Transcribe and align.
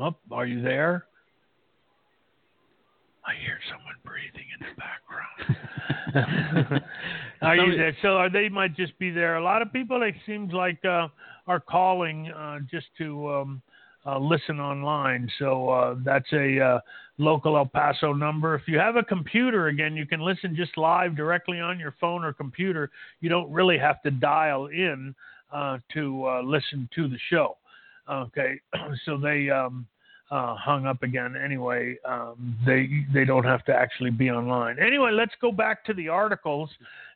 Oh, 0.00 0.16
are 0.32 0.46
you 0.46 0.62
there? 0.62 1.04
I 3.26 3.32
hear 3.44 3.58
someone 3.70 3.96
breathing 4.02 4.46
in 4.58 4.66
the 4.66 4.74
background. 6.16 6.82
are 7.42 7.56
you 7.56 7.76
there? 7.76 7.96
So 8.00 8.16
are 8.16 8.30
they 8.30 8.48
might 8.48 8.74
just 8.74 8.98
be 8.98 9.10
there. 9.10 9.36
A 9.36 9.44
lot 9.44 9.60
of 9.60 9.72
people, 9.72 10.02
it 10.02 10.14
seems 10.24 10.52
like, 10.52 10.82
uh, 10.84 11.08
are 11.46 11.60
calling 11.60 12.30
uh, 12.30 12.60
just 12.70 12.86
to 12.98 13.28
um, 13.30 13.62
uh, 14.06 14.18
listen 14.18 14.58
online. 14.58 15.30
So 15.38 15.68
uh, 15.68 15.96
that's 16.04 16.32
a 16.32 16.58
uh, 16.60 16.80
local 17.18 17.56
El 17.56 17.66
Paso 17.66 18.12
number. 18.12 18.54
If 18.54 18.62
you 18.66 18.78
have 18.78 18.96
a 18.96 19.02
computer, 19.02 19.68
again, 19.68 19.96
you 19.96 20.06
can 20.06 20.20
listen 20.20 20.56
just 20.56 20.78
live 20.78 21.16
directly 21.16 21.60
on 21.60 21.78
your 21.78 21.94
phone 22.00 22.24
or 22.24 22.32
computer. 22.32 22.90
You 23.20 23.28
don't 23.28 23.50
really 23.50 23.78
have 23.78 24.00
to 24.02 24.10
dial 24.10 24.66
in 24.66 25.14
uh, 25.52 25.78
to 25.94 26.26
uh, 26.26 26.42
listen 26.42 26.88
to 26.94 27.08
the 27.08 27.18
show. 27.28 27.56
Okay, 28.10 28.60
so 29.04 29.18
they 29.18 29.50
um, 29.50 29.86
uh, 30.30 30.54
hung 30.54 30.86
up 30.86 31.02
again. 31.02 31.34
Anyway, 31.36 31.96
um, 32.04 32.56
they 32.64 32.88
they 33.12 33.24
don't 33.24 33.44
have 33.44 33.64
to 33.64 33.74
actually 33.74 34.10
be 34.10 34.30
online. 34.30 34.78
Anyway, 34.78 35.10
let's 35.12 35.34
go 35.40 35.50
back 35.50 35.84
to 35.84 35.94
the 35.94 36.08
articles, 36.08 36.70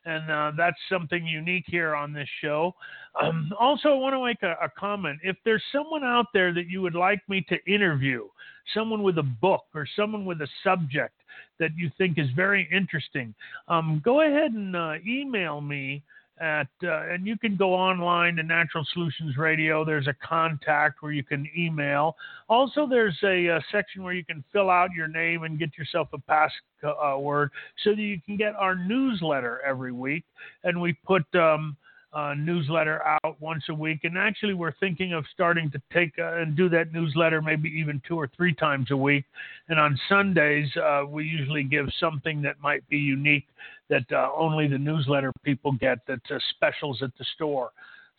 and 0.05 0.29
uh, 0.29 0.51
that's 0.57 0.77
something 0.89 1.25
unique 1.25 1.63
here 1.67 1.95
on 1.95 2.11
this 2.11 2.27
show. 2.41 2.75
Um, 3.21 3.53
also, 3.59 3.89
I 3.89 3.93
want 3.93 4.15
to 4.15 4.25
make 4.25 4.43
a, 4.43 4.55
a, 4.65 4.69
comment. 4.77 5.19
If 5.23 5.37
there's 5.45 5.63
someone 5.71 6.03
out 6.03 6.25
there 6.33 6.53
that 6.53 6.67
you 6.67 6.81
would 6.81 6.95
like 6.95 7.21
me 7.29 7.45
to 7.47 7.55
interview, 7.65 8.27
someone 8.73 9.03
with 9.03 9.17
a 9.17 9.23
book 9.23 9.63
or 9.73 9.87
someone 9.95 10.25
with 10.25 10.41
a 10.41 10.47
subject 10.63 11.13
that 11.57 11.71
you 11.77 11.89
think 11.97 12.17
is 12.17 12.27
very 12.35 12.67
interesting, 12.69 13.33
um, 13.69 14.01
go 14.03 14.21
ahead 14.21 14.51
and 14.51 14.75
uh, 14.75 14.95
email 15.07 15.61
me 15.61 16.03
at 16.39 16.67
uh, 16.83 17.03
and 17.09 17.25
you 17.25 17.37
can 17.37 17.55
go 17.55 17.73
online 17.73 18.35
to 18.35 18.43
Natural 18.43 18.85
Solutions 18.93 19.37
Radio. 19.37 19.85
There's 19.85 20.07
a 20.07 20.15
contact 20.25 21.01
where 21.01 21.11
you 21.11 21.23
can 21.23 21.49
email. 21.57 22.15
Also, 22.49 22.85
there's 22.87 23.17
a, 23.23 23.47
a 23.47 23.61
section 23.71 24.03
where 24.03 24.13
you 24.13 24.25
can 24.25 24.43
fill 24.51 24.69
out 24.69 24.89
your 24.95 25.07
name 25.07 25.43
and 25.43 25.57
get 25.57 25.77
yourself 25.77 26.09
a 26.13 26.17
password 26.19 27.51
so 27.83 27.91
that 27.91 28.01
you 28.01 28.19
can 28.25 28.37
get 28.37 28.53
our 28.55 28.75
newsletter 28.75 29.61
every 29.65 29.91
week. 29.91 30.25
And 30.63 30.81
we 30.81 30.93
put 31.05 31.23
um, 31.35 31.77
uh, 32.15 32.33
newsletter 32.33 33.01
out 33.05 33.35
once 33.41 33.65
a 33.69 33.73
week. 33.73 33.99
And 34.03 34.17
actually, 34.17 34.53
we're 34.53 34.73
thinking 34.79 35.13
of 35.13 35.25
starting 35.33 35.69
to 35.71 35.81
take 35.93 36.13
uh, 36.17 36.37
and 36.37 36.55
do 36.55 36.69
that 36.69 36.93
newsletter 36.93 37.41
maybe 37.41 37.69
even 37.69 38.01
two 38.07 38.15
or 38.15 38.31
three 38.35 38.53
times 38.53 38.89
a 38.91 38.97
week. 38.97 39.25
And 39.67 39.79
on 39.79 39.99
Sundays, 40.07 40.69
uh, 40.77 41.03
we 41.07 41.25
usually 41.25 41.63
give 41.63 41.87
something 41.99 42.41
that 42.43 42.55
might 42.61 42.87
be 42.87 42.97
unique 42.97 43.45
that 43.89 44.05
uh, 44.11 44.29
only 44.35 44.67
the 44.67 44.77
newsletter 44.77 45.31
people 45.43 45.73
get, 45.73 45.99
that's 46.07 46.31
uh, 46.31 46.39
specials 46.55 47.03
at 47.03 47.11
the 47.19 47.25
store. 47.35 47.71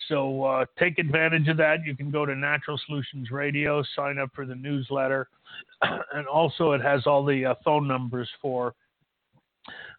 So 0.08 0.44
uh, 0.44 0.66
take 0.78 0.98
advantage 0.98 1.48
of 1.48 1.56
that. 1.56 1.78
You 1.84 1.96
can 1.96 2.10
go 2.10 2.26
to 2.26 2.34
Natural 2.34 2.78
Solutions 2.86 3.30
Radio, 3.30 3.82
sign 3.96 4.18
up 4.18 4.28
for 4.34 4.44
the 4.44 4.54
newsletter, 4.54 5.26
and 5.82 6.26
also 6.26 6.72
it 6.72 6.82
has 6.82 7.06
all 7.06 7.24
the 7.24 7.56
phone 7.64 7.88
numbers 7.88 8.28
for 8.42 8.74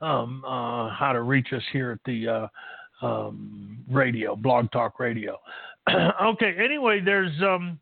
um, 0.02 0.44
how 0.45 1.09
to 1.14 1.23
reach 1.23 1.48
us 1.52 1.64
here 1.73 1.92
at 1.92 1.99
the 2.05 2.48
um, 3.02 3.78
radio, 3.90 4.36
Blog 4.36 4.72
Talk 4.72 5.00
Radio. 5.00 5.40
okay, 6.24 6.56
anyway, 6.58 7.02
there's 7.04 7.32
um, 7.42 7.80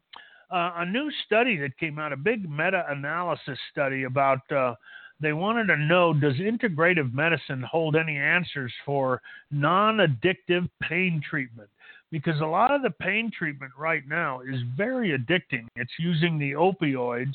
uh, 0.52 0.74
a 0.78 0.86
new 0.86 1.12
study 1.26 1.58
that 1.58 1.78
came 1.78 2.00
out, 2.00 2.14
a 2.14 2.18
big 2.18 2.50
meta 2.50 2.86
analysis 2.90 3.58
study 3.72 4.04
about. 4.04 4.40
Uh, 4.52 4.76
they 5.22 5.32
wanted 5.32 5.68
to 5.68 5.78
know 5.78 6.14
does 6.14 6.36
integrative 6.36 7.14
medicine 7.14 7.64
hold 7.64 7.96
any 7.96 8.18
answers 8.18 8.74
for 8.86 9.22
non 9.50 9.98
addictive 9.98 10.70
pain 10.82 11.22
treatment? 11.28 11.70
Because 12.12 12.40
a 12.42 12.46
lot 12.46 12.72
of 12.72 12.82
the 12.82 12.92
pain 12.92 13.32
treatment 13.36 13.72
right 13.78 14.04
now 14.08 14.42
is 14.42 14.62
very 14.78 15.18
addicting. 15.18 15.68
It's 15.76 15.92
using 15.98 16.38
the 16.38 16.52
opioids 16.52 17.34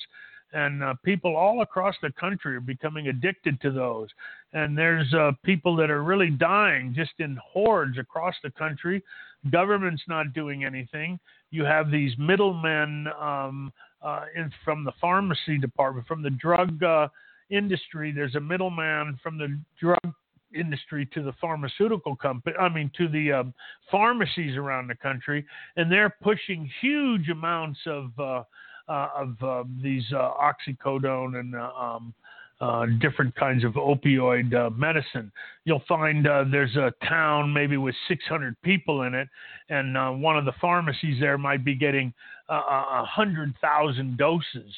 and 0.52 0.82
uh, 0.82 0.94
people 1.04 1.36
all 1.36 1.62
across 1.62 1.94
the 2.02 2.12
country 2.12 2.56
are 2.56 2.60
becoming 2.60 3.08
addicted 3.08 3.60
to 3.60 3.70
those. 3.70 4.08
And 4.52 4.76
there's 4.76 5.12
uh, 5.14 5.32
people 5.44 5.76
that 5.76 5.90
are 5.90 6.02
really 6.02 6.30
dying 6.30 6.92
just 6.94 7.12
in 7.18 7.38
hordes 7.42 7.98
across 7.98 8.34
the 8.42 8.50
country. 8.50 9.02
Government's 9.50 10.02
not 10.08 10.32
doing 10.32 10.64
anything. 10.64 11.18
You 11.50 11.64
have 11.64 11.90
these 11.90 12.12
middlemen 12.18 13.06
um, 13.20 13.72
uh, 14.02 14.24
in, 14.34 14.50
from 14.64 14.84
the 14.84 14.92
pharmacy 15.00 15.58
department, 15.58 16.06
from 16.06 16.22
the 16.22 16.30
drug 16.30 16.82
uh, 16.82 17.08
industry. 17.50 18.12
There's 18.12 18.34
a 18.34 18.40
middleman 18.40 19.18
from 19.22 19.38
the 19.38 19.58
drug 19.80 20.14
industry 20.54 21.08
to 21.14 21.22
the 21.22 21.32
pharmaceutical 21.40 22.16
company, 22.16 22.56
I 22.56 22.68
mean, 22.68 22.90
to 22.96 23.08
the 23.08 23.32
um, 23.32 23.54
pharmacies 23.90 24.56
around 24.56 24.88
the 24.88 24.96
country, 24.96 25.46
and 25.76 25.90
they're 25.90 26.14
pushing 26.22 26.68
huge 26.80 27.28
amounts 27.28 27.78
of 27.86 28.10
uh, 28.18 28.42
uh, 28.88 29.08
of 29.16 29.42
uh, 29.42 29.64
these 29.80 30.04
uh, 30.12 30.30
oxycodone 30.40 31.38
and 31.38 31.54
um, 31.54 32.12
uh, 32.60 32.84
different 33.00 33.34
kinds 33.36 33.64
of 33.64 33.72
opioid 33.72 34.54
uh, 34.54 34.68
medicine. 34.70 35.32
You'll 35.64 35.82
find 35.88 36.26
uh, 36.26 36.44
there's 36.50 36.76
a 36.76 36.92
town 37.08 37.52
maybe 37.52 37.78
with 37.78 37.94
600 38.06 38.54
people 38.62 39.02
in 39.02 39.14
it, 39.14 39.28
and 39.70 40.22
one 40.22 40.36
of 40.36 40.44
the 40.44 40.52
pharmacies 40.60 41.18
there 41.20 41.38
might 41.38 41.64
be 41.64 41.74
getting 41.74 42.12
a 42.48 43.04
hundred 43.04 43.54
thousand 43.60 44.18
doses 44.18 44.72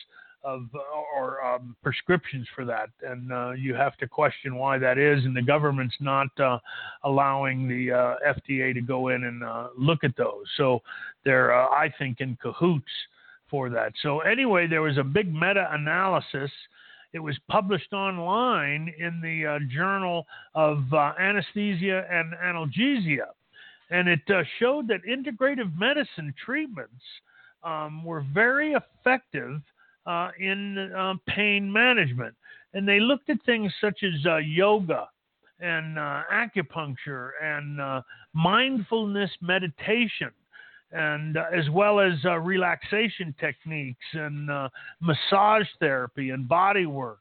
of 0.44 0.69
or 1.16 1.42
um, 1.44 1.75
prescriptions 1.82 2.47
for 2.54 2.65
that, 2.65 2.91
and 3.03 3.59
you 3.59 3.75
have 3.75 3.97
to 3.97 4.06
question 4.06 4.56
why 4.56 4.78
that 4.78 4.98
is. 4.98 5.25
And 5.25 5.37
the 5.37 5.42
government's 5.42 5.97
not 5.98 6.28
allowing 7.03 7.66
the 7.66 8.16
FDA 8.26 8.75
to 8.75 8.81
go 8.81 9.09
in 9.09 9.25
and 9.25 9.42
look 9.76 10.04
at 10.04 10.16
those, 10.16 10.44
so 10.56 10.82
they're, 11.25 11.53
I 11.54 11.92
think, 11.98 12.21
in 12.21 12.37
cahoots 12.42 12.92
for 13.53 13.69
that. 13.71 13.92
So, 14.03 14.21
anyway, 14.21 14.66
there 14.66 14.82
was 14.82 14.98
a 14.98 15.04
big 15.04 15.32
meta 15.32 15.69
analysis. 15.71 16.50
It 17.12 17.19
was 17.19 17.39
published 17.49 17.93
online 17.93 18.93
in 18.99 19.21
the 19.21 19.47
uh, 19.47 19.59
Journal 19.71 20.27
of 20.55 20.84
uh, 20.93 21.12
Anesthesia 21.19 22.06
and 22.11 22.33
Analgesia. 22.34 23.27
And 23.91 24.09
it 24.09 24.23
uh, 24.31 24.43
showed 24.59 24.89
that 24.89 25.05
integrative 25.05 25.77
medicine 25.78 26.34
treatments 26.45 27.03
um, 27.62 28.03
were 28.05 28.25
very 28.33 28.72
effective 28.72 29.61
uh, 30.06 30.31
in 30.39 30.78
uh, 30.78 31.15
pain 31.28 31.71
management. 31.71 32.34
And 32.75 32.89
they 32.89 33.01
looked 33.01 33.28
at 33.28 33.37
things 33.45 33.72
such 33.81 34.03
as 34.03 34.27
uh, 34.27 34.39
yoga 34.39 35.09
and 35.61 35.97
acupuncture 35.97 37.31
and 37.41 38.03
mindfulness 38.33 39.31
meditation 39.41 40.31
and 40.92 41.36
uh, 41.36 41.44
as 41.54 41.69
well 41.70 42.00
as 42.00 42.12
uh, 42.25 42.38
relaxation 42.38 43.34
techniques 43.41 44.04
and 44.12 44.50
uh, 44.50 44.69
massage 45.00 45.66
therapy 45.80 46.30
and 46.30 46.48
body 46.48 46.86
work. 46.86 47.19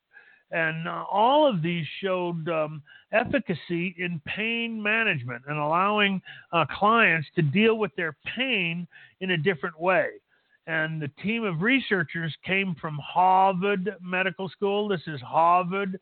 And 0.52 0.88
uh, 0.88 1.06
all 1.10 1.50
of 1.50 1.62
these 1.62 1.86
showed 2.02 2.50
um, 2.50 2.82
efficacy 3.14 3.96
in 3.98 4.22
pain 4.26 4.82
management 4.82 5.44
and 5.48 5.58
allowing 5.58 6.22
uh, 6.52 6.66
clients 6.70 7.28
to 7.36 7.42
deal 7.42 7.76
with 7.78 7.96
their 7.96 8.18
pain 8.36 8.86
in 9.22 9.32
a 9.32 9.38
different 9.38 9.80
way. 9.80 10.10
And 10.72 11.02
the 11.02 11.12
team 11.22 11.44
of 11.44 11.62
researchers 11.62 12.34
came 12.46 12.76
from 12.80 12.98
Harvard 13.04 13.94
Medical 14.02 14.48
School. 14.48 14.88
This 14.88 15.02
is 15.06 15.20
Harvard 15.20 16.00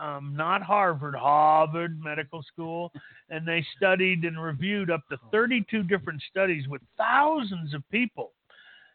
um, 0.00 0.34
not 0.36 0.62
Harvard, 0.62 1.14
Harvard 1.14 2.00
Medical 2.02 2.42
School, 2.42 2.92
and 3.30 3.46
they 3.46 3.64
studied 3.76 4.24
and 4.24 4.40
reviewed 4.40 4.90
up 4.90 5.02
to 5.10 5.18
32 5.30 5.82
different 5.84 6.22
studies 6.30 6.68
with 6.68 6.82
thousands 6.96 7.74
of 7.74 7.82
people. 7.90 8.32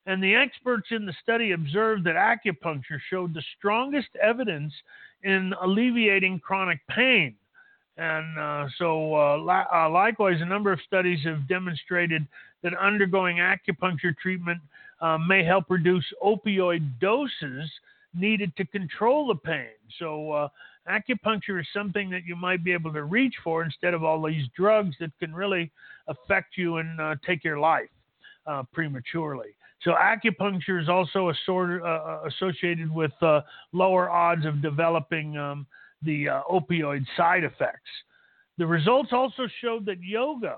And 0.06 0.24
the 0.24 0.34
experts 0.36 0.88
in 0.92 1.06
the 1.06 1.14
study 1.22 1.52
observed 1.52 2.06
that 2.06 2.16
acupuncture 2.16 3.00
showed 3.10 3.34
the 3.34 3.44
strongest 3.58 4.10
evidence 4.22 4.74
in 5.24 5.54
alleviating 5.62 6.40
chronic 6.40 6.80
pain. 6.90 7.36
And 7.98 8.40
uh, 8.40 8.68
so, 8.78 9.16
uh, 9.16 9.38
li- 9.38 9.68
uh, 9.74 9.90
likewise, 9.90 10.38
a 10.40 10.46
number 10.46 10.72
of 10.72 10.80
studies 10.86 11.20
have 11.26 11.48
demonstrated 11.50 12.26
that 12.64 12.78
undergoing 12.78 13.38
acupuncture 13.38 14.16
treatment 14.22 14.62
uh, 15.02 15.18
may 15.18 15.44
help 15.44 15.66
reduce 15.70 16.06
opioid 16.24 16.88
doses 17.00 17.70
needed 18.14 18.56
to 18.58 18.66
control 18.66 19.28
the 19.28 19.36
pain. 19.36 19.76
So, 20.00 20.32
uh, 20.32 20.48
acupuncture 20.90 21.60
is 21.60 21.68
something 21.74 22.10
that 22.10 22.24
you 22.26 22.36
might 22.36 22.64
be 22.64 22.74
able 22.74 22.94
to 22.94 23.04
reach 23.04 23.36
for 23.44 23.64
instead 23.64 23.94
of 23.94 24.04
all 24.04 24.26
these 24.26 24.48
drugs 24.56 24.96
that 25.00 25.12
can 25.20 25.34
really 25.34 25.72
affect 26.08 26.58
you 26.58 26.78
and 26.78 27.00
uh, 27.00 27.16
take 27.26 27.44
your 27.44 27.60
life 27.60 27.90
uh, 28.46 28.64
prematurely. 28.74 29.50
So 29.84 29.92
acupuncture 29.92 30.82
is 30.82 30.90
also 30.90 31.32
sort, 31.46 31.84
uh, 31.84 32.20
associated 32.28 32.94
with 32.94 33.12
uh, 33.22 33.42
lower 33.74 34.10
odds 34.10 34.46
of 34.46 34.62
developing 34.62 35.38
um, 35.38 35.68
the 36.02 36.30
uh, 36.30 36.42
opioid 36.50 37.06
side 37.16 37.44
effects. 37.44 37.90
The 38.58 38.66
results 38.66 39.10
also 39.12 39.48
showed 39.62 39.86
that 39.86 40.02
yoga 40.02 40.58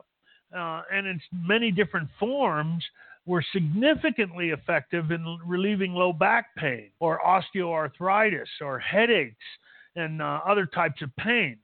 uh, 0.56 0.81
and 0.91 1.06
its 1.06 1.24
many 1.31 1.69
different 1.69 2.09
forms 2.19 2.83
were 3.25 3.44
significantly 3.54 4.50
effective 4.50 5.12
in 5.12 5.38
relieving 5.45 5.94
low 5.94 6.12
back 6.13 6.48
pain 6.57 6.89
or 7.00 7.19
osteoarthritis 7.25 8.48
or 8.62 8.80
headaches 8.80 9.36
and 9.95 10.21
uh, 10.21 10.39
other 10.48 10.66
types 10.66 11.01
of 11.01 11.16
pain. 11.18 11.57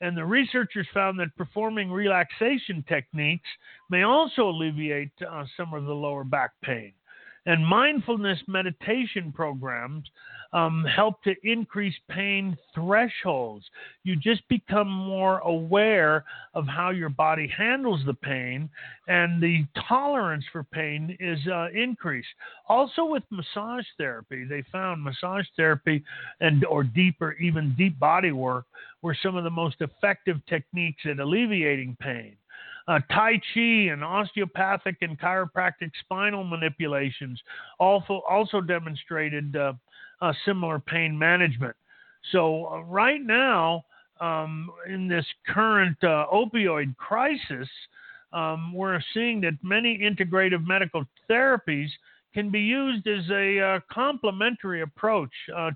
And 0.00 0.16
the 0.16 0.24
researchers 0.24 0.86
found 0.92 1.18
that 1.20 1.34
performing 1.36 1.90
relaxation 1.90 2.84
techniques 2.86 3.48
may 3.88 4.02
also 4.02 4.48
alleviate 4.50 5.12
uh, 5.26 5.44
some 5.56 5.72
of 5.72 5.84
the 5.84 5.94
lower 5.94 6.24
back 6.24 6.50
pain. 6.62 6.92
And 7.46 7.64
mindfulness 7.64 8.40
meditation 8.48 9.32
programs 9.32 10.04
um, 10.52 10.84
help 10.84 11.22
to 11.24 11.34
increase 11.42 11.94
pain 12.08 12.56
thresholds. 12.74 13.64
You 14.04 14.16
just 14.16 14.46
become 14.48 14.88
more 14.88 15.38
aware 15.40 16.24
of 16.54 16.66
how 16.66 16.90
your 16.90 17.08
body 17.08 17.46
handles 17.48 18.00
the 18.06 18.14
pain, 18.14 18.68
and 19.08 19.42
the 19.42 19.64
tolerance 19.88 20.44
for 20.52 20.64
pain 20.64 21.16
is 21.20 21.38
uh, 21.46 21.68
increased. 21.74 22.28
Also, 22.68 23.04
with 23.04 23.22
massage 23.30 23.86
therapy, 23.98 24.44
they 24.44 24.62
found 24.72 25.02
massage 25.02 25.46
therapy 25.56 26.02
and 26.40 26.64
or 26.64 26.84
deeper, 26.84 27.32
even 27.34 27.74
deep 27.76 27.98
body 27.98 28.32
work, 28.32 28.66
were 29.02 29.16
some 29.22 29.36
of 29.36 29.44
the 29.44 29.50
most 29.50 29.76
effective 29.80 30.38
techniques 30.48 31.02
at 31.04 31.18
alleviating 31.18 31.96
pain. 32.00 32.36
Uh, 32.88 33.00
tai 33.10 33.32
Chi 33.52 33.90
and 33.90 34.04
osteopathic 34.04 34.96
and 35.00 35.18
chiropractic 35.18 35.90
spinal 36.04 36.44
manipulations 36.44 37.40
also 37.80 38.22
also 38.28 38.60
demonstrated 38.60 39.56
uh, 39.56 39.72
uh, 40.20 40.32
similar 40.44 40.78
pain 40.78 41.18
management. 41.18 41.76
So 42.32 42.66
uh, 42.66 42.80
right 42.82 43.20
now, 43.22 43.84
um, 44.20 44.70
in 44.88 45.08
this 45.08 45.26
current 45.48 45.96
uh, 46.02 46.26
opioid 46.32 46.96
crisis, 46.96 47.68
um, 48.32 48.72
we're 48.72 49.00
seeing 49.14 49.40
that 49.42 49.54
many 49.62 49.98
integrative 49.98 50.66
medical 50.66 51.04
therapies 51.30 51.88
can 52.34 52.50
be 52.50 52.60
used 52.60 53.06
as 53.06 53.24
a 53.30 53.60
uh, 53.60 53.80
complementary 53.90 54.82
approach 54.82 55.30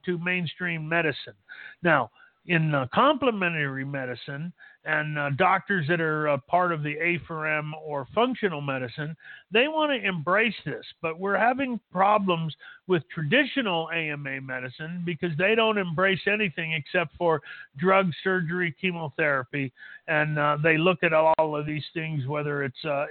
to 0.04 0.19
mainstream 0.19 0.87
medicine. 0.87 1.34
Now, 1.82 2.10
in 2.46 2.75
complementary 2.92 3.84
medicine, 3.84 4.52
and 4.84 5.19
uh, 5.19 5.31
doctors 5.37 5.87
that 5.88 6.00
are 6.00 6.28
uh, 6.28 6.38
part 6.48 6.72
of 6.72 6.82
the 6.82 6.94
A4M 6.96 7.72
or 7.84 8.06
functional 8.14 8.62
medicine, 8.62 9.14
they 9.52 9.69
want 9.69 9.92
to 9.92 10.08
embrace 10.08 10.54
this. 10.64 10.84
But 11.02 11.19
we're 11.19 11.37
having 11.37 11.78
problems 11.92 12.54
with 12.87 13.02
traditional 13.14 13.90
AMA 13.90 14.40
medicine 14.40 15.02
because 15.04 15.37
they 15.37 15.54
don't 15.54 15.76
embrace 15.76 16.20
anything 16.26 16.72
except 16.72 17.14
for 17.19 17.42
drug, 17.76 18.10
surgery, 18.25 18.75
chemotherapy, 18.81 19.70
and 20.08 20.38
uh, 20.38 20.56
they 20.62 20.78
look 20.78 21.02
at 21.02 21.12
all 21.12 21.54
of 21.54 21.66
these 21.66 21.84
things, 21.92 22.26
whether 22.26 22.64
it's 22.64 22.84
uh, 22.87 23.06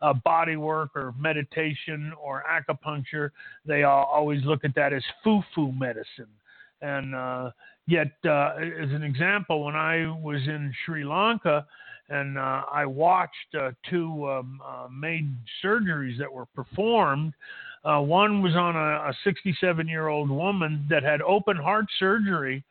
uh, 0.00 0.14
body 0.24 0.56
work 0.56 0.90
or 0.94 1.12
meditation 1.20 2.12
or 2.20 2.42
acupuncture. 2.50 3.30
They 3.66 3.82
always 3.82 4.42
look 4.44 4.64
at 4.64 4.74
that 4.76 4.94
as 4.94 5.04
foo-foo 5.22 5.72
medicine, 5.72 6.32
and 6.80 7.14
uh, 7.14 7.50
Yet, 7.86 8.12
uh, 8.24 8.54
as 8.58 8.90
an 8.90 9.02
example, 9.02 9.64
when 9.64 9.74
I 9.74 10.06
was 10.20 10.40
in 10.46 10.72
Sri 10.84 11.04
Lanka 11.04 11.66
and 12.08 12.38
uh, 12.38 12.62
I 12.72 12.86
watched 12.86 13.54
uh, 13.58 13.70
two 13.90 14.28
um, 14.28 14.60
uh, 14.64 14.88
made 14.88 15.34
surgeries 15.64 16.18
that 16.18 16.32
were 16.32 16.46
performed, 16.46 17.32
uh, 17.84 18.00
one 18.00 18.42
was 18.42 18.54
on 18.54 18.76
a 18.76 19.12
67 19.24 19.88
year 19.88 20.08
old 20.08 20.30
woman 20.30 20.86
that 20.88 21.02
had 21.02 21.20
open 21.22 21.56
heart 21.56 21.86
surgery 21.98 22.62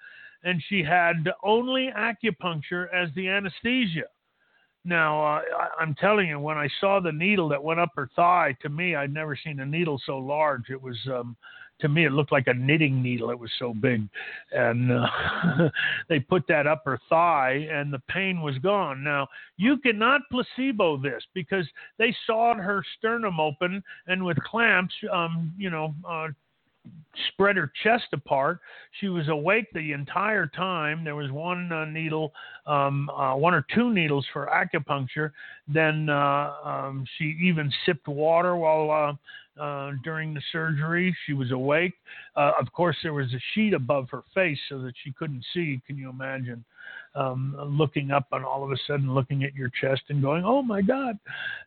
and 0.43 0.61
she 0.69 0.83
had 0.83 1.29
only 1.43 1.89
acupuncture 1.95 2.87
as 2.93 3.09
the 3.15 3.27
anesthesia. 3.27 4.05
Now, 4.83 5.23
uh, 5.23 5.41
I, 5.79 5.83
am 5.83 5.93
telling 5.95 6.29
you, 6.29 6.39
when 6.39 6.57
I 6.57 6.67
saw 6.79 6.99
the 6.99 7.11
needle 7.11 7.47
that 7.49 7.63
went 7.63 7.79
up 7.79 7.91
her 7.95 8.09
thigh, 8.15 8.55
to 8.61 8.69
me, 8.69 8.95
I'd 8.95 9.13
never 9.13 9.37
seen 9.41 9.59
a 9.59 9.65
needle 9.65 10.01
so 10.05 10.17
large. 10.17 10.69
It 10.71 10.81
was 10.81 10.97
um, 11.07 11.35
to 11.81 11.89
me 11.89 12.05
it 12.05 12.11
looked 12.11 12.31
like 12.31 12.47
a 12.47 12.53
knitting 12.53 13.01
needle. 13.01 13.29
It 13.31 13.39
was 13.39 13.51
so 13.59 13.73
big. 13.73 14.07
And 14.51 14.91
uh, 14.91 15.69
they 16.09 16.19
put 16.19 16.47
that 16.47 16.67
up 16.67 16.83
her 16.85 16.99
thigh 17.09 17.67
and 17.71 17.93
the 17.93 18.01
pain 18.09 18.41
was 18.41 18.57
gone. 18.59 19.03
Now 19.03 19.27
you 19.57 19.77
cannot 19.77 20.21
placebo 20.31 20.97
this 20.97 21.23
because 21.33 21.67
they 21.97 22.15
sawed 22.25 22.57
her 22.57 22.83
sternum 22.97 23.39
open 23.39 23.83
and 24.07 24.23
with 24.23 24.37
clamps 24.43 24.93
um, 25.11 25.53
you 25.57 25.69
know 25.69 25.93
uh, 26.07 26.27
spread 27.33 27.55
her 27.57 27.71
chest 27.83 28.07
apart. 28.13 28.59
She 28.99 29.09
was 29.09 29.27
awake 29.27 29.65
the 29.73 29.91
entire 29.91 30.47
time. 30.47 31.03
There 31.03 31.15
was 31.15 31.31
one 31.31 31.71
uh, 31.71 31.85
needle, 31.85 32.33
um, 32.65 33.09
uh, 33.09 33.35
one 33.35 33.53
or 33.53 33.65
two 33.73 33.93
needles 33.93 34.25
for 34.31 34.47
acupuncture. 34.47 35.31
Then 35.67 36.09
uh, 36.09 36.53
um, 36.63 37.05
she 37.17 37.37
even 37.41 37.71
sipped 37.85 38.07
water 38.07 38.55
while 38.55 39.17
uh, 39.59 39.61
uh, 39.61 39.91
during 40.03 40.33
the 40.33 40.41
surgery. 40.51 41.15
She 41.25 41.33
was 41.33 41.51
awake. 41.51 41.93
Uh, 42.35 42.51
of 42.59 42.71
course, 42.71 42.95
there 43.03 43.13
was 43.13 43.33
a 43.33 43.39
sheet 43.53 43.73
above 43.73 44.09
her 44.11 44.23
face 44.33 44.59
so 44.69 44.81
that 44.81 44.93
she 45.03 45.11
couldn't 45.11 45.45
see. 45.53 45.81
Can 45.85 45.97
you 45.97 46.09
imagine? 46.09 46.63
Um, 47.13 47.57
looking 47.59 48.11
up 48.11 48.27
and 48.31 48.45
all 48.45 48.63
of 48.63 48.71
a 48.71 48.77
sudden 48.87 49.13
looking 49.13 49.43
at 49.43 49.53
your 49.53 49.69
chest 49.81 50.03
and 50.07 50.21
going, 50.21 50.45
"Oh 50.45 50.61
my 50.61 50.81
God!" 50.81 51.19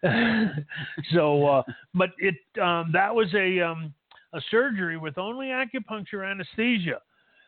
so, 1.12 1.62
but 1.92 2.12
it 2.16 2.36
um, 2.60 2.90
that 2.94 3.14
was 3.14 3.28
a 3.34 3.60
um, 3.60 3.92
a 4.34 4.40
surgery 4.50 4.96
with 4.96 5.16
only 5.18 5.46
acupuncture 5.46 6.28
anesthesia. 6.28 7.00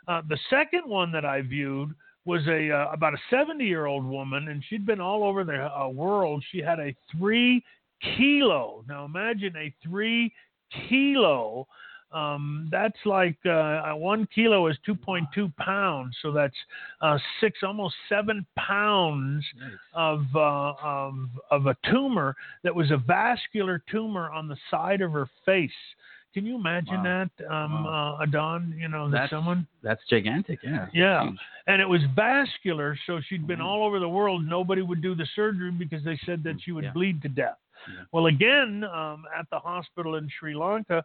Uh, 0.08 0.22
the 0.28 0.38
second 0.48 0.82
one 0.86 1.12
that 1.12 1.24
I 1.24 1.42
viewed 1.42 1.94
was 2.24 2.46
a 2.48 2.70
uh, 2.70 2.90
about 2.92 3.14
a 3.14 3.18
70 3.30 3.64
year 3.64 3.86
old 3.86 4.04
woman, 4.04 4.48
and 4.48 4.62
she'd 4.68 4.86
been 4.86 5.00
all 5.00 5.24
over 5.24 5.44
the 5.44 5.66
uh, 5.66 5.88
world. 5.88 6.44
She 6.50 6.58
had 6.58 6.78
a 6.78 6.94
three 7.16 7.62
kilo. 8.16 8.84
Now 8.88 9.04
imagine 9.04 9.54
a 9.56 9.74
three 9.82 10.32
kilo. 10.88 11.66
Um, 12.12 12.68
that's 12.70 12.98
like 13.04 13.36
uh, 13.44 13.92
one 13.92 14.28
kilo 14.32 14.68
is 14.68 14.76
2.2 14.88 15.54
pounds, 15.56 16.16
so 16.22 16.30
that's 16.30 16.54
uh, 17.02 17.18
six, 17.40 17.58
almost 17.62 17.94
seven 18.08 18.46
pounds 18.56 19.44
nice. 19.58 19.70
of, 19.92 20.24
uh, 20.34 20.72
of 20.82 21.14
of 21.50 21.66
a 21.66 21.76
tumor 21.90 22.36
that 22.62 22.74
was 22.74 22.90
a 22.90 22.96
vascular 22.96 23.82
tumor 23.90 24.30
on 24.30 24.46
the 24.46 24.56
side 24.70 25.00
of 25.00 25.12
her 25.12 25.28
face. 25.44 25.70
Can 26.36 26.44
you 26.44 26.56
imagine 26.56 27.02
wow. 27.02 27.24
that, 27.38 27.46
um, 27.50 27.84
wow. 27.84 28.18
uh, 28.20 28.22
Adon? 28.24 28.74
You 28.78 28.88
know, 28.88 29.10
that 29.10 29.30
someone 29.30 29.66
that's 29.82 30.02
gigantic. 30.10 30.58
Yeah. 30.62 30.84
Yeah, 30.92 31.30
and 31.66 31.80
it 31.80 31.88
was 31.88 32.02
vascular, 32.14 32.94
so 33.06 33.20
she'd 33.26 33.46
been 33.46 33.60
mm-hmm. 33.60 33.66
all 33.66 33.82
over 33.82 33.98
the 33.98 34.08
world. 34.08 34.46
Nobody 34.46 34.82
would 34.82 35.00
do 35.00 35.14
the 35.14 35.26
surgery 35.34 35.70
because 35.70 36.04
they 36.04 36.20
said 36.26 36.44
that 36.44 36.56
she 36.62 36.72
would 36.72 36.84
yeah. 36.84 36.92
bleed 36.92 37.22
to 37.22 37.30
death. 37.30 37.56
Yeah. 37.88 38.04
Well, 38.12 38.26
again, 38.26 38.84
um, 38.84 39.24
at 39.34 39.48
the 39.50 39.58
hospital 39.58 40.16
in 40.16 40.28
Sri 40.38 40.54
Lanka, 40.54 41.02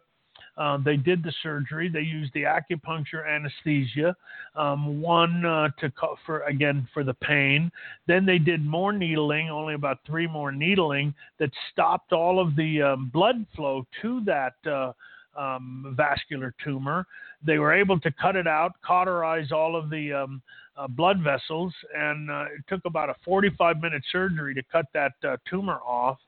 uh, 0.58 0.76
they 0.84 0.98
did 0.98 1.22
the 1.22 1.32
surgery. 1.42 1.88
They 1.88 2.00
used 2.00 2.34
the 2.34 2.42
acupuncture 2.42 3.26
anesthesia, 3.26 4.14
um, 4.54 5.00
one 5.00 5.46
uh, 5.46 5.68
to 5.80 5.90
co- 5.92 6.18
for 6.26 6.40
again 6.40 6.86
for 6.92 7.04
the 7.04 7.14
pain. 7.14 7.72
Then 8.06 8.26
they 8.26 8.38
did 8.38 8.62
more 8.66 8.92
needling, 8.92 9.48
only 9.48 9.72
about 9.72 10.00
three 10.04 10.26
more 10.26 10.52
needling 10.52 11.14
that 11.38 11.48
stopped 11.72 12.12
all 12.12 12.38
of 12.38 12.54
the 12.54 12.82
um, 12.82 13.10
blood 13.14 13.46
flow 13.56 13.86
to 14.02 14.20
that 14.26 14.70
uh, 14.70 14.92
um, 15.36 15.94
vascular 15.96 16.54
tumor. 16.62 17.06
They 17.44 17.58
were 17.58 17.72
able 17.72 17.98
to 18.00 18.10
cut 18.12 18.36
it 18.36 18.46
out, 18.46 18.72
cauterize 18.84 19.52
all 19.52 19.76
of 19.76 19.90
the 19.90 20.12
um, 20.12 20.42
uh, 20.76 20.88
blood 20.88 21.20
vessels, 21.22 21.72
and 21.94 22.30
uh, 22.30 22.44
it 22.56 22.64
took 22.68 22.84
about 22.84 23.10
a 23.10 23.14
45 23.24 23.80
minute 23.80 24.02
surgery 24.10 24.54
to 24.54 24.62
cut 24.70 24.86
that 24.94 25.12
uh, 25.26 25.36
tumor 25.48 25.80
off. 25.86 26.18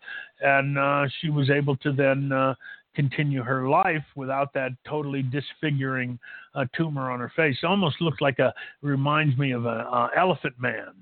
And 0.41 0.79
uh, 0.79 1.07
she 1.21 1.31
was 1.31 1.51
able 1.51 1.77
to 1.79 1.93
then 1.93 2.33
uh, 2.33 2.55
continue 2.95 3.43
her 3.43 3.69
life 3.69 4.05
without 4.17 4.53
that 4.55 4.71
totally 4.87 5.23
disfiguring 5.23 6.19
uh, 6.55 6.65
tumor 6.77 7.11
on 7.11 7.21
her 7.21 7.33
face. 7.35 7.57
It 7.63 7.67
almost 7.67 8.01
looked 8.01 8.23
like 8.23 8.39
a 8.39 8.53
reminds 8.83 9.37
me 9.39 9.53
of 9.53 9.67
a 9.67 10.11
elephant 10.17 10.55
man 10.59 10.93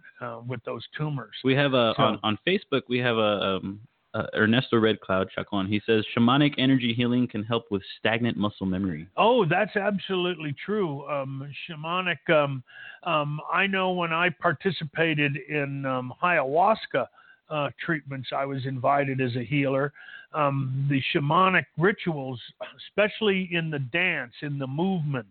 with 0.46 0.62
those 0.64 0.84
tumors. 0.96 1.34
We 1.42 1.54
have 1.56 1.74
a 1.74 1.94
so, 1.96 2.02
on, 2.02 2.20
on 2.22 2.38
Facebook. 2.46 2.82
We 2.88 2.98
have 2.98 3.16
a 3.16 3.58
um, 3.60 3.80
uh, 4.14 4.24
Ernesto 4.34 4.78
Red 4.78 5.00
Cloud 5.00 5.28
chuckling. 5.34 5.68
He 5.68 5.80
says 5.86 6.04
shamanic 6.16 6.54
energy 6.58 6.92
healing 6.94 7.26
can 7.26 7.42
help 7.42 7.70
with 7.70 7.82
stagnant 7.98 8.36
muscle 8.36 8.66
memory. 8.66 9.06
Oh, 9.16 9.44
that's 9.44 9.76
absolutely 9.76 10.54
true. 10.64 11.08
Um, 11.08 11.48
shamanic. 11.68 12.28
Um, 12.28 12.62
um, 13.04 13.40
I 13.52 13.66
know 13.66 13.92
when 13.92 14.12
I 14.12 14.28
participated 14.30 15.36
in 15.48 15.86
um, 15.86 16.12
ayahuasca 16.22 17.06
uh, 17.52 17.68
treatments. 17.84 18.30
I 18.34 18.46
was 18.46 18.64
invited 18.66 19.20
as 19.20 19.36
a 19.36 19.44
healer. 19.44 19.92
Um, 20.34 20.86
the 20.88 21.02
shamanic 21.14 21.66
rituals, 21.76 22.40
especially 22.88 23.50
in 23.52 23.70
the 23.70 23.80
dance, 23.80 24.32
in 24.40 24.58
the 24.58 24.66
movement, 24.66 25.26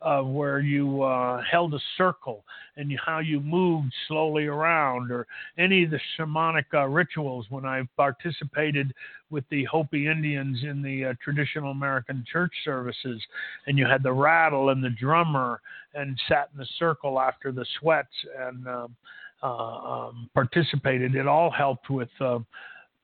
uh, 0.00 0.22
where 0.22 0.60
you 0.60 1.02
uh, 1.02 1.42
held 1.42 1.74
a 1.74 1.78
circle 1.98 2.42
and 2.78 2.90
how 3.04 3.18
you 3.18 3.40
moved 3.40 3.92
slowly 4.08 4.46
around, 4.46 5.10
or 5.10 5.26
any 5.58 5.84
of 5.84 5.90
the 5.90 6.00
shamanic 6.18 6.64
uh, 6.72 6.86
rituals 6.86 7.44
when 7.50 7.66
I 7.66 7.82
participated 7.98 8.94
with 9.28 9.44
the 9.50 9.64
Hopi 9.64 10.06
Indians 10.06 10.62
in 10.62 10.80
the 10.80 11.06
uh, 11.06 11.14
traditional 11.22 11.72
American 11.72 12.24
church 12.30 12.52
services, 12.64 13.20
and 13.66 13.76
you 13.76 13.84
had 13.84 14.02
the 14.02 14.12
rattle 14.12 14.70
and 14.70 14.82
the 14.82 14.90
drummer, 14.90 15.60
and 15.94 16.18
sat 16.28 16.48
in 16.54 16.58
the 16.58 16.68
circle 16.78 17.20
after 17.20 17.52
the 17.52 17.66
sweats 17.78 18.08
and 18.38 18.66
um, 18.66 18.96
um, 19.42 20.30
participated. 20.34 21.14
It 21.14 21.26
all 21.26 21.50
helped 21.50 21.90
with 21.90 22.08
uh, 22.20 22.38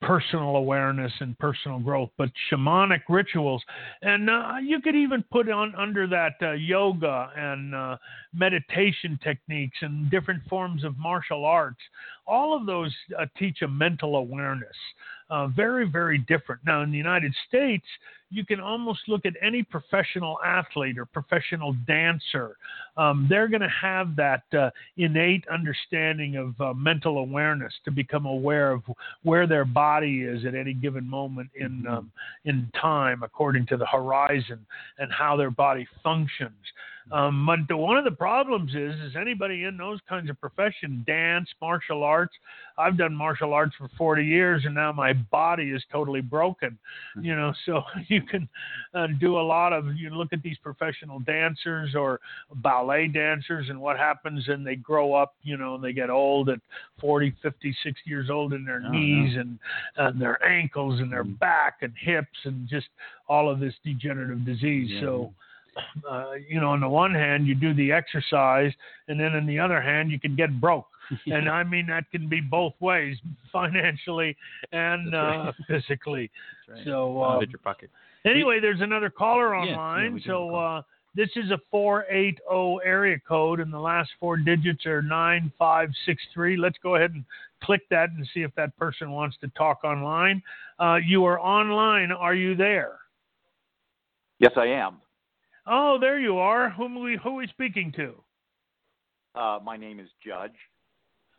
personal 0.02 0.56
awareness 0.56 1.12
and 1.20 1.38
personal 1.38 1.78
growth, 1.78 2.10
but 2.18 2.28
shamanic 2.50 3.02
rituals, 3.08 3.62
and 4.02 4.28
uh, 4.28 4.54
you 4.62 4.80
could 4.80 4.96
even 4.96 5.24
put 5.30 5.48
on 5.48 5.74
under 5.76 6.06
that 6.08 6.34
uh, 6.42 6.52
yoga 6.52 7.30
and 7.36 7.74
uh, 7.74 7.96
meditation 8.34 9.18
techniques 9.22 9.78
and 9.80 10.10
different 10.10 10.42
forms 10.48 10.84
of 10.84 10.98
martial 10.98 11.44
arts. 11.44 11.80
All 12.26 12.56
of 12.56 12.66
those 12.66 12.94
uh, 13.18 13.26
teach 13.38 13.62
a 13.62 13.68
mental 13.68 14.16
awareness. 14.16 14.76
Uh, 15.30 15.46
very, 15.46 15.88
very 15.88 16.18
different. 16.18 16.60
Now, 16.66 16.82
in 16.82 16.90
the 16.90 16.98
United 16.98 17.34
States, 17.48 17.86
you 18.28 18.44
can 18.44 18.60
almost 18.60 19.00
look 19.08 19.24
at 19.24 19.32
any 19.40 19.62
professional 19.62 20.38
athlete 20.44 20.98
or 20.98 21.06
professional 21.06 21.74
dancer. 21.86 22.56
Um, 22.96 23.26
they're 23.30 23.48
going 23.48 23.62
to 23.62 23.68
have 23.68 24.14
that 24.16 24.42
uh, 24.52 24.70
innate 24.96 25.44
understanding 25.48 26.36
of 26.36 26.60
uh, 26.60 26.74
mental 26.74 27.18
awareness 27.18 27.72
to 27.84 27.90
become 27.90 28.26
aware 28.26 28.72
of 28.72 28.82
where 29.22 29.46
their 29.46 29.64
body 29.64 30.22
is 30.22 30.44
at 30.44 30.54
any 30.54 30.74
given 30.74 31.08
moment 31.08 31.48
in 31.54 31.82
mm-hmm. 31.82 31.94
um, 31.94 32.12
in 32.44 32.70
time, 32.80 33.22
according 33.22 33.66
to 33.66 33.76
the 33.76 33.86
horizon, 33.86 34.64
and 34.98 35.10
how 35.12 35.36
their 35.36 35.50
body 35.50 35.86
functions. 36.02 36.52
Um, 37.10 37.44
but 37.46 37.58
the, 37.68 37.76
one 37.76 37.96
of 37.96 38.04
the 38.04 38.12
problems 38.12 38.70
is, 38.74 38.94
is 39.00 39.16
anybody 39.20 39.64
in 39.64 39.76
those 39.76 39.98
kinds 40.08 40.30
of 40.30 40.40
profession, 40.40 41.02
dance, 41.06 41.48
martial 41.60 42.04
arts. 42.04 42.34
I've 42.78 42.96
done 42.96 43.14
martial 43.14 43.52
arts 43.52 43.74
for 43.76 43.90
40 43.98 44.24
years, 44.24 44.62
and 44.64 44.74
now 44.74 44.92
my 44.92 45.12
body 45.12 45.70
is 45.70 45.82
totally 45.90 46.20
broken. 46.20 46.78
Hmm. 47.14 47.24
You 47.24 47.36
know, 47.36 47.52
so 47.66 47.82
you 48.08 48.22
can 48.22 48.48
uh, 48.94 49.08
do 49.20 49.38
a 49.38 49.42
lot 49.42 49.72
of. 49.72 49.94
You 49.96 50.10
look 50.10 50.32
at 50.32 50.42
these 50.42 50.58
professional 50.62 51.18
dancers 51.20 51.94
or 51.94 52.20
ballet 52.56 53.08
dancers, 53.08 53.66
and 53.68 53.80
what 53.80 53.98
happens, 53.98 54.48
and 54.48 54.66
they 54.66 54.76
grow 54.76 55.14
up. 55.14 55.34
You 55.42 55.56
know, 55.56 55.74
and 55.74 55.84
they 55.84 55.92
get 55.92 56.10
old 56.10 56.48
at 56.48 56.60
40, 57.00 57.34
50, 57.42 57.76
60 57.82 58.00
years 58.04 58.30
old 58.30 58.52
and 58.52 58.66
their 58.66 58.82
oh, 58.86 58.90
knees 58.90 59.34
no. 59.34 59.40
and 59.40 59.58
and 59.96 60.20
their 60.20 60.42
ankles 60.44 61.00
and 61.00 61.12
their 61.12 61.24
hmm. 61.24 61.32
back 61.34 61.78
and 61.82 61.92
hips 61.98 62.38
and 62.44 62.68
just 62.68 62.88
all 63.28 63.50
of 63.50 63.60
this 63.60 63.74
degenerative 63.84 64.44
disease. 64.44 64.90
Yeah. 64.90 65.00
So 65.00 65.34
uh, 66.08 66.32
you 66.48 66.60
know, 66.60 66.70
on 66.70 66.80
the 66.80 66.88
one 66.88 67.14
hand, 67.14 67.46
you 67.46 67.54
do 67.54 67.74
the 67.74 67.92
exercise, 67.92 68.72
and 69.08 69.18
then 69.18 69.34
on 69.34 69.46
the 69.46 69.58
other 69.58 69.80
hand, 69.80 70.10
you 70.10 70.20
can 70.20 70.36
get 70.36 70.60
broke. 70.60 70.86
and 71.26 71.48
I 71.48 71.62
mean 71.62 71.86
that 71.88 72.10
can 72.10 72.28
be 72.28 72.40
both 72.40 72.74
ways, 72.80 73.16
financially 73.52 74.36
and 74.72 75.14
uh, 75.14 75.52
physically. 75.68 76.30
Right. 76.68 76.84
So, 76.84 77.22
um, 77.22 77.44
your 77.48 77.58
pocket. 77.58 77.90
Anyway, 78.24 78.60
there's 78.60 78.80
another 78.80 79.10
caller 79.10 79.54
online. 79.54 80.18
Yeah, 80.18 80.26
so 80.26 80.54
uh, 80.54 80.82
this 81.14 81.28
is 81.36 81.50
a 81.50 81.58
480 81.70 82.38
area 82.84 83.18
code, 83.26 83.60
and 83.60 83.72
the 83.72 83.80
last 83.80 84.10
four 84.20 84.36
digits 84.36 84.86
are 84.86 85.02
9563. 85.02 86.56
Let's 86.56 86.78
go 86.82 86.94
ahead 86.94 87.10
and 87.10 87.24
click 87.62 87.82
that 87.90 88.10
and 88.10 88.26
see 88.32 88.40
if 88.40 88.54
that 88.54 88.76
person 88.78 89.10
wants 89.10 89.36
to 89.40 89.48
talk 89.48 89.84
online. 89.84 90.42
Uh, 90.78 90.98
you 91.04 91.24
are 91.24 91.38
online. 91.40 92.12
Are 92.12 92.34
you 92.34 92.54
there? 92.54 92.98
Yes, 94.38 94.52
I 94.56 94.66
am. 94.66 94.96
Oh, 95.66 95.98
there 96.00 96.18
you 96.18 96.38
are. 96.38 96.70
Whom 96.70 97.02
we 97.02 97.18
who 97.22 97.30
are 97.30 97.34
we 97.34 97.46
speaking 97.48 97.92
to? 97.96 98.14
Uh, 99.34 99.58
my 99.62 99.76
name 99.76 100.00
is 100.00 100.08
Judge. 100.24 100.52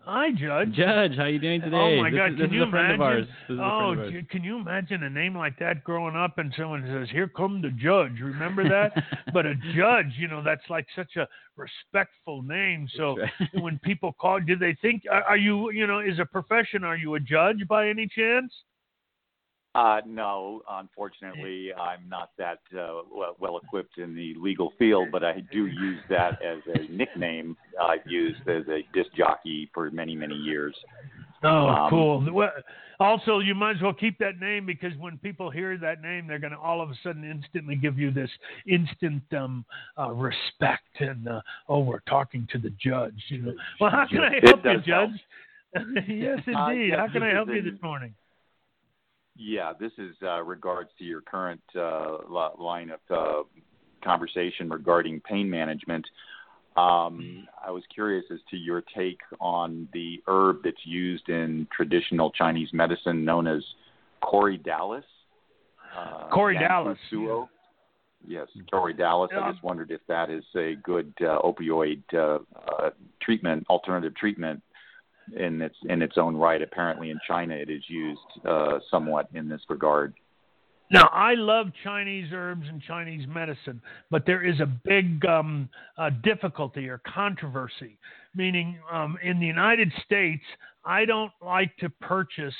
Hi, 0.06 0.32
Judge. 0.32 0.74
Judge, 0.74 1.16
how 1.16 1.28
you 1.28 1.40
doing 1.40 1.62
today? 1.62 1.78
Oh 1.78 2.02
my 2.02 2.10
this 2.10 2.18
God, 2.18 2.34
is, 2.34 2.40
can 2.40 2.52
you 2.52 2.64
imagine? 2.64 3.28
Oh, 3.52 3.96
can 4.30 4.44
you 4.44 4.58
imagine 4.58 5.04
a 5.04 5.10
name 5.10 5.38
like 5.38 5.58
that 5.60 5.84
growing 5.86 6.16
up 6.16 6.40
and 6.40 6.54
someone 6.58 6.84
says, 6.86 7.10
"Here 7.12 7.30
come 7.30 7.62
the 7.62 7.70
judge." 7.70 8.20
Remember 8.22 8.68
that? 8.68 8.92
but 9.34 9.46
a 9.46 9.56
judge, 9.76 10.14
you 10.18 10.28
know, 10.28 10.44
that's 10.44 10.70
like 10.70 10.88
such 10.96 11.16
a 11.16 11.28
respectful 11.56 12.42
name. 12.44 12.88
So 12.98 13.18
right. 13.18 13.32
when 13.62 13.80
people 13.80 14.14
call, 14.20 14.40
do 14.42 14.58
they 14.58 14.76
think 14.82 15.04
are 15.10 15.38
you, 15.38 15.72
you 15.72 15.88
know, 15.88 16.00
is 16.00 16.20
a 16.20 16.26
profession? 16.26 16.84
Are 16.84 16.98
you 16.98 17.16
a 17.16 17.20
judge 17.20 17.66
by 17.70 17.88
any 17.88 18.08
chance? 18.08 18.54
Uh, 19.76 20.02
no, 20.06 20.62
unfortunately, 20.70 21.74
I'm 21.74 22.08
not 22.08 22.30
that 22.38 22.60
uh, 22.78 23.02
well 23.40 23.58
equipped 23.58 23.98
in 23.98 24.14
the 24.16 24.36
legal 24.38 24.72
field, 24.78 25.10
but 25.12 25.24
I 25.24 25.40
do 25.52 25.66
use 25.66 26.00
that 26.10 26.40
as 26.44 26.60
a 26.76 26.92
nickname 26.92 27.58
I've 27.82 28.06
used 28.06 28.48
as 28.48 28.68
a 28.68 28.82
disc 28.94 29.10
jockey 29.18 29.72
for 29.74 29.90
many, 29.90 30.16
many 30.16 30.36
years. 30.36 30.76
Oh, 31.44 31.68
um, 31.68 31.90
cool. 31.90 32.32
Well, 32.32 32.52
also, 33.00 33.40
you 33.40 33.56
might 33.56 33.78
as 33.78 33.82
well 33.82 33.94
keep 33.94 34.20
that 34.20 34.40
name 34.40 34.66
because 34.68 34.96
when 35.00 35.18
people 35.18 35.50
hear 35.50 35.76
that 35.80 36.02
name, 36.02 36.28
they're 36.28 36.40
going 36.40 36.54
to 36.54 36.60
all 36.60 36.80
of 36.80 36.92
a 36.92 36.96
sudden 37.04 37.24
instantly 37.30 37.76
give 37.76 37.98
you 37.98 38.12
this 38.12 38.30
instant 38.68 39.24
um, 39.36 39.66
uh, 39.98 40.12
respect 40.12 40.84
and 41.00 41.28
uh, 41.28 41.42
oh, 41.68 41.80
we're 41.80 42.00
talking 42.02 42.48
to 42.52 42.60
the 42.60 42.70
judge. 42.82 43.20
You 43.30 43.42
know, 43.42 43.54
well, 43.82 43.90
how 43.90 44.06
can 44.08 44.20
I 44.20 44.40
help 44.44 44.64
you, 44.64 44.82
Judge? 44.82 45.20
yes, 46.08 46.40
uh, 46.56 46.70
indeed. 46.70 46.94
how 46.96 47.08
can 47.12 47.24
I 47.24 47.32
help 47.32 47.50
you 47.50 47.64
this 47.64 47.82
morning? 47.82 48.14
Yeah, 49.36 49.74
this 49.80 49.92
is 49.98 50.16
uh, 50.22 50.44
regards 50.44 50.90
to 51.00 51.04
your 51.04 51.22
current 51.22 51.62
uh, 51.76 52.18
line 52.60 52.92
of 52.92 53.00
uh, 53.10 53.44
conversation 54.04 54.70
regarding 54.70 55.22
pain 55.22 55.50
management. 55.50 56.06
Um, 56.76 57.48
I 57.64 57.70
was 57.70 57.84
curious 57.94 58.26
as 58.32 58.40
to 58.50 58.58
your 58.58 58.82
take 58.96 59.20
on 59.40 59.88
the 59.94 60.22
herb 60.28 60.58
that's 60.64 60.86
used 60.86 61.30
in 61.30 61.68
traditional 61.76 62.32
Chinese 62.32 62.70
medicine 62.74 63.24
known 63.24 63.48
as 63.48 63.64
corydalis. 64.24 65.04
Uh, 65.96 66.30
corydalis. 66.32 66.98
Yeah. 67.12 67.46
Yes, 68.26 68.48
corydalis. 68.72 69.30
Yeah. 69.32 69.42
I 69.42 69.52
just 69.52 69.64
wondered 69.64 69.92
if 69.92 70.02
that 70.08 70.30
is 70.30 70.44
a 70.56 70.76
good 70.84 71.14
uh, 71.22 71.40
opioid 71.42 72.02
uh, 72.14 72.40
uh, 72.56 72.90
treatment, 73.22 73.66
alternative 73.70 74.16
treatment 74.16 74.62
in 75.36 75.62
its 75.62 75.76
in 75.90 76.02
its 76.02 76.18
own 76.18 76.36
right. 76.36 76.62
Apparently, 76.62 77.10
in 77.10 77.20
China, 77.28 77.56
it 77.56 77.70
is 77.70 77.84
used 77.88 78.20
uh, 78.46 78.80
somewhat 78.90 79.28
in 79.34 79.48
this 79.48 79.62
regard. 79.70 80.14
Now, 80.92 81.10
I 81.12 81.34
love 81.34 81.68
Chinese 81.84 82.28
herbs 82.32 82.68
and 82.68 82.82
Chinese 82.82 83.28
medicine, 83.28 83.82
but 84.12 84.26
there 84.28 84.44
is 84.44 84.60
a 84.60 84.66
big 84.66 85.26
um, 85.26 85.68
uh, 85.98 86.12
difficulty 86.24 86.88
or 86.88 87.02
controversy. 87.12 87.98
Meaning, 88.36 88.78
um, 88.92 89.18
in 89.24 89.40
the 89.40 89.46
United 89.46 89.92
States, 90.06 90.44
I 90.86 91.06
don't 91.06 91.32
like 91.42 91.76
to 91.78 91.90
purchase 91.90 92.54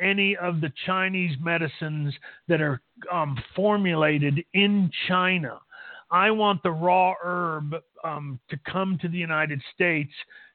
any 0.00 0.36
of 0.36 0.60
the 0.60 0.72
Chinese 0.86 1.36
medicines 1.42 2.14
that 2.48 2.60
are 2.60 2.80
um, 3.12 3.36
formulated 3.56 4.44
in 4.54 4.90
China. 5.08 5.58
I 6.10 6.30
want 6.30 6.62
the 6.62 6.70
raw 6.70 7.14
herb 7.22 7.74
um, 8.02 8.40
to 8.50 8.58
come 8.70 8.98
to 9.02 9.08
the 9.08 9.18
United 9.18 9.60
States 9.74 10.12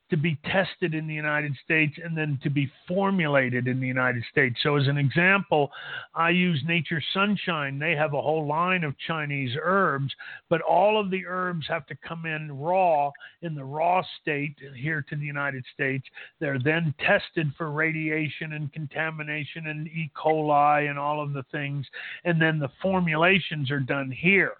to 0.10 0.18
be 0.18 0.38
tested 0.46 0.94
in 0.94 1.08
the 1.08 1.14
United 1.14 1.54
States 1.64 1.96
and 2.04 2.16
then 2.16 2.40
to 2.44 2.50
be 2.50 2.72
formulated 2.88 3.68
in 3.68 3.80
the 3.80 3.88
United 3.88 4.24
States. 4.30 4.56
So, 4.62 4.76
as 4.76 4.88
an 4.88 4.98
example, 4.98 5.72
I 6.14 6.30
use 6.30 6.62
Nature 6.68 7.02
Sunshine. 7.14 7.80
They 7.80 7.96
have 7.96 8.14
a 8.14 8.22
whole 8.22 8.48
line 8.48 8.84
of 8.84 8.94
Chinese 9.08 9.56
herbs, 9.62 10.14
but 10.50 10.62
all 10.62 11.00
of 11.00 11.10
the 11.10 11.26
herbs 11.26 11.66
have 11.68 11.88
to 11.88 11.96
come 11.96 12.26
in 12.26 12.52
raw 12.58 13.10
in 13.42 13.56
the 13.56 13.64
raw 13.64 14.04
state 14.22 14.56
here 14.76 15.04
to 15.10 15.16
the 15.16 15.26
United 15.26 15.64
States. 15.74 16.06
They're 16.40 16.60
then 16.64 16.94
tested 17.00 17.52
for 17.58 17.72
radiation 17.72 18.54
and 18.54 18.72
contamination 18.72 19.68
and 19.68 19.88
E. 19.88 20.12
coli 20.16 20.90
and 20.90 21.00
all 21.00 21.22
of 21.22 21.34
the 21.34 21.44
things, 21.52 21.86
and 22.26 22.40
then 22.40 22.60
the 22.60 22.72
formulations 22.82 23.72
are 23.72 23.80
done 23.80 24.12
here. 24.12 24.54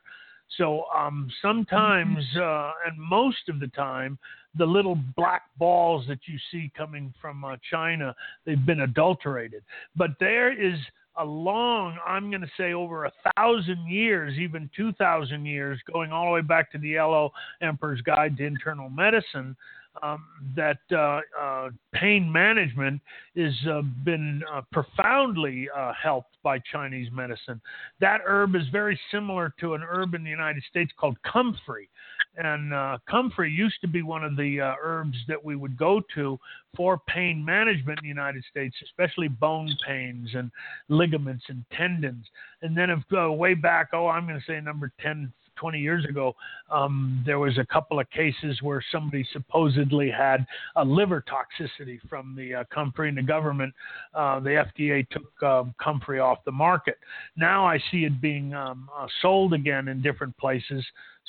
So 0.58 0.86
um, 0.96 1.30
sometimes, 1.42 2.24
uh, 2.36 2.72
and 2.86 2.98
most 2.98 3.50
of 3.50 3.60
the 3.60 3.68
time, 3.68 4.18
the 4.58 4.66
little 4.66 4.98
black 5.18 5.44
balls 5.58 6.06
that 6.08 6.20
you 6.26 6.38
see 6.52 6.72
coming 6.78 7.14
from 7.22 7.44
uh, 7.44 7.58
China, 7.70 8.16
they've 8.46 8.66
been 8.66 8.82
adulterated. 8.82 9.64
But 9.96 10.12
there 10.20 10.52
is 10.52 10.80
a 11.18 11.26
long, 11.26 11.98
I'm 12.06 12.30
going 12.30 12.42
to 12.42 12.52
say 12.58 12.74
over 12.74 13.06
a 13.06 13.12
thousand 13.36 13.88
years, 13.88 14.38
even 14.38 14.70
2,000 14.76 15.46
years, 15.46 15.80
going 15.92 16.12
all 16.12 16.26
the 16.26 16.32
way 16.32 16.42
back 16.42 16.72
to 16.72 16.78
the 16.78 16.90
Yellow 16.90 17.32
Emperor's 17.62 18.02
Guide 18.02 18.38
to 18.38 18.46
Internal 18.46 18.90
Medicine, 18.90 19.56
um, 20.04 20.26
that 20.56 20.80
uh, 20.92 21.22
uh, 21.40 21.70
pain 21.94 22.30
management 22.30 23.02
has 23.38 23.54
uh, 23.70 23.82
been 24.04 24.44
uh, 24.54 24.62
profoundly 24.72 25.70
uh, 25.76 25.94
helped 26.02 26.35
by 26.46 26.60
Chinese 26.72 27.10
medicine. 27.12 27.60
That 28.00 28.22
herb 28.24 28.56
is 28.56 28.68
very 28.72 28.98
similar 29.12 29.52
to 29.60 29.74
an 29.74 29.82
herb 29.82 30.14
in 30.14 30.24
the 30.24 30.30
United 30.30 30.64
States 30.70 30.92
called 30.96 31.18
comfrey. 31.24 31.90
And 32.38 32.72
uh, 32.72 33.00
comfrey 33.10 33.52
used 33.52 33.82
to 33.82 33.88
be 33.88 34.04
one 34.04 34.24
of 34.24 34.38
the 34.38 34.62
uh, 34.62 34.76
herbs 34.80 35.18
that 35.28 35.44
we 35.44 35.56
would 35.56 35.76
go 35.76 36.02
to 36.14 36.38
for 36.78 37.02
pain 37.08 37.44
management 37.44 38.00
in 38.00 38.04
the 38.04 38.10
United 38.10 38.44
States, 38.50 38.76
especially 38.84 39.28
bone 39.28 39.76
pains 39.88 40.30
and 40.36 40.52
ligaments 40.88 41.46
and 41.50 41.66
tendons. 41.72 42.26
And 42.62 42.78
then 42.78 42.92
if 42.92 43.00
uh, 43.18 43.32
way 43.32 43.56
back, 43.56 43.90
oh, 43.94 44.08
I'm 44.08 44.28
going 44.28 44.40
to 44.40 44.46
say 44.46 44.62
number 44.62 44.92
10, 45.02 45.34
20 45.56 45.80
years 45.80 46.06
ago, 46.06 46.36
um, 46.72 47.24
there 47.26 47.40
was 47.40 47.58
a 47.58 47.66
couple 47.66 48.00
of 48.00 48.10
cases 48.10 48.62
where 48.62 48.84
somebody 48.92 49.26
supposedly 49.32 50.10
had 50.10 50.46
a 50.76 50.84
liver 50.86 51.24
toxicity 51.24 52.00
from 52.10 52.36
the 52.36 52.56
uh, 52.56 52.64
comfrey, 52.74 53.10
and 53.10 53.18
the 53.18 53.24
government, 53.24 53.74
uh, 54.14 54.40
the 54.40 54.66
FDA 54.78 55.08
took 55.10 55.44
um, 55.44 55.74
comfrey 55.82 56.20
off 56.20 56.40
the 56.46 56.52
market. 56.52 56.98
Now 57.36 57.66
I 57.66 57.80
see 57.92 58.06
it 58.06 58.22
being 58.22 58.54
um, 58.54 58.90
uh, 58.98 59.08
sold 59.22 59.54
again 59.54 59.88
in 59.88 60.02
different 60.02 60.36
places. 60.38 60.84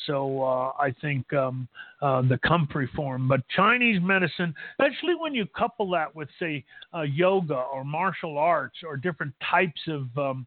So 0.06 0.42
uh, 0.42 0.72
I 0.78 0.94
think 1.00 1.32
um, 1.32 1.66
uh, 2.02 2.20
the 2.22 2.38
comfrey 2.46 2.88
form, 2.94 3.28
but 3.28 3.40
Chinese 3.48 3.98
medicine, 4.02 4.54
especially 4.78 5.14
when 5.18 5.34
you 5.34 5.46
couple 5.46 5.90
that 5.92 6.14
with 6.14 6.28
say 6.38 6.64
yoga 7.06 7.54
or 7.54 7.82
martial 7.82 8.36
arts 8.36 8.76
or 8.86 8.98
different 8.98 9.32
types 9.50 9.80
of 9.88 10.06
um, 10.18 10.46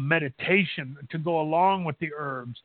meditation 0.00 0.96
to 1.10 1.18
go 1.18 1.40
along 1.40 1.84
with 1.84 1.96
the 2.00 2.10
herbs 2.16 2.58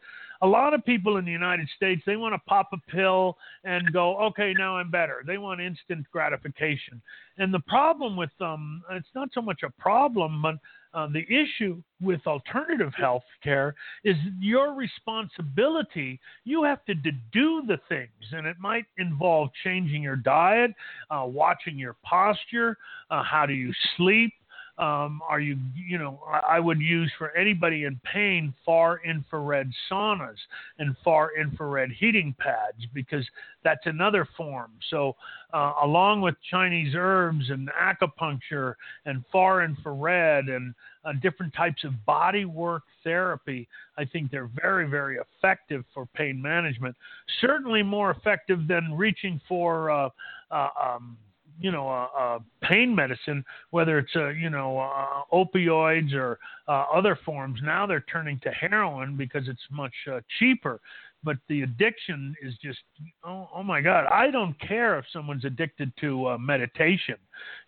a 0.44 0.48
lot 0.48 0.74
of 0.74 0.84
people 0.84 1.16
in 1.18 1.26
the 1.26 1.32
United 1.32 1.70
States, 1.76 2.02
they 2.06 2.18
want 2.18 2.34
to 2.34 2.40
pop 2.40 2.70
a 2.74 2.92
pill 2.92 3.38
and 3.64 3.94
go, 3.94 4.18
okay, 4.18 4.54
now 4.58 4.76
I'm 4.76 4.92
better. 4.92 5.24
They 5.26 5.38
want 5.38 5.62
instant 5.62 6.06
gratification. 6.12 7.02
And 7.38 7.54
the 7.54 7.62
problem 7.62 8.18
with 8.18 8.30
them, 8.40 8.84
um, 8.90 8.98
it's 8.98 9.08
not 9.16 9.30
so 9.34 9.42
much 9.42 9.62
a 9.64 9.70
problem, 9.82 10.42
but 10.42 10.56
uh, 10.94 11.08
the 11.08 11.26
issue 11.34 11.82
with 12.02 12.20
alternative 12.28 12.92
health 12.96 13.24
care 13.42 13.74
is 14.04 14.18
your 14.40 14.76
responsibility. 14.76 16.20
You 16.44 16.64
have 16.64 16.84
to 16.86 16.94
do 16.94 17.64
the 17.66 17.80
things, 17.88 18.10
and 18.34 18.46
it 18.46 18.58
might 18.60 18.86
involve 18.98 19.50
changing 19.64 20.04
your 20.04 20.18
diet, 20.18 20.72
uh, 21.10 21.24
watching 21.26 21.80
your 21.80 21.96
posture, 22.04 22.78
uh, 23.10 23.24
how 23.24 23.46
do 23.46 23.54
you 23.54 23.72
sleep, 23.98 24.34
um, 24.80 25.22
are 25.30 25.40
you, 25.40 25.58
you 25.76 26.00
know, 26.00 26.20
I, 26.28 26.60
would 26.60 26.80
use 26.80 27.12
for 27.20 27.30
anybody 27.38 27.84
in 27.84 28.00
pain 28.12 28.52
far 28.66 29.02
infrared 29.06 29.72
saunas 29.90 30.38
and 30.80 30.96
far 31.04 31.30
infrared 31.40 31.92
heating 31.92 32.34
pads 32.40 32.84
because 32.92 33.24
that's 33.64 33.86
another 33.86 34.28
form. 34.36 34.72
So, 34.90 35.16
uh, 35.54 35.74
along 35.84 36.22
with 36.22 36.34
Chinese 36.50 36.94
herbs 36.98 37.52
and 37.52 37.70
acupuncture 37.70 38.74
and 39.06 39.24
far 39.32 39.64
infrared 39.64 40.46
and 40.46 40.74
uh, 41.06 41.14
different 41.22 41.54
types 41.54 41.84
of 41.84 42.04
body 42.08 42.46
work 42.46 42.82
therapy, 43.04 43.68
I 44.00 44.06
think 44.06 44.32
they're 44.32 44.50
very, 44.60 44.90
very 44.90 45.18
effective 45.18 45.86
for 45.94 46.08
pain 46.16 46.42
management. 46.42 46.96
Certainly 47.42 47.84
more 47.84 48.10
effective 48.10 48.68
than 48.68 48.96
reaching 48.96 49.40
for 49.48 49.92
uh, 49.92 50.10
uh 50.50 50.70
um, 50.84 51.16
you 51.60 51.72
know, 51.72 52.42
pain 52.62 52.96
medicine, 52.96 53.44
whether 53.72 53.98
it's, 54.00 54.16
uh, 54.16 54.30
you 54.30 54.50
know, 54.50 54.80
uh, 54.80 55.22
opioids 55.34 56.14
or 56.14 56.40
uh, 56.68 56.86
other 56.94 57.18
forms. 57.26 57.60
Now 57.64 57.86
they're 57.86 58.06
turning 58.12 58.40
to 58.44 58.52
heroin 58.52 59.16
because 59.18 59.48
it's 59.48 59.62
much 59.72 59.94
uh, 60.12 60.20
cheaper. 60.40 60.80
But 61.26 61.38
the 61.48 61.62
addiction 61.62 62.36
is 62.42 62.54
just, 62.62 62.80
oh, 63.24 63.48
oh, 63.56 63.64
my 63.64 63.80
God. 63.80 64.06
I 64.08 64.30
don't 64.30 64.60
care 64.60 65.00
if 65.00 65.06
someone's 65.14 65.46
addicted 65.46 65.94
to 66.02 66.38
meditation, 66.38 67.16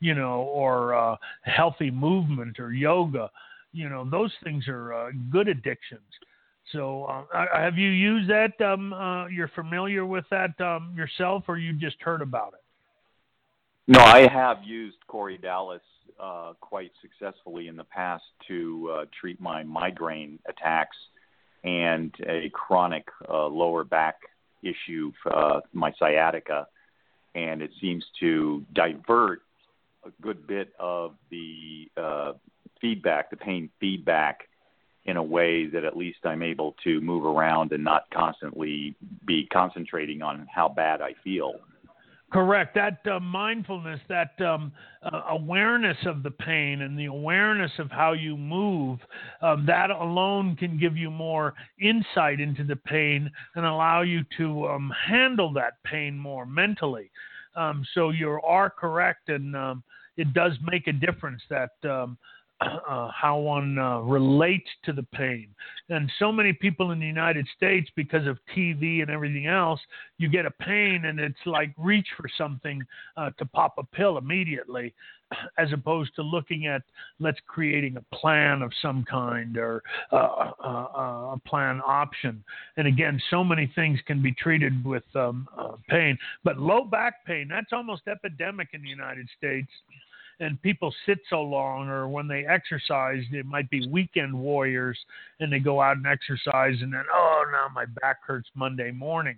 you 0.01 0.13
know, 0.13 0.41
or 0.41 1.17
healthy 1.43 1.89
movement 1.89 2.59
or 2.59 2.73
yoga. 2.73 3.31
You 3.71 3.87
know, 3.87 4.09
those 4.09 4.33
things 4.43 4.65
are 4.67 5.13
good 5.31 5.47
addictions. 5.47 6.01
So, 6.71 7.05
uh, 7.33 7.45
have 7.53 7.77
you 7.77 7.89
used 7.89 8.29
that? 8.29 8.59
Um, 8.61 8.91
uh, 8.91 9.27
you're 9.27 9.49
familiar 9.49 10.05
with 10.05 10.25
that 10.31 10.59
um, 10.59 10.93
yourself, 10.97 11.43
or 11.47 11.57
you 11.57 11.73
just 11.73 12.01
heard 12.01 12.21
about 12.21 12.53
it? 12.53 12.64
No, 13.87 13.99
I 13.99 14.27
have 14.27 14.63
used 14.63 14.97
Corydalis 15.07 15.79
uh, 16.19 16.53
quite 16.59 16.91
successfully 17.01 17.67
in 17.67 17.75
the 17.75 17.83
past 17.83 18.23
to 18.47 18.89
uh, 18.91 19.05
treat 19.19 19.39
my 19.39 19.63
migraine 19.63 20.39
attacks 20.47 20.97
and 21.63 22.13
a 22.27 22.49
chronic 22.49 23.07
uh, 23.29 23.47
lower 23.47 23.83
back 23.83 24.15
issue, 24.63 25.11
uh, 25.31 25.61
my 25.73 25.93
sciatica, 25.99 26.67
and 27.35 27.61
it 27.61 27.71
seems 27.79 28.03
to 28.19 28.63
divert 28.73 29.41
a 30.05 30.09
good 30.21 30.47
bit 30.47 30.73
of 30.79 31.15
the 31.29 31.89
uh, 31.97 32.33
feedback, 32.81 33.29
the 33.29 33.37
pain 33.37 33.69
feedback, 33.79 34.47
in 35.05 35.17
a 35.17 35.23
way 35.23 35.67
that 35.67 35.83
at 35.83 35.95
least 35.95 36.19
I'm 36.23 36.41
able 36.41 36.75
to 36.83 36.99
move 37.01 37.25
around 37.25 37.71
and 37.71 37.83
not 37.83 38.05
constantly 38.11 38.95
be 39.25 39.45
concentrating 39.45 40.23
on 40.23 40.47
how 40.53 40.69
bad 40.69 41.01
I 41.01 41.13
feel. 41.23 41.53
Correct. 42.35 42.75
That 42.75 42.99
uh, 43.09 43.21
mindfulness, 43.21 44.01
that 44.09 44.41
um, 44.41 44.73
uh, 45.01 45.21
awareness 45.29 45.95
of 46.05 46.21
the 46.21 46.31
pain 46.31 46.81
and 46.81 46.99
the 46.99 47.05
awareness 47.05 47.71
of 47.79 47.89
how 47.89 48.11
you 48.11 48.35
move, 48.35 48.99
um, 49.41 49.65
that 49.67 49.89
alone 49.89 50.57
can 50.57 50.77
give 50.77 50.97
you 50.97 51.09
more 51.09 51.53
insight 51.79 52.41
into 52.41 52.65
the 52.65 52.75
pain 52.75 53.31
and 53.55 53.65
allow 53.65 54.01
you 54.01 54.25
to 54.37 54.67
um, 54.67 54.91
handle 55.07 55.53
that 55.53 55.81
pain 55.85 56.17
more 56.17 56.45
mentally. 56.45 57.09
Um, 57.55 57.85
so 57.93 58.09
you 58.09 58.37
are 58.43 58.69
correct, 58.69 59.29
and 59.29 59.55
um, 59.55 59.81
it 60.17 60.33
does 60.33 60.57
make 60.69 60.87
a 60.87 60.91
difference 60.91 61.41
that 61.49 61.89
um, 61.89 62.17
uh, 62.61 63.09
how 63.13 63.37
one 63.37 63.77
uh, 63.77 63.99
relates 63.99 64.69
to 64.85 64.93
the 64.93 65.03
pain. 65.03 65.47
And 65.89 66.11
so 66.19 66.31
many 66.31 66.53
people 66.53 66.91
in 66.91 66.99
the 66.99 67.05
United 67.05 67.47
States, 67.55 67.89
because 67.95 68.25
of 68.27 68.37
TV 68.55 69.01
and 69.01 69.09
everything 69.09 69.47
else, 69.47 69.79
you 70.17 70.29
get 70.29 70.45
a 70.45 70.51
pain 70.51 71.05
and 71.05 71.19
it's 71.19 71.35
like 71.45 71.73
reach 71.77 72.07
for 72.17 72.27
something 72.37 72.81
uh, 73.17 73.31
to 73.37 73.45
pop 73.45 73.75
a 73.77 73.83
pill 73.83 74.17
immediately, 74.17 74.93
as 75.57 75.71
opposed 75.73 76.15
to 76.15 76.21
looking 76.21 76.65
at 76.65 76.81
let's 77.19 77.39
creating 77.45 77.97
a 77.97 78.15
plan 78.15 78.61
of 78.61 78.71
some 78.81 79.03
kind 79.09 79.57
or 79.57 79.83
uh, 80.13 80.15
uh, 80.15 80.51
uh, 80.63 81.35
a 81.35 81.41
plan 81.45 81.81
option. 81.85 82.43
And 82.77 82.87
again, 82.87 83.21
so 83.29 83.43
many 83.43 83.71
things 83.75 83.99
can 84.07 84.21
be 84.21 84.31
treated 84.31 84.85
with 84.85 85.03
um, 85.13 85.47
pain, 85.89 86.17
but 86.43 86.57
low 86.57 86.85
back 86.85 87.25
pain 87.25 87.47
that's 87.49 87.73
almost 87.73 88.03
epidemic 88.07 88.69
in 88.73 88.81
the 88.81 88.89
United 88.89 89.27
States 89.37 89.69
and 90.39 90.61
people 90.61 90.93
sit 91.05 91.19
so 91.29 91.41
long 91.41 91.87
or 91.87 92.07
when 92.07 92.27
they 92.27 92.45
exercise 92.45 93.23
it 93.31 93.45
might 93.45 93.69
be 93.69 93.87
weekend 93.87 94.33
warriors 94.33 94.97
and 95.39 95.51
they 95.51 95.59
go 95.59 95.81
out 95.81 95.97
and 95.97 96.05
exercise 96.05 96.75
and 96.81 96.93
then 96.93 97.03
oh 97.13 97.43
now 97.51 97.67
my 97.73 97.85
back 98.01 98.17
hurts 98.25 98.49
monday 98.55 98.91
morning 98.91 99.37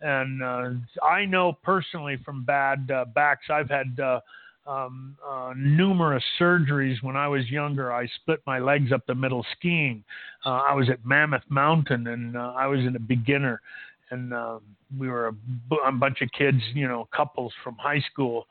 and 0.00 0.42
uh, 0.42 0.70
i 1.04 1.24
know 1.24 1.52
personally 1.62 2.18
from 2.24 2.44
bad 2.44 2.90
uh, 2.90 3.04
backs 3.14 3.46
i've 3.50 3.70
had 3.70 3.98
uh, 4.00 4.20
um, 4.66 5.16
uh, 5.28 5.54
numerous 5.56 6.22
surgeries 6.38 7.02
when 7.02 7.16
I 7.16 7.26
was 7.28 7.48
younger. 7.50 7.92
I 7.92 8.06
split 8.20 8.40
my 8.46 8.58
legs 8.58 8.92
up 8.92 9.04
the 9.06 9.14
middle 9.14 9.44
skiing. 9.56 10.04
Uh, 10.46 10.60
I 10.68 10.74
was 10.74 10.88
at 10.88 11.04
Mammoth 11.04 11.42
Mountain 11.48 12.06
and 12.06 12.36
uh, 12.36 12.54
I 12.56 12.66
was 12.66 12.80
in 12.80 12.94
a 12.94 13.00
beginner, 13.00 13.60
and 14.10 14.32
uh, 14.32 14.58
we 14.98 15.08
were 15.08 15.28
a, 15.28 15.32
b- 15.32 15.78
a 15.84 15.92
bunch 15.92 16.20
of 16.22 16.28
kids, 16.36 16.58
you 16.74 16.86
know, 16.86 17.08
couples 17.14 17.52
from 17.64 17.76
high 17.76 18.02
school, 18.12 18.46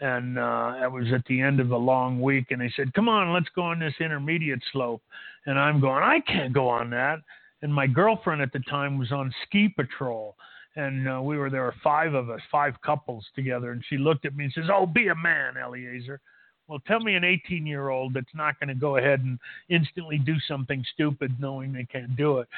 and 0.00 0.38
uh, 0.38 0.74
it 0.82 0.90
was 0.90 1.06
at 1.14 1.24
the 1.26 1.40
end 1.40 1.60
of 1.60 1.70
a 1.70 1.76
long 1.76 2.20
week, 2.20 2.46
and 2.50 2.60
they 2.60 2.72
said, 2.76 2.94
"Come 2.94 3.08
on, 3.08 3.32
let's 3.32 3.48
go 3.54 3.62
on 3.62 3.78
this 3.78 3.94
intermediate 4.00 4.62
slope." 4.72 5.02
And 5.46 5.58
I'm 5.58 5.80
going, 5.80 6.02
"I 6.02 6.20
can't 6.20 6.52
go 6.52 6.68
on 6.68 6.90
that." 6.90 7.20
And 7.62 7.74
my 7.74 7.86
girlfriend 7.86 8.40
at 8.40 8.52
the 8.52 8.60
time 8.60 8.98
was 8.98 9.10
on 9.10 9.34
ski 9.46 9.68
patrol, 9.68 10.36
and 10.76 11.08
uh, 11.08 11.20
we 11.20 11.36
were 11.36 11.50
there 11.50 11.74
five 11.82 12.14
of 12.14 12.30
us, 12.30 12.40
five 12.50 12.74
couples 12.84 13.26
together, 13.34 13.72
and 13.72 13.82
she 13.88 13.98
looked 13.98 14.24
at 14.24 14.36
me 14.36 14.44
and 14.44 14.52
says, 14.52 14.70
"Oh, 14.72 14.86
be 14.86 15.08
a 15.08 15.14
man, 15.14 15.56
Eliezer." 15.56 16.20
Well, 16.68 16.80
tell 16.86 17.00
me 17.00 17.14
an 17.14 17.24
18 17.24 17.66
year 17.66 17.88
old 17.88 18.12
that's 18.12 18.26
not 18.34 18.60
going 18.60 18.68
to 18.68 18.74
go 18.74 18.98
ahead 18.98 19.20
and 19.20 19.38
instantly 19.70 20.18
do 20.18 20.34
something 20.46 20.84
stupid 20.92 21.34
knowing 21.40 21.72
they 21.72 21.84
can't 21.84 22.14
do 22.14 22.38
it. 22.38 22.48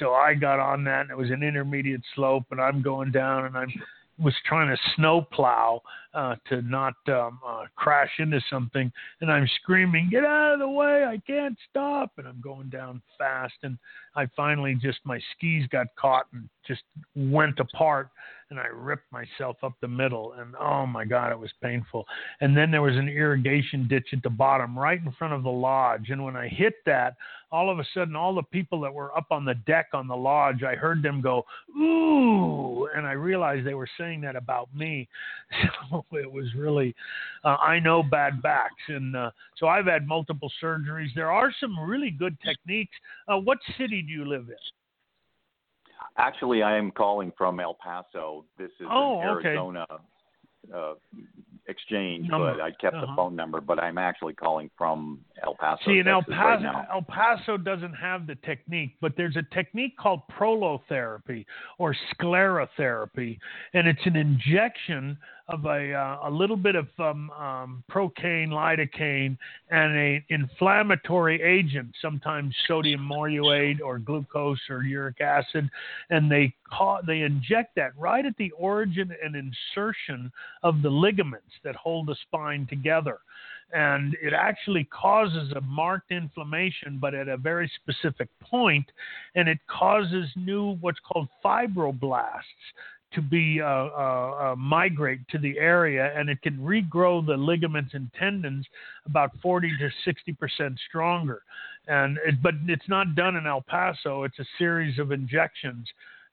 So 0.00 0.12
I 0.12 0.34
got 0.34 0.58
on 0.58 0.82
that, 0.84 1.02
and 1.02 1.10
it 1.10 1.16
was 1.16 1.30
an 1.30 1.44
intermediate 1.44 2.02
slope, 2.16 2.46
and 2.50 2.60
I'm 2.60 2.82
going 2.82 3.12
down, 3.12 3.46
and 3.46 3.56
I'm 3.56 3.72
was 4.20 4.34
trying 4.44 4.68
to 4.68 4.80
snow 4.96 5.22
plow 5.22 5.80
uh, 6.14 6.36
to 6.48 6.62
not 6.62 6.94
um, 7.08 7.38
uh, 7.46 7.64
crash 7.76 8.10
into 8.18 8.40
something, 8.50 8.92
and 9.20 9.30
I'm 9.30 9.48
screaming, 9.62 10.08
"Get 10.10 10.24
out 10.24 10.54
of 10.54 10.60
the 10.60 10.68
way! 10.68 11.04
I 11.04 11.18
can't 11.26 11.56
stop!" 11.68 12.12
And 12.18 12.26
I'm 12.26 12.40
going 12.40 12.68
down 12.68 13.02
fast, 13.18 13.54
and 13.62 13.78
I 14.16 14.26
finally 14.36 14.76
just 14.80 14.98
my 15.04 15.20
skis 15.32 15.66
got 15.68 15.86
caught 15.96 16.26
and 16.32 16.48
just 16.66 16.82
went 17.14 17.58
apart, 17.58 18.10
and 18.50 18.58
I 18.58 18.66
ripped 18.66 19.10
myself 19.12 19.56
up 19.62 19.74
the 19.80 19.88
middle, 19.88 20.34
and 20.34 20.54
oh 20.60 20.86
my 20.86 21.04
God, 21.04 21.32
it 21.32 21.38
was 21.38 21.50
painful. 21.62 22.06
And 22.40 22.56
then 22.56 22.70
there 22.70 22.82
was 22.82 22.96
an 22.96 23.08
irrigation 23.08 23.86
ditch 23.88 24.08
at 24.12 24.22
the 24.22 24.30
bottom, 24.30 24.78
right 24.78 25.00
in 25.00 25.12
front 25.12 25.34
of 25.34 25.42
the 25.42 25.50
lodge, 25.50 26.10
and 26.10 26.24
when 26.24 26.36
I 26.36 26.48
hit 26.48 26.74
that, 26.86 27.16
all 27.52 27.70
of 27.70 27.78
a 27.78 27.84
sudden, 27.94 28.14
all 28.14 28.34
the 28.34 28.42
people 28.42 28.80
that 28.80 28.94
were 28.94 29.16
up 29.16 29.26
on 29.30 29.44
the 29.44 29.54
deck 29.66 29.88
on 29.92 30.06
the 30.06 30.16
lodge, 30.16 30.62
I 30.62 30.76
heard 30.76 31.02
them 31.02 31.20
go, 31.20 31.44
ooh, 31.76 32.88
and 32.94 33.06
I 33.06 33.12
realized 33.12 33.66
they 33.66 33.74
were 33.74 33.88
saying 33.98 34.20
that 34.22 34.36
about 34.36 34.68
me. 34.74 35.08
So 35.90 36.04
it 36.12 36.30
was 36.30 36.46
really, 36.56 36.94
uh, 37.44 37.56
I 37.56 37.80
know 37.80 38.00
bad 38.00 38.40
backs. 38.42 38.82
And 38.86 39.16
uh, 39.16 39.32
so 39.56 39.66
I've 39.66 39.86
had 39.86 40.06
multiple 40.06 40.50
surgeries. 40.62 41.08
There 41.16 41.32
are 41.32 41.52
some 41.58 41.78
really 41.80 42.12
good 42.12 42.36
techniques. 42.44 42.94
Uh, 43.26 43.38
what 43.38 43.58
city 43.76 44.02
do 44.02 44.12
you 44.12 44.24
live 44.24 44.48
in? 44.48 44.79
Actually, 46.16 46.62
I 46.62 46.76
am 46.76 46.90
calling 46.90 47.32
from 47.36 47.60
El 47.60 47.74
Paso. 47.74 48.44
This 48.58 48.70
is 48.80 48.86
oh, 48.90 49.20
an 49.20 49.26
Arizona 49.28 49.86
okay. 49.90 50.74
uh, 50.74 50.94
exchange, 51.66 52.28
Number. 52.28 52.52
but 52.54 52.60
I 52.60 52.70
kept 52.72 52.96
Uh-huh. 52.96 53.06
the 53.06 53.12
phone 53.16 53.36
number. 53.36 53.60
But 53.60 53.78
I'm 53.78 53.96
actually 53.96 54.34
calling 54.34 54.70
from 54.76 55.20
El 55.42 55.54
Paso. 55.54 55.82
See, 55.86 55.98
in 55.98 56.08
El 56.08 56.20
right 56.22 56.28
Paso, 56.28 56.62
now. 56.62 56.86
El 56.92 57.02
Paso 57.02 57.56
doesn't 57.56 57.94
have 57.94 58.26
the 58.26 58.34
technique, 58.36 58.96
but 59.00 59.16
there's 59.16 59.36
a 59.36 59.42
technique 59.54 59.96
called 59.96 60.22
prolotherapy 60.28 61.44
or 61.78 61.94
sclerotherapy, 62.14 63.38
and 63.72 63.86
it's 63.86 64.04
an 64.04 64.16
injection 64.16 65.16
of 65.50 65.64
a 65.64 65.92
uh, 65.92 66.28
a 66.28 66.30
little 66.30 66.56
bit 66.56 66.76
of 66.76 66.88
um, 66.98 67.30
um, 67.30 67.84
procaine, 67.90 68.48
lidocaine, 68.48 69.36
and 69.70 69.96
a 69.96 70.24
inflammatory 70.28 71.42
agent, 71.42 71.88
sometimes 72.00 72.54
sodium 72.66 73.00
morrhuate 73.00 73.80
or 73.80 73.98
glucose 73.98 74.60
or 74.70 74.82
uric 74.82 75.20
acid, 75.20 75.68
and 76.10 76.30
they 76.30 76.54
ca- 76.70 77.02
they 77.02 77.20
inject 77.22 77.74
that 77.76 77.90
right 77.98 78.24
at 78.24 78.36
the 78.38 78.50
origin 78.52 79.14
and 79.22 79.34
insertion 79.34 80.30
of 80.62 80.82
the 80.82 80.90
ligaments 80.90 81.52
that 81.64 81.74
hold 81.74 82.06
the 82.06 82.16
spine 82.22 82.66
together. 82.68 83.18
And 83.72 84.16
it 84.20 84.32
actually 84.32 84.84
causes 84.84 85.52
a 85.52 85.60
marked 85.60 86.10
inflammation, 86.10 86.98
but 87.00 87.14
at 87.14 87.28
a 87.28 87.36
very 87.36 87.70
specific 87.80 88.28
point, 88.40 88.86
and 89.36 89.48
it 89.48 89.58
causes 89.68 90.28
new 90.34 90.76
what's 90.80 90.98
called 91.00 91.28
fibroblasts 91.44 92.42
to 93.12 93.22
be 93.22 93.60
uh, 93.60 93.66
uh, 93.66 94.52
uh, 94.52 94.56
migrate 94.56 95.20
to 95.28 95.38
the 95.38 95.58
area, 95.58 96.12
and 96.16 96.28
it 96.28 96.40
can 96.42 96.56
regrow 96.58 97.24
the 97.24 97.36
ligaments 97.36 97.94
and 97.94 98.10
tendons 98.18 98.66
about 99.06 99.30
40 99.42 99.70
to 99.78 99.90
60 100.04 100.32
percent 100.34 100.78
stronger. 100.88 101.42
And 101.88 102.18
it, 102.26 102.42
but 102.42 102.54
it's 102.66 102.88
not 102.88 103.14
done 103.14 103.36
in 103.36 103.46
El 103.46 103.62
Paso; 103.62 104.24
it's 104.24 104.38
a 104.38 104.46
series 104.58 104.98
of 104.98 105.12
injections 105.12 105.86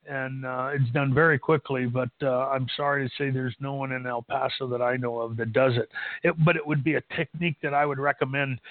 and 0.10 0.46
uh, 0.46 0.70
it's 0.74 0.90
done 0.92 1.14
very 1.14 1.38
quickly. 1.38 1.86
But 1.86 2.10
uh, 2.22 2.48
I'm 2.48 2.66
sorry 2.78 3.06
to 3.06 3.14
say 3.18 3.30
there's 3.30 3.56
no 3.60 3.74
one 3.74 3.92
in 3.92 4.06
El 4.08 4.22
Paso 4.22 4.66
that 4.68 4.82
I 4.82 4.96
know 4.96 5.20
of 5.20 5.36
that 5.36 5.52
does 5.52 5.74
it. 5.76 5.90
it 6.24 6.34
but 6.46 6.56
it 6.56 6.66
would 6.66 6.82
be 6.82 6.96
a 6.96 7.02
technique 7.14 7.58
that 7.62 7.74
I 7.74 7.86
would 7.86 8.00
recommend 8.00 8.62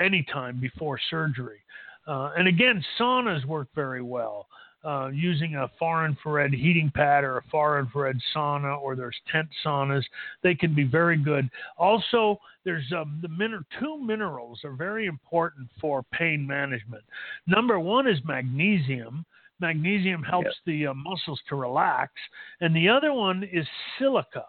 anytime 0.00 0.58
before 0.58 0.98
surgery. 1.10 1.58
And 2.06 2.48
again, 2.48 2.82
saunas 2.98 3.44
work 3.44 3.68
very 3.74 4.00
well. 4.00 4.46
Uh, 4.88 5.08
using 5.08 5.56
a 5.56 5.70
far 5.78 6.06
infrared 6.06 6.54
heating 6.54 6.90
pad 6.94 7.22
or 7.22 7.36
a 7.36 7.42
far 7.50 7.78
infrared 7.78 8.18
sauna, 8.34 8.80
or 8.80 8.96
there's 8.96 9.20
tent 9.30 9.46
saunas, 9.62 10.02
they 10.42 10.54
can 10.54 10.74
be 10.74 10.84
very 10.84 11.18
good. 11.30 11.44
Also, 11.76 12.40
there's 12.64 12.90
um, 12.96 13.18
the 13.20 13.28
min- 13.28 13.66
two 13.78 13.98
minerals 14.02 14.60
are 14.64 14.72
very 14.72 15.04
important 15.04 15.68
for 15.78 16.02
pain 16.20 16.46
management. 16.46 17.04
Number 17.46 17.78
one 17.78 18.08
is 18.08 18.18
magnesium. 18.24 19.26
Magnesium 19.60 20.22
helps 20.22 20.46
Yes. 20.46 20.56
the 20.64 20.86
uh, 20.86 20.94
muscles 20.94 21.40
to 21.50 21.56
relax, 21.56 22.10
and 22.62 22.74
the 22.74 22.88
other 22.88 23.12
one 23.12 23.44
is 23.52 23.66
silica, 23.98 24.46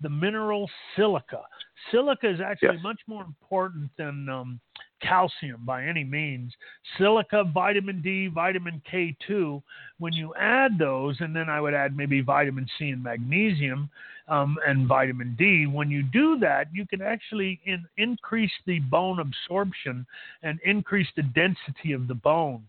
the 0.00 0.08
mineral 0.08 0.68
silica. 0.94 1.42
Silica 1.90 2.28
is 2.28 2.40
actually 2.40 2.74
Yes. 2.74 2.82
much 2.82 3.00
more 3.06 3.24
important 3.24 3.90
than 3.96 4.28
um, 4.28 4.60
calcium 5.00 5.64
by 5.64 5.84
any 5.84 6.04
means. 6.04 6.52
Silica, 6.96 7.44
vitamin 7.44 8.00
D, 8.00 8.28
vitamin 8.28 8.82
K2. 8.90 9.62
When 9.98 10.12
you 10.12 10.34
add 10.34 10.78
those, 10.78 11.20
and 11.20 11.34
then 11.34 11.48
I 11.48 11.60
would 11.60 11.74
add 11.74 11.96
maybe 11.96 12.20
vitamin 12.20 12.68
C 12.78 12.90
and 12.90 13.02
magnesium 13.02 13.90
um, 14.28 14.56
and 14.66 14.86
vitamin 14.86 15.34
D. 15.38 15.66
When 15.66 15.90
you 15.90 16.02
do 16.02 16.38
that, 16.40 16.68
you 16.72 16.86
can 16.86 17.02
actually 17.02 17.60
in, 17.64 17.84
increase 17.96 18.52
the 18.66 18.80
bone 18.80 19.20
absorption 19.20 20.06
and 20.42 20.58
increase 20.64 21.08
the 21.16 21.22
density 21.22 21.92
of 21.92 22.08
the 22.08 22.14
bone. 22.14 22.62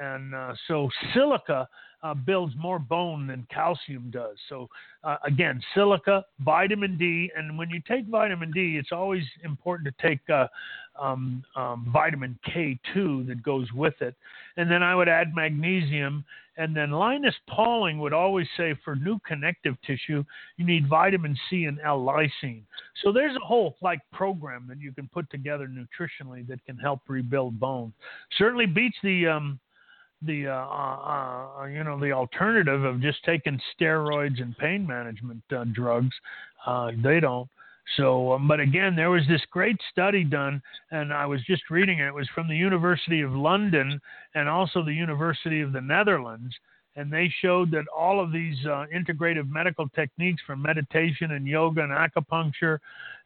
And 0.00 0.34
uh, 0.34 0.54
so 0.66 0.88
silica 1.14 1.68
uh, 2.02 2.14
builds 2.14 2.54
more 2.56 2.78
bone 2.78 3.26
than 3.26 3.46
calcium 3.52 4.10
does. 4.10 4.36
So 4.48 4.68
uh, 5.04 5.16
again, 5.24 5.60
silica, 5.74 6.24
vitamin 6.40 6.96
D, 6.96 7.30
and 7.36 7.58
when 7.58 7.68
you 7.68 7.80
take 7.86 8.06
vitamin 8.06 8.50
D, 8.50 8.78
it's 8.78 8.92
always 8.92 9.22
important 9.44 9.94
to 9.94 10.08
take 10.08 10.20
uh, 10.30 10.46
um, 10.98 11.44
um, 11.56 11.86
vitamin 11.92 12.38
K2 12.48 13.26
that 13.28 13.42
goes 13.42 13.70
with 13.72 13.94
it. 14.00 14.14
And 14.56 14.70
then 14.70 14.82
I 14.82 14.94
would 14.94 15.08
add 15.08 15.34
magnesium. 15.34 16.24
And 16.56 16.76
then 16.76 16.90
Linus 16.90 17.34
Pauling 17.48 17.98
would 18.00 18.12
always 18.12 18.46
say 18.56 18.74
for 18.84 18.94
new 18.94 19.18
connective 19.26 19.76
tissue, 19.86 20.24
you 20.56 20.66
need 20.66 20.88
vitamin 20.88 21.36
C 21.48 21.64
and 21.64 21.78
L-lysine. 21.84 22.62
So 23.02 23.12
there's 23.12 23.36
a 23.36 23.46
whole 23.46 23.76
like 23.82 24.00
program 24.12 24.66
that 24.68 24.78
you 24.78 24.92
can 24.92 25.08
put 25.08 25.30
together 25.30 25.68
nutritionally 25.68 26.46
that 26.48 26.64
can 26.66 26.76
help 26.76 27.00
rebuild 27.08 27.58
bone. 27.58 27.92
Certainly 28.36 28.66
beats 28.66 28.96
the 29.02 29.26
um, 29.26 29.60
the 30.22 30.48
uh, 30.48 30.52
uh, 30.52 31.62
uh, 31.62 31.64
you 31.66 31.84
know 31.84 31.98
the 31.98 32.12
alternative 32.12 32.84
of 32.84 33.00
just 33.00 33.24
taking 33.24 33.60
steroids 33.74 34.40
and 34.40 34.56
pain 34.58 34.86
management 34.86 35.42
uh, 35.56 35.64
drugs. 35.72 36.14
Uh, 36.66 36.90
they 37.02 37.20
don't. 37.20 37.48
So, 37.96 38.32
um, 38.32 38.46
but 38.46 38.60
again, 38.60 38.94
there 38.94 39.10
was 39.10 39.22
this 39.28 39.40
great 39.50 39.76
study 39.90 40.22
done, 40.22 40.62
and 40.90 41.12
I 41.12 41.26
was 41.26 41.40
just 41.44 41.70
reading 41.70 41.98
it. 41.98 42.06
It 42.06 42.14
was 42.14 42.28
from 42.34 42.46
the 42.48 42.56
University 42.56 43.20
of 43.22 43.32
London 43.32 44.00
and 44.34 44.48
also 44.48 44.84
the 44.84 44.94
University 44.94 45.60
of 45.60 45.72
the 45.72 45.80
Netherlands, 45.80 46.54
and 46.94 47.12
they 47.12 47.32
showed 47.40 47.70
that 47.72 47.86
all 47.96 48.22
of 48.22 48.32
these 48.32 48.56
uh, 48.66 48.84
integrative 48.94 49.50
medical 49.50 49.88
techniques 49.88 50.42
from 50.46 50.62
meditation 50.62 51.32
and 51.32 51.46
yoga 51.46 51.82
and 51.82 51.90
acupuncture 51.90 52.78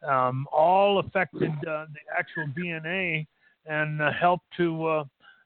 um, 0.07 0.47
all 0.51 0.99
affected 0.99 1.51
the 1.63 1.87
actual 2.17 2.47
DNA 2.57 3.27
and 3.67 4.01
helped 4.19 4.47
to 4.57 5.05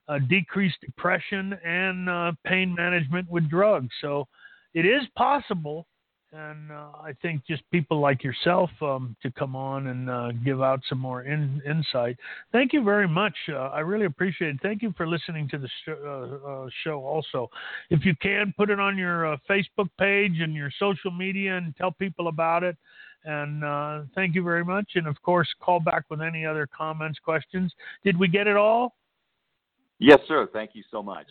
uh, 0.09 0.13
uh, 0.13 0.19
decrease 0.27 0.73
depression 0.81 1.53
and 1.65 2.09
uh, 2.09 2.31
pain 2.45 2.73
management 2.73 3.29
with 3.29 3.49
drugs. 3.49 3.89
So 4.01 4.27
it 4.73 4.85
is 4.85 5.03
possible. 5.15 5.85
And 6.31 6.71
uh, 6.71 6.91
I 7.01 7.13
think 7.23 7.41
just 7.47 7.63
people 7.71 7.99
like 7.99 8.23
yourself 8.23 8.69
um, 8.83 9.15
to 9.23 9.31
come 9.31 9.55
on 9.55 9.87
and 9.87 10.09
uh, 10.11 10.31
give 10.45 10.61
out 10.61 10.79
some 10.87 10.99
more 10.99 11.23
in, 11.23 11.59
insight. 11.67 12.17
Thank 12.51 12.71
you 12.71 12.83
very 12.83 13.07
much. 13.07 13.33
Uh, 13.51 13.69
I 13.69 13.79
really 13.79 14.05
appreciate 14.05 14.55
it. 14.55 14.59
Thank 14.61 14.83
you 14.83 14.93
for 14.95 15.07
listening 15.07 15.49
to 15.49 15.57
the 15.57 15.67
sh- 15.67 16.71
show. 16.83 17.03
Also, 17.03 17.49
if 17.89 18.05
you 18.05 18.13
can, 18.21 18.53
put 18.55 18.69
it 18.69 18.79
on 18.79 18.95
your 18.95 19.37
Facebook 19.49 19.89
page 19.97 20.39
and 20.39 20.53
your 20.53 20.69
social 20.77 21.09
media 21.09 21.57
and 21.57 21.75
tell 21.77 21.91
people 21.91 22.27
about 22.27 22.63
it. 22.63 22.77
And 23.25 23.63
uh, 23.63 24.01
thank 24.13 24.35
you 24.35 24.43
very 24.43 24.63
much. 24.63 24.91
And 24.93 25.07
of 25.07 25.19
course, 25.23 25.47
call 25.59 25.79
back 25.79 26.03
with 26.11 26.21
any 26.21 26.45
other 26.45 26.67
comments, 26.67 27.17
questions. 27.17 27.73
Did 28.03 28.19
we 28.19 28.27
get 28.27 28.45
it 28.45 28.55
all? 28.55 28.93
Yes, 29.99 30.19
sir. 30.27 30.47
Thank 30.51 30.71
you 30.73 30.83
so 30.89 31.03
much. 31.03 31.27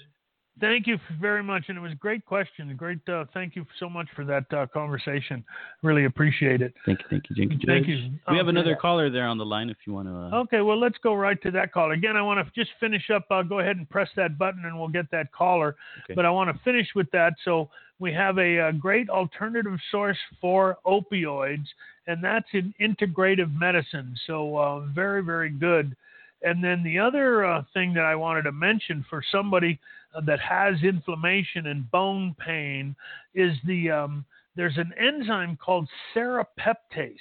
Thank 0.60 0.88
you 0.88 0.98
very 1.20 1.42
much, 1.42 1.66
and 1.68 1.78
it 1.78 1.80
was 1.80 1.92
a 1.92 1.96
great 1.96 2.24
question. 2.24 2.74
Great, 2.76 2.98
uh, 3.08 3.26
thank 3.32 3.54
you 3.54 3.64
so 3.78 3.88
much 3.88 4.08
for 4.16 4.24
that 4.24 4.44
uh, 4.52 4.66
conversation. 4.66 5.44
Really 5.84 6.06
appreciate 6.06 6.62
it. 6.62 6.74
Thank 6.84 6.98
you, 6.98 7.06
thank 7.08 7.30
you, 7.30 7.36
thank 7.36 7.52
you. 7.52 7.58
Thank 7.64 7.86
you. 7.86 8.10
We 8.28 8.36
have 8.36 8.46
Okay. 8.46 8.50
another 8.50 8.74
caller 8.74 9.08
there 9.08 9.28
on 9.28 9.38
the 9.38 9.46
line 9.46 9.70
if 9.70 9.76
you 9.86 9.92
want 9.92 10.08
to. 10.08 10.36
Uh, 10.36 10.40
Okay, 10.42 10.60
well, 10.60 10.78
let's 10.78 10.98
go 10.98 11.14
right 11.14 11.40
to 11.42 11.52
that 11.52 11.72
call. 11.72 11.92
Again, 11.92 12.16
I 12.16 12.22
want 12.22 12.44
to 12.44 12.52
just 12.60 12.72
finish 12.80 13.08
up. 13.08 13.24
Uh, 13.30 13.42
go 13.42 13.60
ahead 13.60 13.76
and 13.76 13.88
press 13.88 14.08
that 14.16 14.36
button, 14.36 14.64
and 14.64 14.76
we'll 14.76 14.88
get 14.88 15.08
that 15.12 15.30
caller. 15.30 15.76
Okay. 16.04 16.14
But 16.14 16.26
I 16.26 16.30
want 16.30 16.50
to 16.54 16.60
finish 16.64 16.88
with 16.96 17.08
that. 17.12 17.34
So 17.44 17.70
we 18.00 18.12
have 18.14 18.38
a, 18.38 18.58
uh 18.58 18.72
great 18.72 19.08
alternative 19.10 19.78
source 19.92 20.18
for 20.40 20.78
opioids, 20.84 21.66
and 22.08 22.22
that's 22.22 22.48
in 22.52 22.74
integrative 22.80 23.56
medicine. 23.56 24.16
So 24.26 24.56
uh, 24.56 24.80
very, 24.92 25.22
very 25.22 25.50
good. 25.50 25.94
And 26.42 26.62
then 26.62 26.82
the 26.82 26.98
other 26.98 27.44
uh, 27.44 27.64
thing 27.74 27.92
that 27.94 28.04
I 28.04 28.14
wanted 28.14 28.42
to 28.42 28.52
mention 28.52 29.04
for 29.10 29.22
somebody 29.32 29.78
uh, 30.14 30.20
that 30.22 30.40
has 30.40 30.76
inflammation 30.82 31.66
and 31.66 31.90
bone 31.90 32.34
pain 32.38 32.94
is 33.34 33.56
the 33.66 33.90
um, 33.90 34.24
there's 34.56 34.76
an 34.76 34.92
enzyme 34.98 35.56
called 35.56 35.88
serrapeptase. 36.14 37.16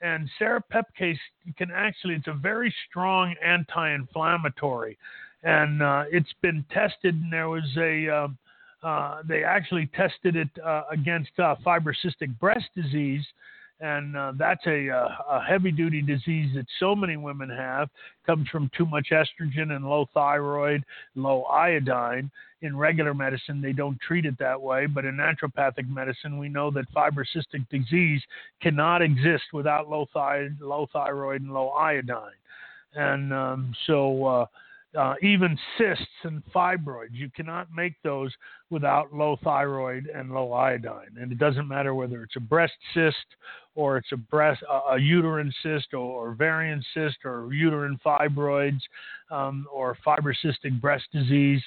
And 0.00 0.28
serrapeptase 0.40 1.18
can 1.56 1.70
actually 1.74 2.14
it's 2.14 2.26
a 2.26 2.32
very 2.32 2.74
strong 2.88 3.34
anti-inflammatory. 3.44 4.96
And 5.42 5.82
uh, 5.82 6.04
it's 6.10 6.32
been 6.40 6.64
tested 6.72 7.14
and 7.14 7.32
there 7.32 7.48
was 7.48 7.64
a 7.76 8.08
uh, 8.08 8.28
uh, 8.82 9.22
they 9.26 9.42
actually 9.42 9.86
tested 9.94 10.36
it 10.36 10.48
uh, 10.64 10.84
against 10.90 11.30
uh, 11.38 11.56
fibrocystic 11.66 12.38
breast 12.38 12.68
disease 12.76 13.24
and 13.80 14.16
uh, 14.16 14.32
that's 14.36 14.66
a, 14.66 14.90
uh, 14.90 15.08
a 15.30 15.40
heavy 15.40 15.70
duty 15.70 16.02
disease 16.02 16.50
that 16.54 16.66
so 16.80 16.96
many 16.96 17.16
women 17.16 17.48
have. 17.48 17.88
Comes 18.26 18.48
from 18.48 18.70
too 18.76 18.86
much 18.86 19.08
estrogen 19.12 19.74
and 19.76 19.88
low 19.88 20.06
thyroid 20.12 20.84
low 21.14 21.44
iodine. 21.44 22.30
In 22.60 22.76
regular 22.76 23.14
medicine 23.14 23.62
they 23.62 23.72
don't 23.72 23.98
treat 24.00 24.26
it 24.26 24.36
that 24.38 24.60
way 24.60 24.86
but 24.86 25.04
in 25.04 25.16
naturopathic 25.16 25.88
medicine 25.88 26.38
we 26.38 26.48
know 26.48 26.70
that 26.72 26.92
fibrocystic 26.92 27.68
disease 27.70 28.20
cannot 28.60 29.00
exist 29.00 29.44
without 29.52 29.88
low, 29.88 30.06
thi- 30.12 30.48
low 30.60 30.88
thyroid 30.92 31.42
and 31.42 31.54
low 31.54 31.68
iodine. 31.70 32.32
And 32.94 33.32
um, 33.32 33.74
so 33.86 34.48
uh, 34.96 35.14
even 35.22 35.58
cysts 35.76 36.06
and 36.24 36.42
fibroids, 36.54 37.12
you 37.12 37.30
cannot 37.34 37.68
make 37.74 37.94
those 38.02 38.32
without 38.70 39.12
low 39.12 39.36
thyroid 39.44 40.08
and 40.14 40.30
low 40.30 40.52
iodine. 40.52 41.16
And 41.20 41.30
it 41.30 41.38
doesn't 41.38 41.68
matter 41.68 41.94
whether 41.94 42.22
it's 42.22 42.36
a 42.36 42.40
breast 42.40 42.72
cyst 42.94 43.16
or 43.74 43.98
it's 43.98 44.12
a 44.12 44.16
breast, 44.16 44.62
a 44.90 44.98
uterine 44.98 45.52
cyst 45.62 45.92
or, 45.92 46.30
ovarian 46.30 46.82
cyst 46.94 47.18
or 47.24 47.52
uterine 47.52 47.98
fibroids 48.04 48.80
um, 49.30 49.66
or 49.72 49.96
fibrocystic 50.06 50.80
breast 50.80 51.04
disease. 51.12 51.62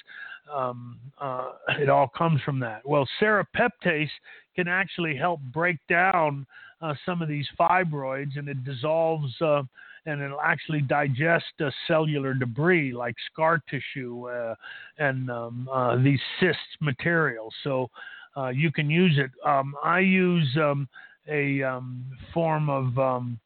Um, 0.52 0.98
uh, 1.20 1.52
it 1.78 1.88
all 1.88 2.08
comes 2.08 2.40
from 2.42 2.58
that. 2.60 2.82
Well, 2.84 3.08
serrapeptase 3.20 4.10
can 4.56 4.68
actually 4.68 5.16
help 5.16 5.40
break 5.52 5.78
down 5.88 6.44
uh, 6.82 6.94
some 7.06 7.22
of 7.22 7.28
these 7.28 7.46
fibroids, 7.58 8.36
and 8.36 8.48
it 8.48 8.64
dissolves 8.64 9.32
uh, 9.40 9.62
and 10.06 10.20
it'll 10.20 10.40
actually 10.40 10.80
digest 10.80 11.44
uh, 11.60 11.70
cellular 11.86 12.34
debris 12.34 12.92
like 12.92 13.14
scar 13.32 13.62
tissue 13.70 14.28
uh, 14.28 14.54
and 14.98 15.30
um, 15.30 15.68
uh, 15.72 15.96
these 16.02 16.20
cysts 16.40 16.76
materials. 16.80 17.54
So 17.62 17.88
uh, 18.36 18.48
you 18.48 18.72
can 18.72 18.90
use 18.90 19.18
it. 19.18 19.30
Um, 19.48 19.74
I 19.82 20.00
use 20.00 20.48
um, 20.56 20.88
a 21.28 21.62
um, 21.62 22.04
form 22.34 22.68
of 22.68 22.98
um, 22.98 23.38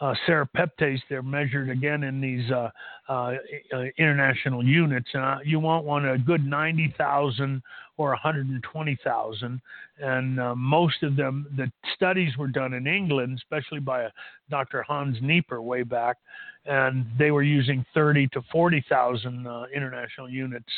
uh, 0.00 0.14
serrapeptase. 0.26 1.00
They're 1.08 1.22
measured 1.22 1.70
again 1.70 2.04
in 2.04 2.20
these 2.20 2.50
uh, 2.50 2.70
uh, 3.08 3.34
uh 3.72 3.84
international 3.98 4.64
units. 4.64 5.08
Uh, 5.14 5.38
you 5.44 5.58
want 5.58 5.84
one 5.84 6.06
a 6.06 6.18
good 6.18 6.44
90,000 6.44 7.62
or 7.96 8.10
120,000. 8.10 9.60
And 9.98 10.40
uh, 10.40 10.54
most 10.54 11.02
of 11.02 11.16
them, 11.16 11.46
the 11.56 11.72
studies 11.94 12.36
were 12.36 12.48
done 12.48 12.74
in 12.74 12.86
England, 12.86 13.38
especially 13.38 13.80
by 13.80 14.08
Dr. 14.50 14.82
Hans 14.82 15.16
Nieper 15.22 15.62
way 15.62 15.82
back, 15.82 16.18
and 16.66 17.06
they 17.18 17.30
were 17.30 17.42
using 17.42 17.86
30 17.94 18.28
to 18.28 18.42
40,000 18.52 19.46
international 19.74 20.28
units. 20.28 20.72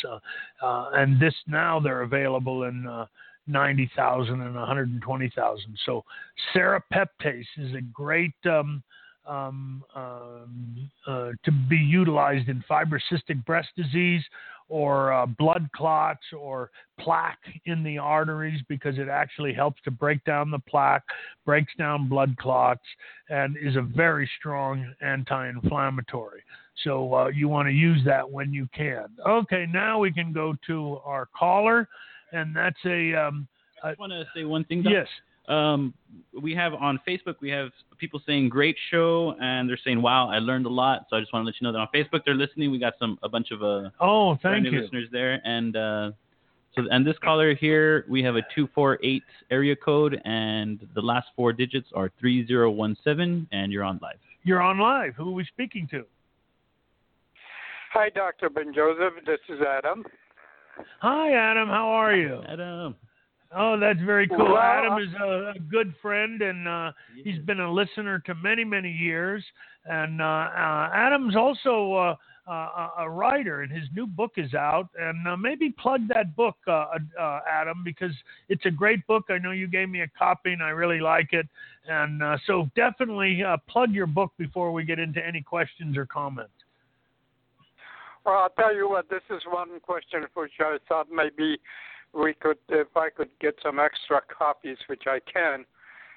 and 0.62 1.20
this 1.20 1.34
now 1.48 1.80
they're 1.80 2.02
available 2.02 2.64
in 2.64 2.86
90,000 3.48 4.40
and 4.40 4.54
120,000. 4.54 5.78
So 5.84 6.04
serrapeptase 6.54 7.46
is 7.56 7.74
a 7.74 7.80
great 7.80 8.34
um, 8.44 8.82
um, 9.28 9.84
um, 9.94 10.90
uh, 11.06 11.30
to 11.44 11.52
be 11.68 11.76
utilized 11.76 12.48
in 12.48 12.64
fibrocystic 12.68 13.44
breast 13.44 13.68
disease 13.76 14.22
or 14.68 15.12
uh, 15.12 15.26
blood 15.26 15.68
clots 15.74 16.24
or 16.38 16.70
plaque 17.00 17.38
in 17.64 17.82
the 17.82 17.98
arteries 17.98 18.60
because 18.68 18.98
it 18.98 19.08
actually 19.08 19.52
helps 19.52 19.80
to 19.82 19.90
break 19.90 20.22
down 20.24 20.50
the 20.50 20.58
plaque, 20.58 21.04
breaks 21.46 21.72
down 21.78 22.08
blood 22.08 22.36
clots, 22.38 22.82
and 23.30 23.56
is 23.56 23.76
a 23.76 23.82
very 23.82 24.28
strong 24.38 24.92
anti 25.00 25.48
inflammatory. 25.48 26.42
So 26.84 27.14
uh, 27.14 27.28
you 27.28 27.48
want 27.48 27.66
to 27.68 27.72
use 27.72 28.02
that 28.04 28.28
when 28.28 28.52
you 28.52 28.68
can. 28.74 29.06
Okay, 29.26 29.66
now 29.68 29.98
we 29.98 30.12
can 30.12 30.32
go 30.32 30.54
to 30.66 30.98
our 31.04 31.28
caller, 31.36 31.88
and 32.32 32.54
that's 32.54 32.78
a. 32.84 33.14
Um, 33.14 33.48
I 33.82 33.90
just 33.90 34.00
want 34.00 34.12
to 34.12 34.24
say 34.34 34.44
one 34.44 34.64
thing. 34.64 34.82
Doc. 34.82 34.92
Yes. 34.92 35.06
Um, 35.48 35.94
we 36.40 36.54
have 36.54 36.74
on 36.74 37.00
Facebook, 37.08 37.36
we 37.40 37.48
have 37.50 37.70
people 37.98 38.20
saying 38.26 38.48
great 38.50 38.76
show, 38.90 39.34
and 39.40 39.68
they're 39.68 39.78
saying, 39.82 40.00
"Wow, 40.02 40.28
I 40.28 40.38
learned 40.38 40.66
a 40.66 40.70
lot." 40.70 41.06
So 41.08 41.16
I 41.16 41.20
just 41.20 41.32
want 41.32 41.44
to 41.44 41.46
let 41.46 41.54
you 41.60 41.66
know 41.66 41.72
that 41.72 41.78
on 41.78 41.88
Facebook 41.94 42.24
they're 42.24 42.34
listening. 42.34 42.70
We 42.70 42.78
got 42.78 42.94
some 42.98 43.18
a 43.22 43.28
bunch 43.28 43.50
of 43.50 43.62
uh 43.62 43.90
oh, 44.00 44.36
thank 44.42 44.66
you 44.66 44.80
listeners 44.80 45.08
there, 45.10 45.40
and 45.44 45.76
uh, 45.76 46.10
so 46.76 46.82
and 46.90 47.06
this 47.06 47.16
caller 47.24 47.54
here, 47.54 48.04
we 48.08 48.22
have 48.22 48.36
a 48.36 48.42
two 48.54 48.68
four 48.74 48.98
eight 49.02 49.24
area 49.50 49.74
code, 49.74 50.20
and 50.24 50.86
the 50.94 51.00
last 51.00 51.28
four 51.34 51.52
digits 51.52 51.88
are 51.94 52.10
three 52.20 52.46
zero 52.46 52.70
one 52.70 52.96
seven, 53.02 53.48
and 53.50 53.72
you're 53.72 53.84
on 53.84 53.98
live. 54.02 54.18
You're 54.44 54.62
on 54.62 54.78
live. 54.78 55.14
Who 55.14 55.30
are 55.30 55.32
we 55.32 55.44
speaking 55.44 55.88
to? 55.90 56.04
Hi, 57.92 58.10
Dr. 58.10 58.50
Ben 58.50 58.72
Joseph. 58.74 59.14
This 59.26 59.40
is 59.48 59.60
Adam. 59.62 60.04
Hi, 61.00 61.32
Adam. 61.32 61.68
How 61.68 61.88
are 61.88 62.14
you? 62.14 62.42
Adam. 62.46 62.94
Oh, 63.56 63.78
that's 63.80 64.00
very 64.04 64.28
cool. 64.28 64.38
Well, 64.38 64.58
Adam 64.58 64.98
is 64.98 65.08
a, 65.20 65.52
a, 65.56 65.58
good 65.70 65.94
friend, 66.02 66.42
and 66.42 66.68
uh, 66.68 66.92
he's 67.24 67.38
been 67.38 67.60
a 67.60 67.72
listener 67.72 68.18
to 68.26 68.34
many, 68.34 68.62
many 68.62 68.92
years. 68.92 69.42
And 69.86 70.20
uh, 70.20 70.24
uh, 70.24 70.90
Adam's 70.92 71.34
also 71.34 71.94
uh, 71.94 72.50
uh, 72.50 72.90
a 72.98 73.08
writer, 73.08 73.62
and 73.62 73.72
his 73.72 73.88
new 73.94 74.06
book 74.06 74.32
is 74.36 74.52
out. 74.52 74.90
And 74.98 75.26
uh, 75.26 75.36
maybe 75.38 75.70
plug 75.70 76.08
that 76.08 76.36
book, 76.36 76.56
Adam, 76.68 77.82
because 77.84 78.12
it's 78.50 78.66
a 78.66 78.70
great 78.70 79.06
book. 79.06 79.24
I 79.30 79.38
know 79.38 79.52
you 79.52 79.66
gave 79.66 79.88
me 79.88 80.02
a 80.02 80.08
copy, 80.08 80.52
and 80.52 80.62
I 80.62 80.70
really 80.70 81.00
like 81.00 81.32
it. 81.32 81.46
And 81.88 82.20
so 82.46 82.68
definitely 82.76 83.42
plug 83.66 83.92
your 83.92 84.06
book 84.06 84.32
before 84.36 84.72
we 84.72 84.84
get 84.84 84.98
into 84.98 85.26
any 85.26 85.40
questions 85.40 85.96
or 85.96 86.04
comments. 86.04 86.52
Well, 88.26 88.36
I'll 88.36 88.50
tell 88.50 88.74
you 88.74 88.90
what. 88.90 89.08
This 89.08 89.22
is 89.30 89.40
one 89.48 89.80
question 89.80 90.26
which 90.34 90.52
I 90.60 90.76
thought 90.86 91.06
maybe 91.10 91.58
we 92.12 92.34
could, 92.34 92.58
if 92.68 92.88
I 92.96 93.10
could 93.10 93.30
get 93.40 93.54
some 93.62 93.78
extra 93.78 94.20
copies, 94.36 94.78
which 94.86 95.04
I 95.06 95.20
can, 95.32 95.64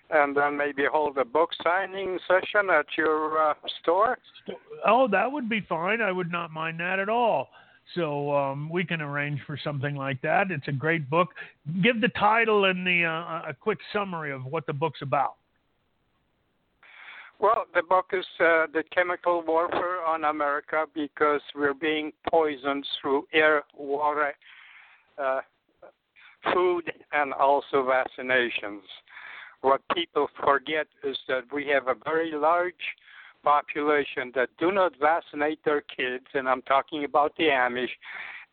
and 0.10 0.36
then 0.36 0.58
maybe 0.58 0.84
hold 0.92 1.18
a 1.18 1.26
book 1.26 1.50
signing 1.64 2.20
session 2.28 2.70
at 2.70 2.86
your 2.98 3.50
uh, 3.50 3.54
store. 3.82 4.18
Oh, 4.86 5.08
that 5.08 5.32
would 5.32 5.50
be 5.50 5.62
fine. 5.62 6.02
I 6.02 6.12
would 6.12 6.32
not 6.32 6.52
mind 6.52 6.80
that 6.80 7.00
at 7.00 7.10
all. 7.10 7.50
So 7.96 8.34
um, 8.34 8.70
we 8.70 8.84
can 8.84 9.02
arrange 9.02 9.40
for 9.46 9.58
something 9.62 9.96
like 9.96 10.22
that. 10.22 10.52
It's 10.52 10.68
a 10.68 10.74
great 10.74 11.10
book. 11.10 11.30
Give 11.82 12.00
the 12.00 12.10
title 12.10 12.66
and 12.66 12.86
the 12.86 13.06
uh, 13.06 13.50
a 13.50 13.54
quick 13.60 13.80
summary 13.92 14.32
of 14.32 14.46
what 14.46 14.66
the 14.66 14.74
book's 14.74 15.02
about. 15.02 15.36
Well, 17.40 17.66
the 17.74 17.82
book 17.82 18.12
is 18.14 18.26
uh, 18.40 18.68
the 18.72 18.84
chemical 18.94 19.44
warfare 19.46 20.06
on 20.06 20.26
America 20.26 20.86
because 20.94 21.42
we're 21.56 21.74
being 21.74 22.12
poisoned 22.30 22.86
through 23.02 23.26
air, 23.34 23.64
water, 23.76 24.34
uh, 25.18 25.42
food 26.54 26.92
and 27.12 27.34
also 27.34 27.84
vaccinations. 27.84 28.82
What 29.62 29.82
people 29.94 30.28
forget 30.44 30.88
is 31.04 31.18
that 31.28 31.44
we 31.54 31.68
have 31.68 31.88
a 31.88 31.96
very 32.04 32.32
large 32.32 32.74
population 33.44 34.32
that 34.36 34.50
do 34.60 34.72
not 34.72 34.94
vaccinate 35.00 35.64
their 35.64 35.82
kids, 35.82 36.26
and 36.34 36.48
I'm 36.48 36.62
talking 36.64 37.04
about 37.04 37.36
the 37.38 37.46
Amish. 37.46 37.90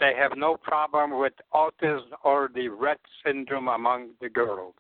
They 0.01 0.13
have 0.17 0.33
no 0.37 0.57
problem 0.57 1.19
with 1.19 1.33
autism 1.55 2.13
or 2.25 2.51
the 2.55 2.69
Rett 2.69 2.97
syndrome 3.25 3.69
among 3.69 4.11
the 4.21 4.29
girls. 4.29 4.75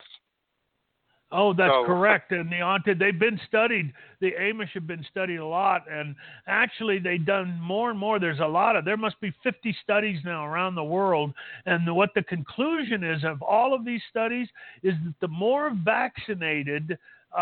Oh, 1.30 1.52
that's 1.52 1.70
so, 1.70 1.84
correct. 1.84 2.32
And 2.32 2.50
the 2.50 2.56
Ante, 2.56 2.94
they've 2.94 3.18
been 3.18 3.38
studied. 3.46 3.92
The 4.20 4.32
Amish 4.40 4.70
have 4.70 4.86
been 4.86 5.04
studied 5.10 5.36
a 5.36 5.46
lot, 5.46 5.84
and 5.90 6.14
actually 6.46 6.98
they've 6.98 7.24
done 7.24 7.60
more 7.60 7.90
and 7.90 7.98
more. 7.98 8.18
There's 8.18 8.40
a 8.40 8.46
lot 8.46 8.76
of. 8.76 8.86
There 8.86 8.96
must 8.96 9.20
be 9.20 9.32
50 9.42 9.76
studies 9.82 10.20
now 10.24 10.46
around 10.46 10.74
the 10.74 10.84
world, 10.84 11.34
and 11.66 11.94
what 11.94 12.10
the 12.14 12.22
conclusion 12.22 13.04
is 13.04 13.24
of 13.24 13.42
all 13.42 13.74
of 13.74 13.84
these 13.84 14.00
studies 14.08 14.48
is 14.82 14.94
that 15.04 15.14
the 15.20 15.28
more 15.28 15.70
vaccinated 15.84 16.96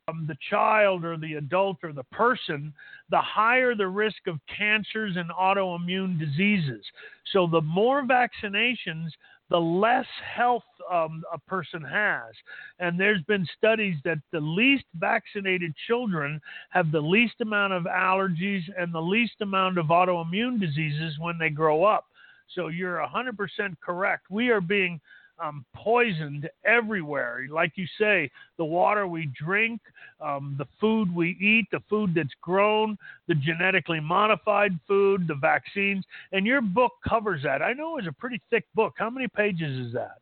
um, 0.08 0.24
the 0.26 0.36
child 0.50 1.04
or 1.04 1.16
the 1.16 1.34
adult 1.34 1.78
or 1.82 1.92
the 1.92 2.04
person, 2.04 2.72
the 3.10 3.20
higher 3.20 3.74
the 3.74 3.86
risk 3.86 4.26
of 4.26 4.40
cancers 4.58 5.16
and 5.16 5.30
autoimmune 5.30 6.18
diseases. 6.18 6.84
So 7.32 7.46
the 7.46 7.60
more 7.60 8.02
vaccinations, 8.02 9.10
the 9.50 9.58
less 9.58 10.06
health 10.36 10.64
um, 10.92 11.22
a 11.32 11.38
person 11.38 11.82
has. 11.82 12.34
And 12.78 12.98
there's 12.98 13.22
been 13.22 13.46
studies 13.56 13.96
that 14.04 14.18
the 14.32 14.40
least 14.40 14.84
vaccinated 14.94 15.72
children 15.86 16.40
have 16.70 16.90
the 16.90 17.00
least 17.00 17.34
amount 17.40 17.72
of 17.72 17.84
allergies 17.84 18.62
and 18.76 18.92
the 18.92 19.00
least 19.00 19.34
amount 19.40 19.78
of 19.78 19.86
autoimmune 19.86 20.60
diseases 20.60 21.14
when 21.20 21.38
they 21.38 21.50
grow 21.50 21.84
up. 21.84 22.06
So 22.54 22.68
you're 22.68 22.98
100% 22.98 23.36
correct. 23.84 24.26
We 24.30 24.50
are 24.50 24.60
being 24.60 25.00
um, 25.42 25.64
poisoned 25.74 26.48
everywhere. 26.64 27.46
Like 27.50 27.72
you 27.76 27.86
say, 27.98 28.30
the 28.58 28.64
water 28.64 29.06
we 29.06 29.30
drink, 29.38 29.80
um, 30.20 30.54
the 30.58 30.66
food 30.80 31.14
we 31.14 31.30
eat, 31.40 31.66
the 31.70 31.82
food 31.88 32.14
that's 32.14 32.34
grown, 32.40 32.96
the 33.28 33.34
genetically 33.34 34.00
modified 34.00 34.78
food, 34.86 35.26
the 35.28 35.34
vaccines. 35.34 36.04
And 36.32 36.46
your 36.46 36.60
book 36.60 36.92
covers 37.06 37.42
that. 37.44 37.62
I 37.62 37.72
know 37.72 37.98
it's 37.98 38.08
a 38.08 38.12
pretty 38.12 38.40
thick 38.50 38.64
book. 38.74 38.94
How 38.96 39.10
many 39.10 39.28
pages 39.28 39.86
is 39.86 39.92
that? 39.92 40.18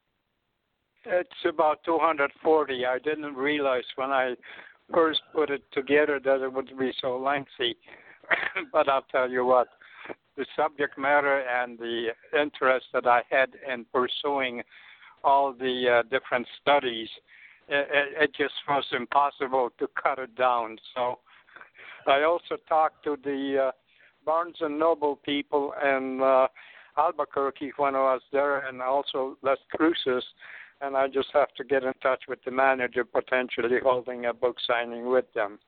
It's 1.06 1.30
about 1.46 1.84
240. 1.84 2.86
I 2.86 2.98
didn't 2.98 3.34
realize 3.34 3.84
when 3.96 4.10
I 4.10 4.34
first 4.92 5.20
put 5.34 5.50
it 5.50 5.62
together 5.72 6.20
that 6.24 6.42
it 6.42 6.52
would 6.52 6.76
be 6.78 6.92
so 7.00 7.18
lengthy. 7.18 7.76
but 8.72 8.88
I'll 8.88 9.04
tell 9.10 9.30
you 9.30 9.44
what, 9.44 9.68
the 10.36 10.46
subject 10.56 10.98
matter 10.98 11.40
and 11.40 11.78
the 11.78 12.08
interest 12.38 12.86
that 12.92 13.06
I 13.06 13.22
had 13.30 13.50
in 13.72 13.84
pursuing 13.92 14.62
all 15.24 15.52
the 15.52 16.00
uh, 16.00 16.02
different 16.10 16.46
studies, 16.60 17.08
it, 17.68 17.88
it, 18.20 18.34
just 18.36 18.54
was 18.68 18.84
impossible 18.92 19.70
to 19.78 19.88
cut 20.00 20.18
it 20.18 20.36
down. 20.36 20.76
So 20.94 21.18
I 22.06 22.22
also 22.22 22.56
talked 22.68 23.04
to 23.04 23.16
the 23.24 23.68
uh, 23.68 23.70
Barnes 24.24 24.56
and 24.60 24.78
Noble 24.78 25.16
people 25.16 25.72
in 25.82 26.20
uh, 26.22 26.46
Albuquerque 26.98 27.72
when 27.76 27.94
I 27.94 28.00
was 28.00 28.22
there, 28.32 28.66
and 28.66 28.82
also 28.82 29.36
Las 29.42 29.58
Cruces. 29.74 30.24
And 30.80 30.96
I 30.96 31.08
just 31.08 31.28
have 31.32 31.54
to 31.56 31.64
get 31.64 31.84
in 31.84 31.94
touch 32.02 32.24
with 32.28 32.40
the 32.44 32.50
manager, 32.50 33.04
potentially 33.04 33.78
holding 33.82 34.26
a 34.26 34.34
book 34.34 34.56
signing 34.66 35.08
with 35.08 35.24
them. 35.34 35.58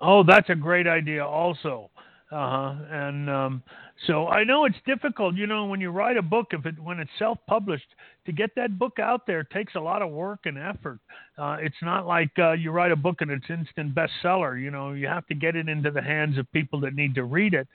Oh, 0.00 0.24
that's 0.24 0.48
a 0.48 0.54
great 0.54 0.86
idea, 0.86 1.24
also. 1.24 1.90
Uh 2.32 2.36
huh. 2.36 2.74
And 2.90 3.28
um, 3.28 3.62
so 4.06 4.28
I 4.28 4.44
know 4.44 4.64
it's 4.64 4.76
difficult. 4.86 5.34
You 5.34 5.48
know, 5.48 5.66
when 5.66 5.80
you 5.80 5.90
write 5.90 6.16
a 6.16 6.22
book, 6.22 6.48
if 6.52 6.64
it 6.64 6.78
when 6.78 7.00
it's 7.00 7.10
self-published, 7.18 7.86
to 8.26 8.32
get 8.32 8.50
that 8.54 8.78
book 8.78 8.98
out 9.00 9.26
there 9.26 9.42
takes 9.42 9.74
a 9.74 9.80
lot 9.80 10.00
of 10.00 10.10
work 10.10 10.40
and 10.44 10.56
effort. 10.56 11.00
Uh, 11.36 11.56
it's 11.60 11.82
not 11.82 12.06
like 12.06 12.30
uh, 12.38 12.52
you 12.52 12.70
write 12.70 12.92
a 12.92 12.96
book 12.96 13.16
and 13.20 13.30
it's 13.32 13.46
instant 13.50 13.94
bestseller. 13.94 14.60
You 14.62 14.70
know, 14.70 14.92
you 14.92 15.08
have 15.08 15.26
to 15.26 15.34
get 15.34 15.56
it 15.56 15.68
into 15.68 15.90
the 15.90 16.02
hands 16.02 16.38
of 16.38 16.50
people 16.52 16.78
that 16.80 16.94
need 16.94 17.16
to 17.16 17.24
read 17.24 17.52
it. 17.52 17.66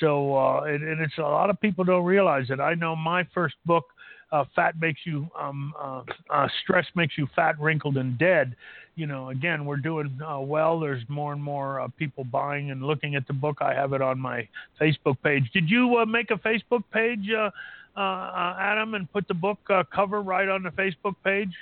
So, 0.00 0.36
uh, 0.36 0.62
and, 0.62 0.82
and 0.82 1.00
it's 1.00 1.18
a 1.18 1.22
lot 1.22 1.50
of 1.50 1.60
people 1.60 1.84
don't 1.84 2.04
realize 2.04 2.46
it. 2.48 2.60
I 2.60 2.74
know 2.74 2.96
my 2.96 3.26
first 3.34 3.56
book 3.66 3.84
uh, 4.32 4.44
fat 4.54 4.78
makes 4.80 5.00
you 5.04 5.28
um, 5.38 5.72
uh, 5.80 6.02
uh, 6.30 6.48
stress 6.62 6.86
makes 6.94 7.16
you 7.16 7.26
fat, 7.34 7.58
wrinkled, 7.60 7.96
and 7.96 8.18
dead. 8.18 8.54
You 8.94 9.06
know, 9.06 9.30
again, 9.30 9.64
we're 9.64 9.76
doing 9.76 10.18
uh, 10.26 10.40
well. 10.40 10.80
There's 10.80 11.02
more 11.08 11.32
and 11.32 11.42
more 11.42 11.80
uh, 11.80 11.88
people 11.98 12.24
buying 12.24 12.70
and 12.70 12.82
looking 12.82 13.14
at 13.14 13.26
the 13.26 13.32
book. 13.32 13.58
I 13.60 13.72
have 13.72 13.92
it 13.92 14.02
on 14.02 14.18
my 14.18 14.48
Facebook 14.80 15.16
page. 15.22 15.44
Did 15.52 15.70
you 15.70 15.98
uh, 15.98 16.06
make 16.06 16.30
a 16.30 16.34
Facebook 16.34 16.82
page, 16.92 17.28
uh, 17.30 17.50
uh, 17.96 18.00
uh, 18.00 18.56
Adam, 18.58 18.94
and 18.94 19.10
put 19.12 19.28
the 19.28 19.34
book 19.34 19.58
uh, 19.70 19.84
cover 19.94 20.20
right 20.20 20.48
on 20.48 20.62
the 20.62 20.70
Facebook 20.70 21.14
page? 21.22 21.52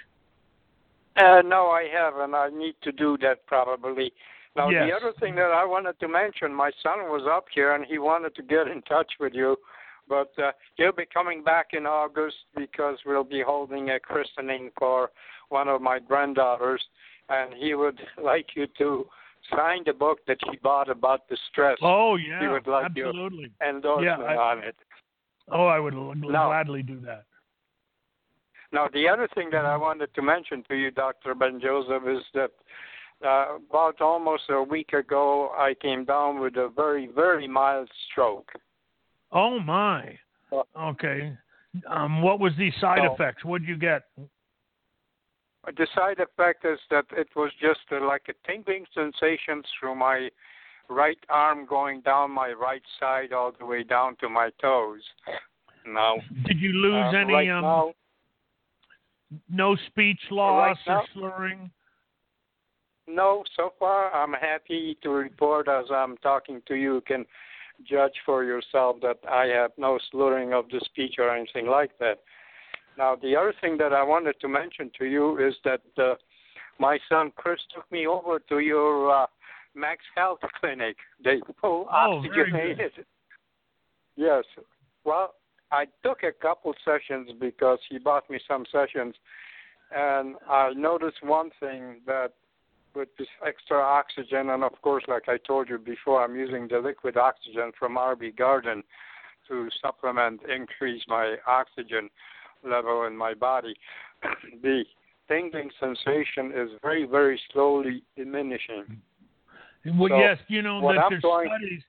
Uh, 1.16 1.42
no, 1.44 1.68
I 1.68 1.88
haven't. 1.92 2.34
I 2.34 2.48
need 2.50 2.74
to 2.82 2.92
do 2.92 3.16
that 3.18 3.46
probably. 3.46 4.12
Now, 4.54 4.70
Yes. 4.70 4.88
the 4.88 4.96
other 4.96 5.12
thing 5.20 5.34
that 5.34 5.52
I 5.52 5.64
wanted 5.64 6.00
to 6.00 6.08
mention, 6.08 6.52
my 6.52 6.70
son 6.82 7.10
was 7.10 7.26
up 7.30 7.46
here 7.54 7.74
and 7.74 7.84
he 7.84 7.98
wanted 7.98 8.34
to 8.36 8.42
get 8.42 8.68
in 8.68 8.82
touch 8.82 9.12
with 9.20 9.34
you, 9.34 9.56
but 10.08 10.32
uh, 10.42 10.52
he'll 10.76 10.92
be 10.92 11.06
coming 11.12 11.42
back 11.42 11.68
in 11.72 11.86
August 11.86 12.36
because 12.56 12.98
we'll 13.06 13.24
be 13.24 13.42
holding 13.44 13.90
a 13.90 14.00
christening 14.00 14.70
for 14.78 15.10
one 15.48 15.68
of 15.68 15.80
my 15.82 15.98
granddaughters, 15.98 16.82
and 17.28 17.54
he 17.54 17.74
would 17.74 17.98
like 18.22 18.46
you 18.54 18.66
to 18.78 19.06
sign 19.50 19.82
the 19.86 19.92
book 19.92 20.18
that 20.26 20.38
he 20.50 20.56
bought 20.58 20.88
about 20.90 21.28
the 21.28 21.36
stress 21.50 21.76
Oh 21.82 22.16
yeah, 22.16 22.50
would 22.50 22.66
like 22.66 22.86
absolutely. 22.86 23.50
endorsement 23.66 24.20
yeah, 24.20 24.24
I- 24.26 24.36
on 24.52 24.58
it. 24.64 24.76
Oh, 25.48 25.66
I 25.66 25.78
would 25.78 25.94
l- 25.94 26.12
No. 26.16 26.26
gladly 26.48 26.82
do 26.82 26.98
that. 27.00 27.24
Now, 28.72 28.88
the 28.92 29.08
other 29.08 29.28
thing 29.34 29.48
that 29.52 29.64
I 29.64 29.76
wanted 29.76 30.12
to 30.14 30.22
mention 30.22 30.64
to 30.68 30.74
you, 30.74 30.90
Dr. 30.90 31.36
Ben 31.36 31.60
Joseph, 31.60 32.02
is 32.08 32.24
that 32.34 32.50
uh, 33.24 33.58
about 33.70 34.00
almost 34.00 34.42
a 34.50 34.60
week 34.62 34.92
ago, 34.92 35.50
I 35.56 35.74
came 35.80 36.04
down 36.04 36.40
with 36.40 36.56
a 36.56 36.68
very, 36.74 37.06
very 37.06 37.46
mild 37.46 37.88
stroke. 38.10 38.50
Oh 39.32 39.58
my. 39.58 40.18
Okay. 40.78 41.36
Um, 41.88 42.22
what 42.22 42.40
was 42.40 42.52
the 42.56 42.70
side 42.80 43.00
So- 43.04 43.14
effects? 43.14 43.44
What 43.44 43.60
did 43.60 43.68
you 43.68 43.76
get? 43.76 44.02
The 45.76 45.86
side 45.96 46.20
effect 46.20 46.64
is 46.64 46.78
that 46.90 47.06
it 47.10 47.28
was 47.34 47.50
just 47.60 47.80
uh, 47.90 48.00
like 48.04 48.22
a 48.28 48.34
tingling 48.46 48.86
sensation 48.94 49.64
through 49.78 49.96
my 49.96 50.30
right 50.88 51.18
arm 51.28 51.66
going 51.66 52.02
down 52.02 52.30
my 52.30 52.52
right 52.52 52.82
side 53.00 53.32
all 53.32 53.50
the 53.58 53.66
way 53.66 53.82
down 53.82 54.14
to 54.20 54.28
my 54.28 54.50
toes. 54.62 55.02
Now, 55.84 56.16
Did 56.46 56.60
you 56.60 56.70
lose 56.72 57.12
uh, 57.12 57.18
any 57.18 57.32
right 57.32 57.50
um, 57.50 57.62
now, 57.62 57.92
no 59.50 59.74
speech 59.88 60.20
right 60.30 60.36
loss 60.36 60.78
or 60.86 60.94
now- 60.94 61.04
slurring? 61.12 61.70
No, 63.08 63.44
so 63.56 63.72
far 63.78 64.12
I'm 64.12 64.32
happy 64.32 64.96
to 65.02 65.10
report 65.10 65.68
as 65.68 65.84
I'm 65.92 66.16
talking 66.18 66.60
to 66.66 66.74
you. 66.74 66.94
You 66.94 67.00
can 67.02 67.24
judge 67.84 68.14
for 68.24 68.44
yourself 68.44 68.96
that 69.02 69.18
I 69.30 69.46
have 69.46 69.72
no 69.76 69.98
slurring 70.10 70.52
of 70.52 70.68
the 70.70 70.80
speech 70.84 71.16
or 71.18 71.34
anything 71.34 71.66
like 71.66 71.90
that. 71.98 72.20
Now, 72.98 73.16
the 73.16 73.36
other 73.36 73.52
thing 73.60 73.76
that 73.78 73.92
I 73.92 74.02
wanted 74.02 74.40
to 74.40 74.48
mention 74.48 74.90
to 74.98 75.04
you 75.04 75.38
is 75.38 75.54
that 75.64 75.82
uh, 75.98 76.14
my 76.78 76.98
son 77.08 77.32
Chris 77.36 77.60
took 77.74 77.90
me 77.92 78.06
over 78.06 78.38
to 78.48 78.58
your 78.60 79.10
uh, 79.10 79.26
Max 79.74 80.02
Health 80.16 80.38
Clinic. 80.60 80.96
They 81.22 81.40
full 81.60 81.86
Oh, 81.92 82.18
oxygenated. 82.18 82.92
Yes. 84.16 84.44
Well, 85.04 85.34
I 85.70 85.86
took 86.02 86.22
a 86.22 86.32
couple 86.32 86.72
sessions 86.84 87.30
because 87.38 87.78
he 87.90 87.98
bought 87.98 88.28
me 88.30 88.40
some 88.48 88.64
sessions, 88.72 89.14
and 89.94 90.36
I 90.48 90.72
noticed 90.74 91.22
one 91.22 91.50
thing 91.60 92.00
that 92.06 92.32
with 92.96 93.08
this 93.18 93.28
extra 93.46 93.78
oxygen, 93.78 94.50
and 94.50 94.64
of 94.64 94.72
course, 94.82 95.04
like 95.06 95.28
I 95.28 95.36
told 95.36 95.68
you 95.68 95.78
before, 95.78 96.24
I'm 96.24 96.34
using 96.34 96.66
the 96.68 96.78
liquid 96.78 97.16
oxygen 97.16 97.70
from 97.78 97.96
RB 97.96 98.34
Garden 98.36 98.82
to 99.48 99.68
supplement, 99.80 100.40
increase 100.52 101.02
my 101.06 101.36
oxygen 101.46 102.08
level 102.64 103.04
in 103.04 103.16
my 103.16 103.34
body. 103.34 103.74
the 104.62 104.82
tingling 105.28 105.70
sensation 105.78 106.52
is 106.56 106.70
very, 106.82 107.04
very 107.04 107.40
slowly 107.52 108.02
diminishing. 108.16 109.00
Well, 109.94 110.08
So, 110.08 110.18
yes, 110.18 110.38
you 110.48 110.62
know 110.62 110.80
that 110.80 110.98
I'm 110.98 111.10
there's 111.12 111.22
going- 111.22 111.48
studies, 111.48 111.82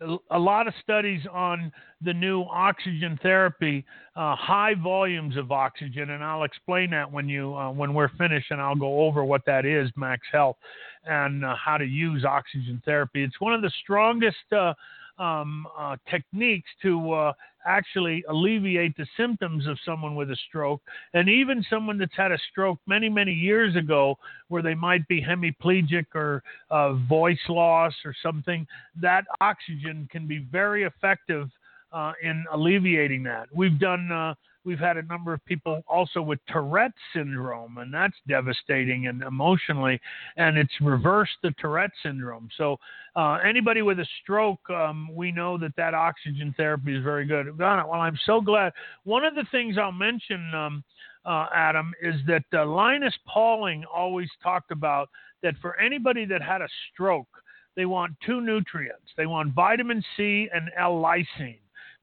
a- 0.00 0.38
lot 0.38 0.66
of 0.66 0.74
studies 0.82 1.20
on 1.32 1.72
the 2.00 2.12
new 2.12 2.42
oxygen 2.42 3.18
therapy, 3.22 3.84
uh, 4.16 4.34
high 4.34 4.74
volumes 4.74 5.36
of 5.36 5.52
oxygen, 5.52 6.10
and 6.10 6.24
I'll 6.24 6.44
explain 6.44 6.90
that 6.90 7.10
when 7.10 7.28
you 7.28 7.54
uh, 7.54 7.70
when 7.70 7.94
we're 7.94 8.08
finished, 8.16 8.50
and 8.50 8.60
I'll 8.60 8.76
go 8.76 9.00
over 9.02 9.24
what 9.24 9.44
that 9.46 9.66
is, 9.66 9.90
Max 9.96 10.22
Health, 10.32 10.56
and 11.04 11.44
uh, 11.44 11.54
how 11.56 11.76
to 11.76 11.84
use 11.84 12.24
oxygen 12.24 12.82
therapy. 12.84 13.22
It's 13.22 13.40
one 13.40 13.54
of 13.54 13.62
the 13.62 13.70
strongest 13.82 14.52
uh, 14.52 14.74
um, 15.20 15.66
uh, 15.78 15.96
techniques 16.10 16.68
to 16.82 17.12
uh, 17.12 17.32
actually 17.66 18.24
alleviate 18.28 18.96
the 18.96 19.06
symptoms 19.16 19.66
of 19.66 19.78
someone 19.84 20.14
with 20.14 20.30
a 20.30 20.36
stroke, 20.48 20.80
and 21.14 21.28
even 21.28 21.64
someone 21.68 21.98
that's 21.98 22.16
had 22.16 22.32
a 22.32 22.38
stroke 22.50 22.78
many 22.86 23.08
many 23.08 23.32
years 23.32 23.76
ago, 23.76 24.18
where 24.48 24.62
they 24.62 24.74
might 24.74 25.06
be 25.08 25.22
hemiplegic 25.22 26.06
or 26.14 26.42
uh, 26.70 26.94
voice 27.08 27.38
loss 27.48 27.92
or 28.04 28.14
something, 28.22 28.66
that 29.00 29.24
oxygen 29.40 30.08
can 30.10 30.26
be 30.26 30.38
very 30.50 30.84
effective 30.84 31.48
uh, 31.92 32.12
in 32.22 32.44
alleviating 32.52 33.22
that. 33.22 33.46
We've 33.54 33.78
done. 33.78 34.34
We've 34.64 34.78
had 34.78 34.96
a 34.98 35.02
number 35.02 35.32
of 35.32 35.44
people 35.46 35.82
also 35.88 36.20
with 36.20 36.38
Tourette 36.48 36.92
syndrome, 37.14 37.78
and 37.78 37.92
that's 37.92 38.14
devastating 38.28 39.06
and 39.06 39.22
emotionally, 39.22 40.00
and 40.36 40.58
it's 40.58 40.72
reversed 40.80 41.36
the 41.42 41.52
Tourette 41.58 41.92
syndrome. 42.02 42.48
So 42.56 42.76
uh, 43.16 43.38
anybody 43.44 43.82
with 43.82 44.00
a 44.00 44.06
stroke, 44.22 44.68
um, 44.68 45.08
we 45.14 45.32
know 45.32 45.56
that 45.58 45.74
that 45.76 45.94
oxygen 45.94 46.54
therapy 46.56 46.96
is 46.96 47.02
very 47.02 47.24
good. 47.24 47.56
Donna, 47.58 47.86
well, 47.86 48.00
I'm 48.00 48.18
so 48.26 48.40
glad. 48.40 48.72
One 49.04 49.24
of 49.24 49.34
the 49.34 49.46
things 49.50 49.78
I'll 49.78 49.92
mention. 49.92 50.54
Um, 50.54 50.84
uh, 51.24 51.46
Adam, 51.54 51.92
is 52.00 52.14
that 52.26 52.44
uh, 52.54 52.64
Linus 52.64 53.14
Pauling 53.26 53.84
always 53.94 54.30
talked 54.42 54.70
about 54.70 55.10
that 55.42 55.54
for 55.60 55.78
anybody 55.78 56.24
that 56.24 56.40
had 56.40 56.62
a 56.62 56.68
stroke, 56.90 57.28
they 57.76 57.84
want 57.84 58.14
two 58.24 58.40
nutrients. 58.40 59.06
They 59.16 59.26
want 59.26 59.54
vitamin 59.54 60.02
C 60.16 60.48
and 60.52 60.70
L-lysine 60.78 61.58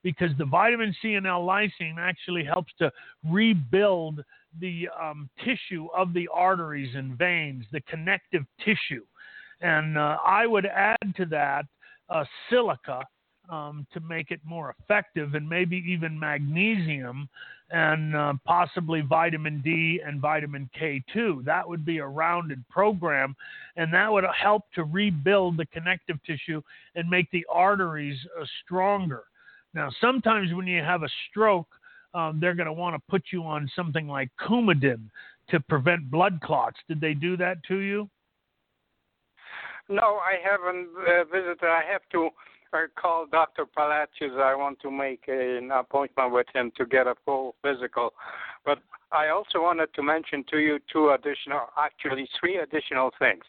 because 0.07 0.31
the 0.37 0.45
vitamin 0.45 0.95
C 1.01 1.15
and 1.15 1.27
L-lysine 1.27 1.97
actually 1.99 2.45
helps 2.45 2.71
to 2.79 2.89
rebuild 3.29 4.23
the 4.61 4.87
um, 4.97 5.29
tissue 5.43 5.89
of 5.93 6.13
the 6.13 6.29
arteries 6.33 6.95
and 6.95 7.17
veins, 7.17 7.65
the 7.73 7.81
connective 7.81 8.43
tissue. 8.63 9.03
And 9.59 9.97
uh, 9.97 10.15
I 10.25 10.47
would 10.47 10.65
add 10.65 11.13
to 11.17 11.25
that 11.25 11.65
uh, 12.07 12.23
silica 12.49 13.03
um, 13.49 13.85
to 13.93 13.99
make 13.99 14.31
it 14.31 14.39
more 14.45 14.73
effective, 14.79 15.35
and 15.35 15.47
maybe 15.47 15.83
even 15.85 16.17
magnesium 16.17 17.27
and 17.71 18.15
uh, 18.15 18.33
possibly 18.45 19.01
vitamin 19.01 19.59
D 19.61 19.99
and 20.05 20.21
vitamin 20.21 20.69
K2. 20.79 21.43
That 21.43 21.67
would 21.67 21.85
be 21.85 21.97
a 21.97 22.07
rounded 22.07 22.63
program, 22.69 23.35
and 23.75 23.93
that 23.93 24.09
would 24.09 24.23
help 24.41 24.63
to 24.75 24.85
rebuild 24.85 25.57
the 25.57 25.65
connective 25.65 26.17
tissue 26.25 26.61
and 26.95 27.09
make 27.09 27.29
the 27.31 27.45
arteries 27.51 28.17
uh, 28.39 28.45
stronger. 28.63 29.25
Now, 29.77 29.91
sometimes 30.01 30.51
when 30.55 30.65
you 30.65 30.81
have 30.81 31.03
a 31.03 31.09
stroke, 31.29 31.67
um, 32.15 32.39
they're 32.41 32.55
going 32.55 32.65
to 32.65 32.73
want 32.73 32.95
to 32.95 33.01
put 33.07 33.25
you 33.31 33.43
on 33.43 33.69
something 33.75 34.07
like 34.07 34.31
Coumadin 34.41 35.01
to 35.49 35.59
prevent 35.59 36.09
blood 36.09 36.41
clots. 36.41 36.77
Did 36.87 36.99
they 36.99 37.13
do 37.13 37.37
that 37.37 37.57
to 37.67 37.77
you? 37.77 38.09
No, 39.87 40.17
I 40.17 40.37
haven't 40.43 40.87
uh, 40.97 41.25
visited. 41.25 41.63
I 41.63 41.83
have 41.91 42.01
to 42.13 42.29
uh, 42.73 42.77
call 42.99 43.27
Dr. 43.31 43.67
Palacios. 43.67 44.39
I 44.39 44.55
want 44.55 44.79
to 44.79 44.89
make 44.89 45.25
an 45.27 45.69
appointment 45.71 46.33
with 46.33 46.47
him 46.55 46.71
to 46.75 46.85
get 46.87 47.05
a 47.05 47.13
full 47.23 47.53
physical. 47.61 48.13
But 48.65 48.79
I 49.11 49.27
also 49.27 49.61
wanted 49.61 49.93
to 49.93 50.01
mention 50.01 50.43
to 50.49 50.57
you 50.57 50.79
two 50.91 51.11
additional, 51.11 51.67
actually 51.77 52.27
three 52.39 52.57
additional 52.57 53.11
things. 53.19 53.43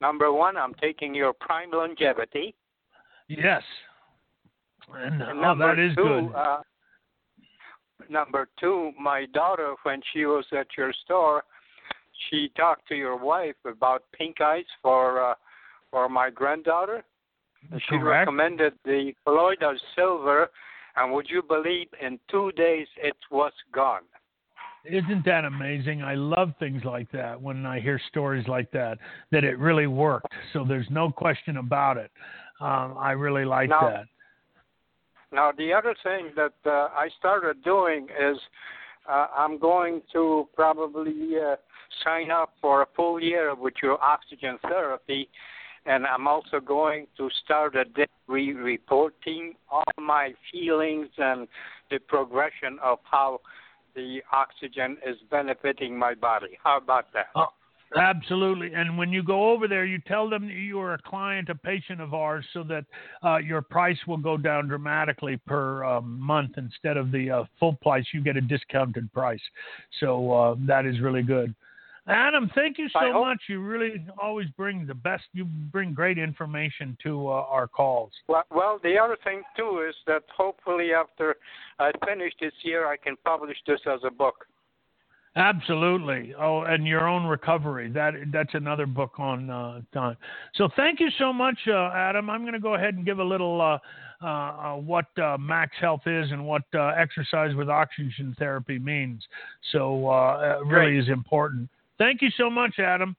Number 0.00 0.32
one, 0.32 0.56
I'm 0.56 0.74
taking 0.74 1.12
your 1.12 1.32
Prime 1.32 1.72
Longevity. 1.72 2.54
Yes. 3.26 3.62
And, 4.94 5.22
And 5.22 5.38
oh, 5.38 5.42
number 5.42 5.74
that 5.76 5.82
is 5.82 5.94
two, 5.96 6.02
good. 6.02 6.34
Uh, 6.34 6.60
number 8.08 8.48
two, 8.60 8.92
my 9.00 9.26
daughter, 9.32 9.74
when 9.84 10.00
she 10.12 10.24
was 10.26 10.44
at 10.52 10.66
your 10.76 10.92
store, 11.04 11.42
she 12.30 12.50
talked 12.56 12.86
to 12.88 12.94
your 12.94 13.16
wife 13.16 13.56
about 13.66 14.02
pink 14.12 14.40
eyes 14.40 14.64
for 14.82 15.30
uh, 15.30 15.34
for 15.90 16.08
my 16.08 16.30
granddaughter. 16.30 17.04
And 17.70 17.80
she 17.88 17.98
Correct. 17.98 18.26
recommended 18.28 18.72
the 18.84 19.12
colloidal 19.24 19.76
silver, 19.94 20.50
and 20.96 21.12
would 21.12 21.28
you 21.30 21.42
believe, 21.42 21.86
in 22.00 22.18
two 22.30 22.50
days 22.52 22.88
it 22.96 23.16
was 23.30 23.52
gone. 23.72 24.02
Isn't 24.84 25.24
that 25.26 25.44
amazing? 25.44 26.02
I 26.02 26.14
love 26.16 26.54
things 26.58 26.82
like 26.84 27.08
that 27.12 27.40
when 27.40 27.64
I 27.64 27.78
hear 27.78 28.00
stories 28.08 28.48
like 28.48 28.68
that, 28.72 28.98
that 29.30 29.44
it 29.44 29.56
really 29.60 29.86
worked. 29.86 30.32
So 30.52 30.64
there's 30.66 30.88
no 30.90 31.08
question 31.10 31.58
about 31.58 31.98
it. 31.98 32.10
Um, 32.60 32.96
I 32.98 33.12
really 33.12 33.44
like 33.44 33.70
Now- 33.70 33.80
that. 33.88 34.06
Now, 35.32 35.50
the 35.56 35.72
other 35.72 35.94
thing 36.02 36.30
that 36.36 36.52
uh, 36.66 36.88
I 36.94 37.08
started 37.18 37.64
doing 37.64 38.04
is 38.04 38.36
uh, 39.08 39.28
I'm 39.34 39.58
going 39.58 40.02
to 40.12 40.46
probably 40.54 41.32
uh, 41.36 41.56
sign 42.04 42.30
up 42.30 42.50
for 42.60 42.82
a 42.82 42.86
full 42.94 43.20
year 43.20 43.50
of 43.50 43.58
with 43.58 43.74
your 43.82 44.02
oxygen 44.02 44.58
therapy, 44.62 45.28
and 45.86 46.06
I'm 46.06 46.28
also 46.28 46.60
going 46.60 47.06
to 47.16 47.28
start 47.44 47.74
a 47.76 47.84
daily 47.84 48.52
reporting 48.52 49.54
all 49.70 49.84
my 49.98 50.32
feelings 50.52 51.08
and 51.16 51.48
the 51.90 51.98
progression 51.98 52.78
of 52.82 52.98
how 53.10 53.40
the 53.94 54.20
oxygen 54.32 54.96
is 55.06 55.16
benefiting 55.30 55.98
my 55.98 56.14
body. 56.14 56.58
How 56.62 56.76
about 56.76 57.06
that? 57.14 57.26
Oh, 57.34 57.48
absolutely. 57.96 58.72
And 58.74 58.96
when 58.96 59.12
you 59.12 59.22
go 59.22 59.50
over 59.50 59.68
there, 59.68 59.84
you 59.84 59.98
tell 60.06 60.28
them 60.28 60.48
you 60.48 60.80
are 60.80 60.94
a 60.94 61.02
client, 61.02 61.48
a 61.48 61.54
patient 61.54 62.00
of 62.00 62.14
ours, 62.14 62.44
so 62.52 62.62
that 62.64 62.84
uh, 63.24 63.38
your 63.38 63.62
price 63.62 63.98
will 64.06 64.16
go 64.16 64.36
down 64.36 64.68
dramatically 64.68 65.38
per 65.46 65.84
um, 65.84 66.18
month 66.20 66.52
instead 66.56 66.96
of 66.96 67.10
the 67.12 67.30
uh, 67.30 67.44
full 67.58 67.74
price. 67.82 68.04
You 68.12 68.22
get 68.22 68.36
a 68.36 68.40
discounted 68.40 69.12
price. 69.12 69.40
So 70.00 70.32
uh, 70.32 70.54
that 70.66 70.86
is 70.86 71.00
really 71.00 71.22
good. 71.22 71.54
Adam, 72.08 72.50
thank 72.56 72.78
you 72.78 72.88
so 72.92 73.12
much. 73.12 73.42
You 73.48 73.60
really 73.60 74.04
always 74.20 74.48
bring 74.56 74.86
the 74.86 74.94
best. 74.94 75.22
You 75.32 75.44
bring 75.44 75.94
great 75.94 76.18
information 76.18 76.96
to 77.04 77.28
uh, 77.28 77.44
our 77.48 77.68
calls. 77.68 78.10
Well, 78.26 78.42
well, 78.50 78.80
the 78.82 78.98
other 78.98 79.16
thing 79.22 79.42
too 79.56 79.86
is 79.88 79.94
that 80.08 80.22
hopefully 80.36 80.92
after 80.92 81.36
I 81.78 81.92
finish 82.04 82.32
this 82.40 82.52
year, 82.62 82.88
I 82.88 82.96
can 82.96 83.14
publish 83.24 83.56
this 83.68 83.78
as 83.86 84.00
a 84.04 84.10
book. 84.10 84.46
Absolutely. 85.34 86.34
Oh, 86.38 86.62
and 86.62 86.86
your 86.86 87.08
own 87.08 87.24
recovery. 87.24 87.90
That 87.90 88.12
that's 88.30 88.52
another 88.52 88.84
book 88.84 89.12
on 89.18 89.48
uh, 89.48 89.80
time. 89.94 90.16
So 90.54 90.68
thank 90.76 91.00
you 91.00 91.08
so 91.18 91.32
much, 91.32 91.56
uh, 91.68 91.90
Adam. 91.94 92.28
I'm 92.28 92.42
going 92.42 92.52
to 92.52 92.60
go 92.60 92.74
ahead 92.74 92.94
and 92.94 93.06
give 93.06 93.18
a 93.18 93.24
little 93.24 93.60
uh, 93.60 93.78
uh, 94.22 94.26
uh 94.26 94.76
what 94.76 95.06
uh, 95.18 95.38
Max 95.38 95.72
Health 95.80 96.02
is 96.04 96.30
and 96.32 96.44
what 96.44 96.62
exercise 96.74 97.54
with 97.54 97.70
oxygen 97.70 98.36
therapy 98.38 98.78
means. 98.78 99.22
So 99.72 100.12
it 100.42 100.66
really 100.66 100.98
is 100.98 101.08
important. 101.08 101.70
Thank 101.96 102.20
you 102.20 102.30
so 102.36 102.50
much, 102.50 102.78
Adam. 102.78 103.16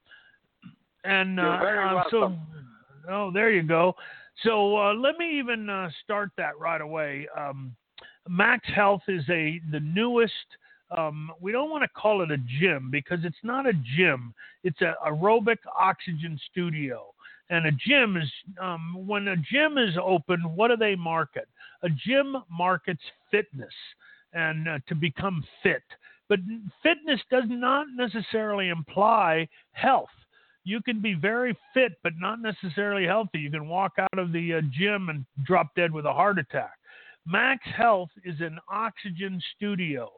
And 1.02 1.36
You're 1.36 1.58
very 1.58 1.94
welcome. 1.94 2.10
so, 2.10 3.12
oh, 3.12 3.30
there 3.32 3.50
you 3.50 3.62
go. 3.62 3.96
So 4.44 4.74
let 4.92 5.18
me 5.18 5.36
even 5.38 5.90
start 6.04 6.30
that 6.36 6.56
right 6.60 6.80
away. 6.80 7.26
Um, 7.36 7.74
Max 8.28 8.66
Health 8.74 9.02
is 9.08 9.24
a 9.28 9.60
the 9.72 9.80
newest 9.80 10.32
um, 10.96 11.30
we 11.40 11.52
don't 11.52 11.70
want 11.70 11.82
to 11.82 11.88
call 11.88 12.22
it 12.22 12.30
a 12.30 12.38
gym 12.60 12.88
because 12.90 13.18
it's 13.24 13.36
not 13.42 13.66
a 13.66 13.72
gym. 13.96 14.34
It's 14.62 14.80
an 14.80 14.94
aerobic 15.06 15.58
oxygen 15.78 16.38
studio. 16.50 17.06
And 17.50 17.66
a 17.66 17.72
gym 17.72 18.16
is 18.16 18.30
um, 18.60 19.06
when 19.06 19.28
a 19.28 19.36
gym 19.36 19.76
is 19.76 19.96
open, 20.02 20.40
what 20.54 20.68
do 20.68 20.76
they 20.76 20.94
market? 20.94 21.48
A 21.82 21.88
gym 21.88 22.36
markets 22.50 23.02
fitness 23.30 23.72
and 24.32 24.68
uh, 24.68 24.78
to 24.88 24.94
become 24.94 25.44
fit. 25.62 25.82
But 26.28 26.40
fitness 26.82 27.20
does 27.30 27.44
not 27.48 27.86
necessarily 27.94 28.68
imply 28.70 29.48
health. 29.72 30.08
You 30.64 30.80
can 30.80 31.02
be 31.02 31.12
very 31.12 31.56
fit, 31.74 31.92
but 32.02 32.14
not 32.18 32.40
necessarily 32.40 33.04
healthy. 33.04 33.38
You 33.38 33.50
can 33.50 33.68
walk 33.68 33.92
out 33.98 34.18
of 34.18 34.32
the 34.32 34.54
uh, 34.54 34.60
gym 34.72 35.10
and 35.10 35.26
drop 35.44 35.74
dead 35.76 35.92
with 35.92 36.06
a 36.06 36.12
heart 36.12 36.38
attack. 36.38 36.72
Max 37.26 37.62
Health 37.76 38.10
is 38.24 38.40
an 38.40 38.58
oxygen 38.70 39.40
studio. 39.56 40.10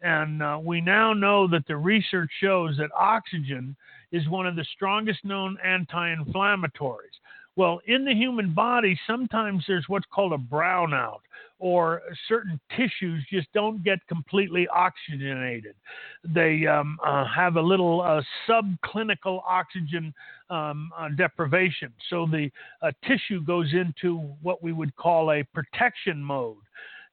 And 0.00 0.42
uh, 0.42 0.58
we 0.62 0.80
now 0.80 1.12
know 1.12 1.48
that 1.48 1.66
the 1.66 1.76
research 1.76 2.30
shows 2.40 2.76
that 2.78 2.90
oxygen 2.96 3.76
is 4.12 4.28
one 4.28 4.46
of 4.46 4.56
the 4.56 4.66
strongest 4.74 5.24
known 5.24 5.56
anti 5.64 6.14
inflammatories. 6.14 7.18
Well, 7.56 7.80
in 7.86 8.04
the 8.04 8.14
human 8.14 8.54
body, 8.54 8.98
sometimes 9.04 9.64
there's 9.66 9.84
what's 9.88 10.06
called 10.14 10.32
a 10.32 10.36
brownout, 10.36 11.22
or 11.58 12.02
certain 12.28 12.60
tissues 12.76 13.24
just 13.28 13.52
don't 13.52 13.82
get 13.82 13.98
completely 14.06 14.68
oxygenated. 14.68 15.74
They 16.22 16.66
um, 16.66 16.98
uh, 17.04 17.24
have 17.34 17.56
a 17.56 17.60
little 17.60 18.00
uh, 18.00 18.22
subclinical 18.48 19.42
oxygen 19.44 20.14
um, 20.50 20.92
uh, 20.96 21.08
deprivation. 21.16 21.92
So 22.08 22.26
the 22.30 22.48
uh, 22.80 22.92
tissue 23.04 23.42
goes 23.44 23.72
into 23.74 24.18
what 24.40 24.62
we 24.62 24.72
would 24.72 24.94
call 24.94 25.32
a 25.32 25.42
protection 25.52 26.22
mode 26.22 26.58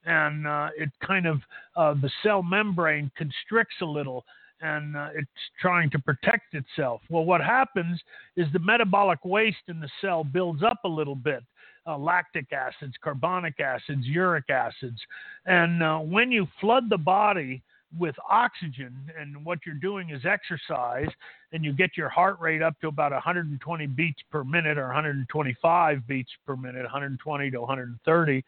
and 0.05 0.47
uh, 0.47 0.69
it 0.77 0.89
kind 1.05 1.25
of 1.25 1.41
uh, 1.75 1.93
the 2.01 2.09
cell 2.23 2.43
membrane 2.43 3.11
constricts 3.17 3.75
a 3.81 3.85
little 3.85 4.25
and 4.61 4.95
uh, 4.95 5.09
it's 5.13 5.27
trying 5.59 5.89
to 5.91 5.99
protect 5.99 6.53
itself. 6.53 7.01
Well, 7.09 7.25
what 7.25 7.41
happens 7.41 7.99
is 8.37 8.47
the 8.53 8.59
metabolic 8.59 9.23
waste 9.25 9.57
in 9.67 9.79
the 9.79 9.89
cell 10.01 10.23
builds 10.23 10.63
up 10.63 10.79
a 10.85 10.89
little 10.89 11.15
bit. 11.15 11.43
Uh, 11.87 11.97
lactic 11.97 12.51
acids, 12.51 12.93
carbonic 13.03 13.59
acids, 13.59 14.05
uric 14.05 14.49
acids. 14.49 14.99
And 15.45 15.83
uh, 15.83 15.99
when 15.99 16.31
you 16.31 16.47
flood 16.59 16.89
the 16.89 16.97
body 16.97 17.61
with 17.97 18.15
oxygen, 18.29 18.93
and 19.19 19.43
what 19.45 19.59
you're 19.65 19.75
doing 19.75 20.09
is 20.09 20.25
exercise, 20.25 21.07
and 21.53 21.63
you 21.63 21.73
get 21.73 21.91
your 21.95 22.09
heart 22.09 22.39
rate 22.39 22.61
up 22.61 22.79
to 22.81 22.87
about 22.87 23.11
120 23.11 23.87
beats 23.87 24.21
per 24.31 24.43
minute 24.43 24.77
or 24.77 24.87
125 24.87 26.07
beats 26.07 26.31
per 26.45 26.55
minute, 26.55 26.83
120 26.83 27.51
to 27.51 27.59
130, 27.59 28.43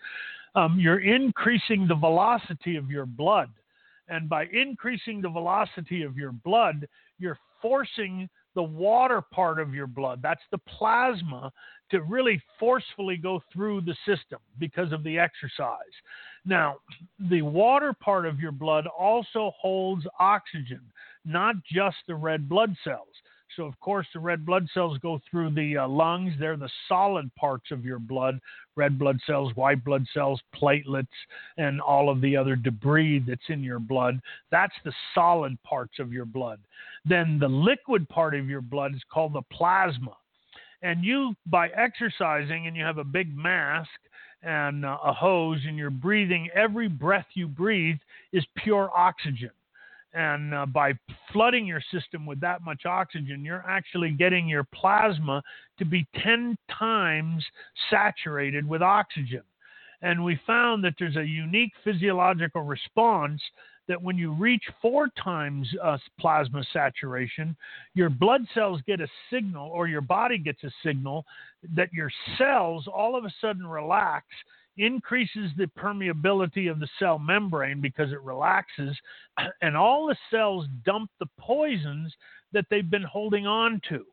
um, 0.56 0.80
you're 0.80 1.00
increasing 1.00 1.88
the 1.88 1.96
velocity 1.96 2.78
of 2.78 2.90
your 2.90 3.06
blood. 3.06 3.50
And 4.10 4.28
by 4.30 4.46
increasing 4.52 5.22
the 5.22 5.30
velocity 5.30 6.04
of 6.04 6.18
your 6.18 6.32
blood, 6.32 6.88
you're 7.20 7.38
forcing 7.62 8.30
the 8.56 8.64
water 8.64 9.22
part 9.22 9.60
of 9.60 9.76
your 9.76 9.86
blood, 9.86 10.20
that's 10.24 10.42
the 10.50 10.58
plasma, 10.58 11.52
to 11.92 12.02
really 12.02 12.42
forcefully 12.60 13.16
go 13.16 13.42
through 13.54 13.82
the 13.82 13.96
system 14.04 14.40
because 14.58 14.92
of 14.92 15.04
the 15.04 15.20
exercise. 15.20 15.78
Now, 16.48 16.78
the 17.30 17.42
water 17.42 17.94
part 17.94 18.26
of 18.26 18.40
your 18.40 18.54
blood 18.54 18.88
also 18.88 19.52
holds 19.60 20.08
oxygen, 20.20 20.82
not 21.26 21.56
just 21.72 21.98
the 22.08 22.16
red 22.16 22.48
blood 22.48 22.76
cells. 22.84 23.08
So, 23.56 23.66
of 23.66 23.80
course, 23.80 24.08
the 24.14 24.20
red 24.20 24.46
blood 24.46 24.68
cells 24.74 24.98
go 25.00 25.20
through 25.30 25.56
the 25.56 25.78
uh, 25.78 25.88
lungs. 25.88 26.34
They're 26.40 26.58
the 26.58 26.70
solid 26.88 27.34
parts 27.36 27.72
of 27.72 27.84
your 27.84 28.00
blood 28.00 28.40
red 28.78 28.98
blood 28.98 29.20
cells, 29.26 29.52
white 29.56 29.84
blood 29.84 30.06
cells, 30.14 30.40
platelets, 30.56 31.08
and 31.58 31.82
all 31.82 32.10
of 32.10 32.22
the 32.22 32.38
other 32.38 32.56
debris 32.56 33.24
that's 33.28 33.50
in 33.50 33.64
your 33.64 33.80
blood. 33.80 34.22
That's 34.52 34.76
the 34.86 34.94
solid 35.14 35.62
parts 35.64 36.00
of 36.00 36.14
your 36.14 36.26
blood. 36.26 36.60
Then 37.04 37.40
the 37.40 37.50
liquid 37.50 38.08
part 38.08 38.36
of 38.36 38.48
your 38.48 38.62
blood 38.62 38.94
is 38.96 39.02
called 39.12 39.34
the 39.34 39.42
plasma. 39.52 40.16
And 40.84 41.04
you, 41.04 41.34
by 41.48 41.70
exercising 41.70 42.68
and 42.68 42.78
you 42.78 42.84
have 42.84 43.00
a 43.00 43.04
big 43.04 43.36
mask 43.36 43.90
and 44.48 44.86
uh, 44.86 44.98
a 45.04 45.12
hose 45.12 45.60
and 45.68 45.78
you're 45.78 45.90
breathing, 45.90 46.50
every 46.56 46.88
breath 46.88 47.26
you 47.34 47.48
breathe 47.48 47.98
is 48.32 48.46
pure 48.56 48.90
oxygen. 48.96 49.52
And 50.14 50.54
uh, 50.54 50.66
by 50.66 50.94
flooding 51.34 51.68
your 51.68 51.82
system 51.92 52.26
with 52.26 52.40
that 52.40 52.64
much 52.64 52.86
oxygen, 52.86 53.44
you're 53.44 53.66
actually 53.68 54.12
getting 54.12 54.48
your 54.48 54.64
plasma 54.64 55.44
to 55.78 55.86
be 55.86 56.08
10 56.24 56.58
times 56.72 57.44
saturated 57.92 58.68
with 58.68 58.82
oxygen. 58.82 59.44
And 60.02 60.24
we 60.24 60.40
found 60.46 60.84
that 60.84 60.94
there's 61.00 61.16
a 61.16 61.26
unique 61.26 61.72
physiological 61.84 62.62
response 62.62 63.42
that 63.88 64.02
when 64.02 64.18
you 64.18 64.34
reach 64.34 64.64
four 64.82 65.08
times 65.22 65.68
uh, 65.84 65.98
plasma 66.20 66.64
saturation, 66.74 67.56
your 67.94 68.10
blood 68.10 68.42
cells 68.54 68.82
get 68.86 69.00
a 69.00 69.08
signal, 69.32 69.70
or 69.70 69.88
your 69.88 70.02
body 70.02 70.38
gets 70.38 70.64
a 70.64 70.72
signal 70.84 71.26
that 71.76 71.92
your 71.94 72.12
cells 72.38 72.88
all 72.94 73.18
of 73.18 73.24
a 73.24 73.34
sudden 73.42 73.66
relax 73.66 74.26
increases 74.78 75.50
the 75.58 75.70
permeability 75.78 76.70
of 76.70 76.80
the 76.80 76.88
cell 77.00 77.18
membrane 77.18 77.82
because 77.82 78.12
it 78.12 78.22
relaxes, 78.22 78.96
and 79.62 79.76
all 79.76 80.08
the 80.08 80.18
cells 80.30 80.66
dump 80.86 81.10
the 81.20 81.26
poisons 81.40 82.14
that 82.54 82.66
they've 82.70 82.90
been 82.90 83.04
holding 83.04 83.48
on 83.48 83.82
to. 83.90 84.06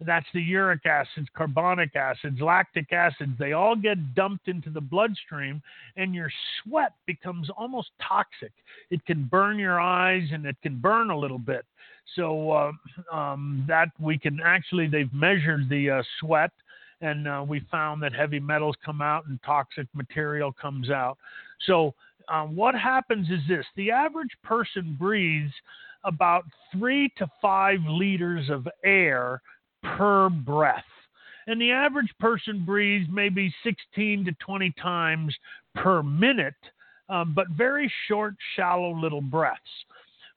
That's 0.00 0.26
the 0.34 0.40
uric 0.40 0.84
acids, 0.86 1.28
carbonic 1.36 1.94
acids, 1.94 2.40
lactic 2.40 2.92
acids. 2.92 3.32
They 3.38 3.52
all 3.52 3.76
get 3.76 4.14
dumped 4.14 4.48
into 4.48 4.70
the 4.70 4.80
bloodstream, 4.80 5.62
and 5.96 6.14
your 6.14 6.30
sweat 6.62 6.92
becomes 7.06 7.48
almost 7.56 7.90
toxic. 8.06 8.52
It 8.90 9.04
can 9.06 9.24
burn 9.24 9.58
your 9.58 9.80
eyes 9.80 10.28
and 10.32 10.44
it 10.46 10.56
can 10.62 10.80
burn 10.80 11.10
a 11.10 11.18
little 11.18 11.38
bit. 11.38 11.64
So, 12.16 12.50
uh, 12.50 12.72
um, 13.12 13.64
that 13.68 13.88
we 14.00 14.18
can 14.18 14.40
actually, 14.44 14.88
they've 14.88 15.12
measured 15.14 15.68
the 15.68 15.90
uh, 15.90 16.02
sweat 16.20 16.50
and 17.02 17.26
uh, 17.26 17.44
we 17.46 17.60
found 17.70 18.02
that 18.02 18.14
heavy 18.14 18.40
metals 18.40 18.76
come 18.84 19.02
out 19.02 19.26
and 19.26 19.38
toxic 19.44 19.86
material 19.92 20.52
comes 20.52 20.90
out. 20.90 21.18
So, 21.66 21.94
um, 22.28 22.54
what 22.54 22.74
happens 22.74 23.28
is 23.28 23.40
this 23.48 23.66
the 23.76 23.90
average 23.90 24.30
person 24.44 24.96
breathes 24.98 25.52
about 26.04 26.44
three 26.72 27.12
to 27.18 27.26
five 27.40 27.80
liters 27.88 28.48
of 28.48 28.66
air 28.84 29.42
per 29.82 30.28
breath. 30.28 30.84
And 31.46 31.60
the 31.60 31.72
average 31.72 32.12
person 32.20 32.64
breathes 32.64 33.08
maybe 33.10 33.52
16 33.64 34.24
to 34.26 34.32
20 34.32 34.72
times 34.80 35.34
per 35.74 36.02
minute, 36.02 36.54
um, 37.08 37.32
but 37.34 37.48
very 37.50 37.92
short, 38.08 38.34
shallow 38.54 38.94
little 38.94 39.20
breaths. 39.20 39.60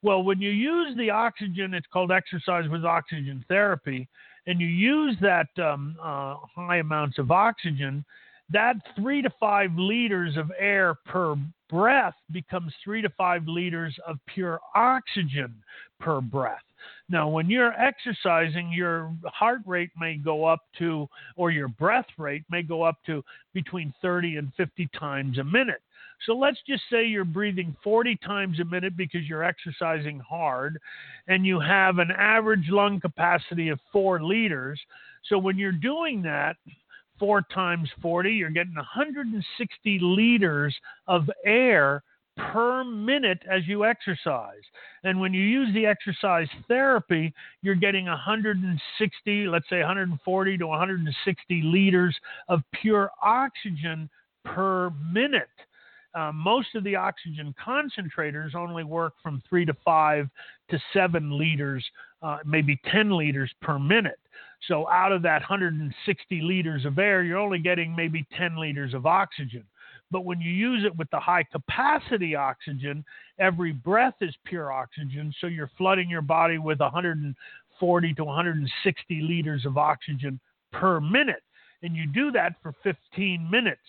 Well, 0.01 0.23
when 0.23 0.41
you 0.41 0.49
use 0.49 0.95
the 0.97 1.09
oxygen, 1.09 1.73
it's 1.73 1.87
called 1.91 2.11
exercise 2.11 2.67
with 2.69 2.85
oxygen 2.85 3.45
therapy 3.47 4.07
and 4.47 4.61
you 4.61 4.67
use 4.67 5.17
that 5.21 5.47
um, 5.57 5.95
uh, 6.01 6.35
high 6.55 6.77
amounts 6.77 7.17
of 7.17 7.31
oxygen, 7.31 8.05
that 8.51 8.75
three 8.95 9.21
to 9.21 9.29
five 9.39 9.71
liters 9.75 10.37
of 10.37 10.51
air 10.59 10.95
per 11.05 11.35
breath 11.69 12.15
becomes 12.31 12.71
three 12.83 13.01
to 13.01 13.09
five 13.17 13.47
liters 13.47 13.95
of 14.07 14.17
pure 14.27 14.59
oxygen 14.75 15.53
per 15.99 16.21
breath. 16.21 16.61
Now, 17.07 17.29
when 17.29 17.49
you're 17.49 17.73
exercising, 17.73 18.71
your 18.71 19.13
heart 19.25 19.61
rate 19.65 19.91
may 19.97 20.15
go 20.15 20.43
up 20.45 20.61
to, 20.79 21.07
or 21.35 21.51
your 21.51 21.67
breath 21.67 22.07
rate 22.17 22.43
may 22.49 22.63
go 22.63 22.81
up 22.81 22.97
to 23.05 23.23
between 23.53 23.93
30 24.01 24.37
and 24.37 24.51
50 24.57 24.89
times 24.97 25.37
a 25.37 25.43
minute. 25.43 25.81
So 26.25 26.33
let's 26.33 26.57
just 26.67 26.83
say 26.89 27.05
you're 27.05 27.25
breathing 27.25 27.75
40 27.83 28.17
times 28.25 28.59
a 28.59 28.65
minute 28.65 28.97
because 28.97 29.27
you're 29.27 29.43
exercising 29.43 30.19
hard 30.19 30.79
and 31.27 31.45
you 31.45 31.59
have 31.59 31.99
an 31.99 32.09
average 32.11 32.69
lung 32.69 32.99
capacity 32.99 33.69
of 33.69 33.79
four 33.91 34.23
liters. 34.23 34.79
So 35.29 35.37
when 35.37 35.57
you're 35.57 35.71
doing 35.71 36.21
that, 36.23 36.55
four 37.19 37.41
times 37.53 37.89
40, 38.01 38.31
you're 38.31 38.49
getting 38.49 38.75
160 38.75 39.99
liters 40.01 40.75
of 41.07 41.29
air 41.45 42.01
per 42.37 42.83
minute 42.83 43.39
as 43.49 43.67
you 43.67 43.85
exercise. 43.85 44.61
And 45.03 45.19
when 45.19 45.33
you 45.33 45.41
use 45.41 45.73
the 45.73 45.85
exercise 45.85 46.47
therapy, 46.67 47.33
you're 47.61 47.75
getting 47.75 48.05
160, 48.05 49.47
let's 49.47 49.69
say 49.69 49.79
140 49.79 50.57
to 50.57 50.67
160 50.67 51.61
liters 51.63 52.15
of 52.49 52.61
pure 52.81 53.11
oxygen 53.21 54.09
per 54.43 54.91
minute. 55.11 55.47
Uh, 56.13 56.31
most 56.31 56.75
of 56.75 56.83
the 56.85 56.95
oxygen 56.95 57.53
concentrators 57.65 58.55
only 58.55 58.85
work 58.85 59.13
from 59.21 59.43
three 59.49 59.65
to 59.65 59.73
five 59.83 60.29
to 60.69 60.79
seven 60.93 61.37
liters, 61.37 61.83
uh, 62.21 62.37
maybe 62.45 62.79
10 62.89 63.11
liters 63.11 63.51
per 63.61 63.77
minute. 63.77 64.19
So 64.67 64.89
out 64.89 65.11
of 65.11 65.21
that 65.23 65.41
160 65.41 66.41
liters 66.41 66.85
of 66.85 66.97
air, 66.97 67.23
you're 67.23 67.37
only 67.37 67.59
getting 67.59 67.95
maybe 67.95 68.25
10 68.37 68.57
liters 68.57 68.93
of 68.93 69.05
oxygen. 69.05 69.63
But 70.11 70.25
when 70.25 70.39
you 70.39 70.51
use 70.51 70.85
it 70.85 70.95
with 70.95 71.09
the 71.09 71.19
high 71.19 71.43
capacity 71.43 72.35
oxygen, 72.35 73.03
every 73.39 73.71
breath 73.71 74.15
is 74.21 74.35
pure 74.45 74.71
oxygen. 74.71 75.33
So 75.41 75.47
you're 75.47 75.71
flooding 75.77 76.09
your 76.09 76.21
body 76.21 76.57
with 76.57 76.79
140 76.79 78.13
to 78.13 78.23
160 78.23 79.21
liters 79.21 79.65
of 79.65 79.77
oxygen 79.77 80.39
per 80.71 80.99
minute. 80.99 81.43
And 81.81 81.95
you 81.95 82.07
do 82.07 82.31
that 82.31 82.55
for 82.61 82.73
15 82.83 83.49
minutes. 83.49 83.81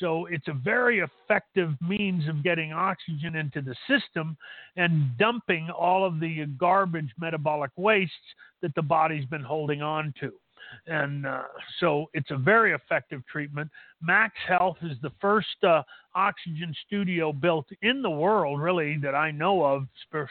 So 0.00 0.26
it's 0.26 0.48
a 0.48 0.52
very 0.52 1.00
effective 1.00 1.70
means 1.80 2.28
of 2.28 2.42
getting 2.42 2.72
oxygen 2.72 3.36
into 3.36 3.62
the 3.62 3.76
system 3.88 4.36
and 4.76 5.16
dumping 5.18 5.70
all 5.70 6.04
of 6.04 6.20
the 6.20 6.46
garbage 6.58 7.10
metabolic 7.18 7.70
wastes 7.76 8.14
that 8.60 8.74
the 8.74 8.82
body's 8.82 9.24
been 9.26 9.42
holding 9.42 9.82
on 9.82 10.12
to. 10.20 10.32
And 10.86 11.26
uh, 11.26 11.42
so 11.80 12.10
it's 12.14 12.30
a 12.30 12.36
very 12.36 12.72
effective 12.72 13.22
treatment. 13.30 13.70
Max 14.02 14.34
Health 14.46 14.76
is 14.82 14.96
the 15.02 15.12
first 15.20 15.62
uh, 15.62 15.82
oxygen 16.14 16.74
studio 16.86 17.32
built 17.32 17.66
in 17.82 18.02
the 18.02 18.10
world, 18.10 18.60
really, 18.60 18.98
that 19.02 19.14
I 19.14 19.30
know 19.30 19.64
of, 19.64 19.86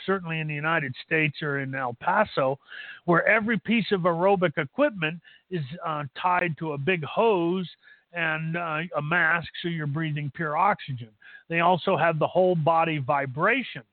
certainly 0.06 0.40
in 0.40 0.48
the 0.48 0.54
United 0.54 0.94
States 1.06 1.42
or 1.42 1.60
in 1.60 1.74
El 1.74 1.96
Paso, 2.00 2.60
where 3.06 3.28
every 3.28 3.60
piece 3.60 3.92
of 3.92 4.02
aerobic 4.02 4.58
equipment 4.58 5.20
is 5.50 5.64
uh, 5.86 6.04
tied 6.22 6.56
to 6.60 6.74
a 6.74 6.78
big 6.78 7.04
hose 7.04 7.70
and 8.14 8.56
uh, 8.56 8.80
a 8.98 9.02
mask 9.02 9.48
so 9.62 9.68
you're 9.68 9.88
breathing 9.88 10.32
pure 10.36 10.56
oxygen. 10.56 11.10
They 11.50 11.60
also 11.60 11.98
have 11.98 12.20
the 12.20 12.28
whole 12.28 12.56
body 12.56 13.00
vibration. 13.00 13.84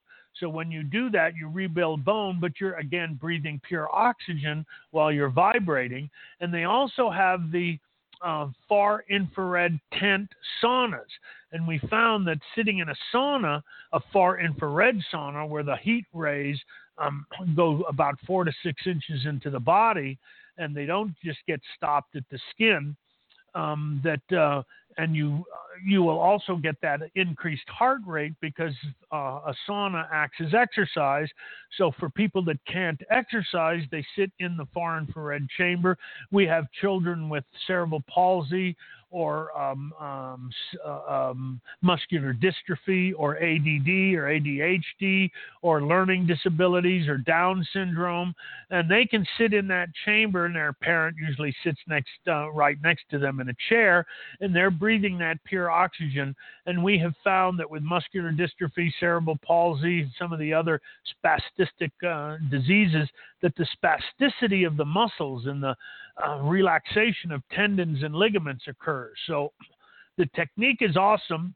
So 0.41 0.49
when 0.49 0.71
you 0.71 0.83
do 0.83 1.09
that, 1.11 1.35
you 1.37 1.47
rebuild 1.47 2.03
bone, 2.03 2.39
but 2.41 2.59
you're 2.59 2.75
again 2.75 3.17
breathing 3.21 3.61
pure 3.65 3.87
oxygen 3.95 4.65
while 4.89 5.11
you're 5.11 5.29
vibrating. 5.29 6.09
And 6.41 6.53
they 6.53 6.65
also 6.65 7.09
have 7.09 7.51
the 7.51 7.77
uh, 8.21 8.47
far 8.67 9.05
infrared 9.09 9.79
tent 9.97 10.29
saunas. 10.61 10.99
And 11.53 11.67
we 11.67 11.79
found 11.89 12.27
that 12.27 12.39
sitting 12.55 12.79
in 12.79 12.89
a 12.89 12.95
sauna, 13.13 13.61
a 13.93 13.99
far 14.11 14.39
infrared 14.39 14.99
sauna, 15.13 15.47
where 15.47 15.63
the 15.63 15.77
heat 15.77 16.05
rays 16.13 16.57
um, 16.97 17.25
go 17.55 17.81
about 17.83 18.15
four 18.25 18.43
to 18.43 18.51
six 18.63 18.81
inches 18.85 19.25
into 19.25 19.49
the 19.49 19.59
body, 19.59 20.17
and 20.57 20.75
they 20.75 20.85
don't 20.85 21.13
just 21.23 21.39
get 21.47 21.61
stopped 21.77 22.15
at 22.15 22.23
the 22.31 22.39
skin, 22.51 22.95
um, 23.53 24.01
that 24.03 24.37
uh, 24.37 24.63
and 24.97 25.15
you 25.15 25.43
you 25.85 26.03
will 26.03 26.19
also 26.19 26.55
get 26.57 26.75
that 26.81 27.01
increased 27.15 27.67
heart 27.67 28.01
rate 28.05 28.33
because 28.41 28.73
uh, 29.11 29.39
a 29.47 29.53
sauna 29.67 30.05
acts 30.11 30.37
as 30.45 30.53
exercise. 30.53 31.27
So 31.77 31.91
for 31.99 32.09
people 32.09 32.43
that 32.45 32.57
can't 32.65 33.01
exercise, 33.09 33.81
they 33.89 34.05
sit 34.15 34.31
in 34.39 34.57
the 34.57 34.67
far 34.73 34.97
infrared 34.99 35.47
chamber. 35.57 35.97
We 36.31 36.45
have 36.45 36.65
children 36.81 37.29
with 37.29 37.43
cerebral 37.65 38.03
palsy 38.07 38.75
or 39.11 39.55
um, 39.59 39.93
um, 39.99 40.49
uh, 40.85 41.01
um, 41.29 41.61
muscular 41.81 42.33
dystrophy 42.33 43.11
or 43.17 43.35
ADD 43.35 44.15
or 44.15 44.31
ADHD 44.31 45.29
or 45.61 45.83
learning 45.83 46.25
disabilities 46.25 47.07
or 47.07 47.17
Down 47.17 47.65
syndrome, 47.73 48.33
and 48.69 48.89
they 48.89 49.05
can 49.05 49.25
sit 49.37 49.53
in 49.53 49.67
that 49.67 49.89
chamber, 50.05 50.45
and 50.45 50.55
their 50.55 50.73
parent 50.73 51.17
usually 51.19 51.53
sits 51.63 51.79
next, 51.87 52.09
uh, 52.27 52.49
right 52.51 52.77
next 52.81 53.03
to 53.11 53.19
them 53.19 53.41
in 53.41 53.49
a 53.49 53.55
chair, 53.69 54.05
and 54.39 54.55
they're 54.55 54.71
breathing 54.71 55.17
that 55.17 55.43
pure 55.43 55.69
oxygen. 55.69 56.33
And 56.65 56.81
we 56.81 56.97
have 56.99 57.13
found 57.23 57.59
that 57.59 57.69
with 57.69 57.83
muscular 57.83 58.31
dystrophy, 58.31 58.91
cerebral 58.99 59.37
palsy, 59.45 60.01
and 60.01 60.11
some 60.17 60.31
of 60.31 60.39
the 60.39 60.53
other 60.53 60.79
spastic 61.23 61.91
uh, 62.07 62.37
diseases, 62.49 63.09
that 63.41 63.53
the 63.57 63.67
spasticity 63.83 64.65
of 64.65 64.77
the 64.77 64.85
muscles 64.85 65.47
and 65.47 65.61
the 65.61 65.75
uh, 66.25 66.37
relaxation 66.39 67.31
of 67.31 67.41
tendons 67.51 68.03
and 68.03 68.13
ligaments 68.13 68.65
occurs. 68.67 69.17
So 69.27 69.53
the 70.17 70.25
technique 70.35 70.79
is 70.81 70.97
awesome. 70.97 71.55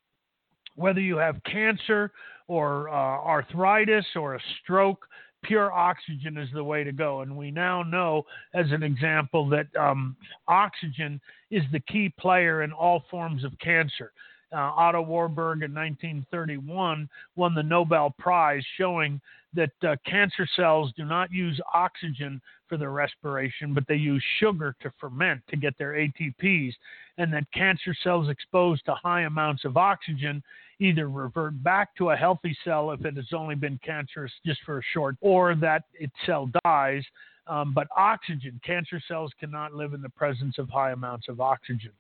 Whether 0.76 1.02
you 1.02 1.18
have 1.18 1.42
cancer 1.44 2.12
or 2.48 2.90
uh, 2.90 2.94
arthritis 2.94 4.06
or 4.16 4.36
a 4.36 4.40
stroke, 4.62 5.06
pure 5.44 5.72
oxygen 5.72 6.38
is 6.38 6.50
the 6.54 6.64
way 6.64 6.84
to 6.84 6.92
go. 6.92 7.22
And 7.22 7.36
we 7.36 7.52
now 7.52 7.84
know, 7.84 8.24
as 8.54 8.66
an 8.72 8.84
example, 8.84 9.48
that 9.50 9.68
um, 9.80 10.16
oxygen 10.48 11.22
is 11.52 11.64
the 11.72 11.80
key 11.82 12.14
player 12.20 12.64
in 12.64 12.72
all 12.72 13.04
forms 13.10 13.44
of 13.44 13.58
cancer. 13.60 14.12
Uh, 14.52 14.72
Otto 14.76 15.02
Warburg 15.02 15.64
in 15.64 15.74
1931 15.74 17.10
won 17.36 17.56
the 17.56 17.64
Nobel 17.64 18.14
Prize, 18.18 18.64
showing 18.78 19.20
that 19.54 19.72
uh, 19.84 19.96
cancer 20.06 20.48
cells 20.56 20.92
do 20.96 21.06
not 21.06 21.32
use 21.32 21.60
oxygen 21.74 22.42
for 22.68 22.78
their 22.78 22.92
respiration, 22.92 23.74
but 23.74 23.88
they 23.88 23.96
use 23.96 24.24
sugar 24.40 24.76
to 24.82 24.92
ferment 25.00 25.42
to 25.50 25.58
get 25.58 25.78
their 25.78 25.94
ATPs, 25.94 26.74
and 27.18 27.32
that 27.34 27.52
cancer 27.54 27.96
cells 28.04 28.30
exposed 28.30 28.86
to 28.86 28.96
high 28.96 29.22
amounts 29.22 29.66
of 29.66 29.78
oxygen 29.78 30.44
either 30.80 31.10
revert 31.10 31.62
back 31.64 31.96
to 31.96 32.10
a 32.10 32.16
healthy 32.16 32.56
cell 32.64 32.92
if 32.92 33.06
it 33.06 33.16
has 33.16 33.32
only 33.34 33.56
been 33.56 33.80
cancerous 33.84 34.32
just 34.46 34.60
for 34.66 34.80
a 34.80 34.84
short, 34.94 35.16
or 35.22 35.56
that 35.56 35.84
its 35.94 36.14
cell 36.26 36.50
dies. 36.66 37.04
Um, 37.48 37.74
but 37.74 37.88
oxygen, 37.96 38.60
cancer 38.66 39.02
cells 39.08 39.32
cannot 39.40 39.74
live 39.74 39.94
in 39.94 40.02
the 40.02 40.10
presence 40.10 40.58
of 40.58 40.70
high 40.70 40.92
amounts 40.92 41.28
of 41.30 41.40
oxygen. 41.40 41.92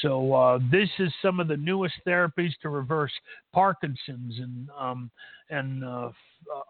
So 0.00 0.32
uh, 0.32 0.58
this 0.70 0.88
is 0.98 1.12
some 1.20 1.40
of 1.40 1.48
the 1.48 1.56
newest 1.56 1.94
therapies 2.06 2.52
to 2.62 2.68
reverse 2.68 3.12
Parkinson's 3.52 4.38
and 4.38 4.68
um, 4.78 5.10
and 5.50 5.84
uh, 5.84 6.10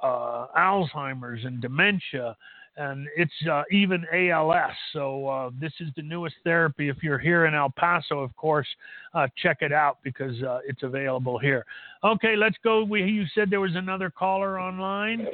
uh, 0.02 0.46
Alzheimer's 0.58 1.44
and 1.44 1.60
dementia, 1.60 2.36
and 2.76 3.06
it's 3.16 3.32
uh, 3.50 3.62
even 3.70 4.04
ALS. 4.12 4.72
So 4.92 5.26
uh, 5.26 5.50
this 5.60 5.72
is 5.80 5.88
the 5.94 6.02
newest 6.02 6.36
therapy. 6.42 6.88
If 6.88 7.02
you're 7.02 7.18
here 7.18 7.46
in 7.46 7.54
El 7.54 7.70
Paso, 7.70 8.20
of 8.20 8.34
course, 8.36 8.66
uh, 9.14 9.28
check 9.36 9.58
it 9.60 9.72
out 9.72 9.98
because 10.02 10.36
it's 10.66 10.82
available 10.82 11.38
here. 11.38 11.64
Okay, 12.02 12.34
let's 12.34 12.56
go. 12.64 12.82
We 12.82 13.04
you 13.04 13.24
said 13.34 13.50
there 13.50 13.60
was 13.60 13.76
another 13.76 14.10
caller 14.10 14.58
online. 14.58 15.28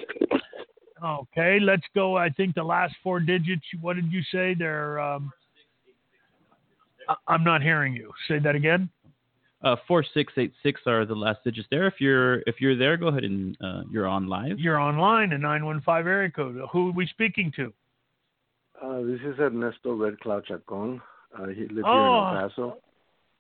Okay, 1.05 1.59
let's 1.61 1.87
go. 1.95 2.17
I 2.17 2.29
think 2.31 2.55
the 2.55 2.65
last 2.65 2.95
four 3.03 3.21
digits. 3.21 3.63
What 3.81 3.97
did 3.97 4.13
you 4.13 4.23
say? 4.33 4.55
They're. 4.55 4.99
Um, 4.99 5.33
I'm 7.27 7.45
not 7.45 7.63
hearing 7.63 7.95
you. 7.95 8.13
Say 8.27 8.39
that 8.41 8.55
again. 8.55 8.91
Uh, 9.63 9.75
four 9.89 10.05
six 10.15 10.33
eight 10.37 10.53
six 10.63 10.81
are 10.87 11.05
the 11.05 11.15
last 11.15 11.43
digits 11.45 11.67
there. 11.71 11.87
If 11.87 11.95
you're 12.01 12.41
if 12.47 12.61
you're 12.61 12.77
there, 12.77 12.97
go 12.97 13.09
ahead 13.09 13.25
and 13.25 13.57
uh, 13.61 13.83
you're 13.91 14.07
on 14.07 14.29
live. 14.29 14.59
You're 14.59 14.79
online 14.79 15.33
in 15.33 15.41
nine 15.41 15.65
one 15.65 15.81
five 15.81 16.07
area 16.07 16.31
code. 16.31 16.61
Who 16.73 16.89
are 16.89 16.93
we 16.93 17.07
speaking 17.07 17.53
to? 17.57 17.73
Uh, 18.81 19.01
this 19.03 19.21
is 19.25 19.39
Ernesto 19.41 19.95
Red 19.95 20.21
Cloud 20.21 20.45
Chacon. 20.47 21.01
Uh, 21.37 21.49
he 21.49 21.63
lives 21.63 21.87
oh. 21.87 21.93
here 21.93 22.03
in 22.03 22.43
El 22.45 22.49
Paso. 22.49 22.79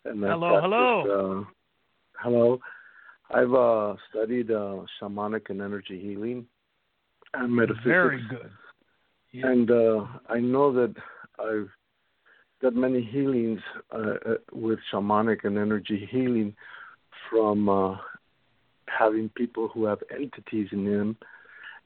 And 0.05 0.23
hello, 0.25 0.61
hello. 0.61 1.43
uh, 1.43 1.45
hello. 2.21 2.61
I've 3.31 3.55
uh, 3.55 3.95
studied 4.11 4.51
uh, 4.51 4.83
shamanic 5.01 5.51
and 5.51 5.61
energy 5.61 6.01
healing 6.01 6.47
and 7.35 7.55
metaphysics. 7.55 7.85
Very 7.85 8.23
good. 8.29 8.51
Yeah. 9.33 9.47
And 9.49 9.71
uh, 9.71 10.07
I 10.29 10.41
know 10.41 10.73
that 10.73 10.95
I've 11.39 11.69
got 12.63 12.75
many 12.75 13.03
healings 13.03 13.61
uh, 13.93 14.15
uh, 14.27 14.35
with 14.53 14.79
shamanic 14.93 15.45
and 15.45 15.59
energy 15.59 16.09
healing 16.11 16.55
from 17.31 17.69
uh, 17.69 17.97
having 18.87 19.29
people 19.31 19.69
who 19.69 19.85
have 19.85 19.99
entities 20.11 20.69
in 20.73 20.85
them 20.85 21.17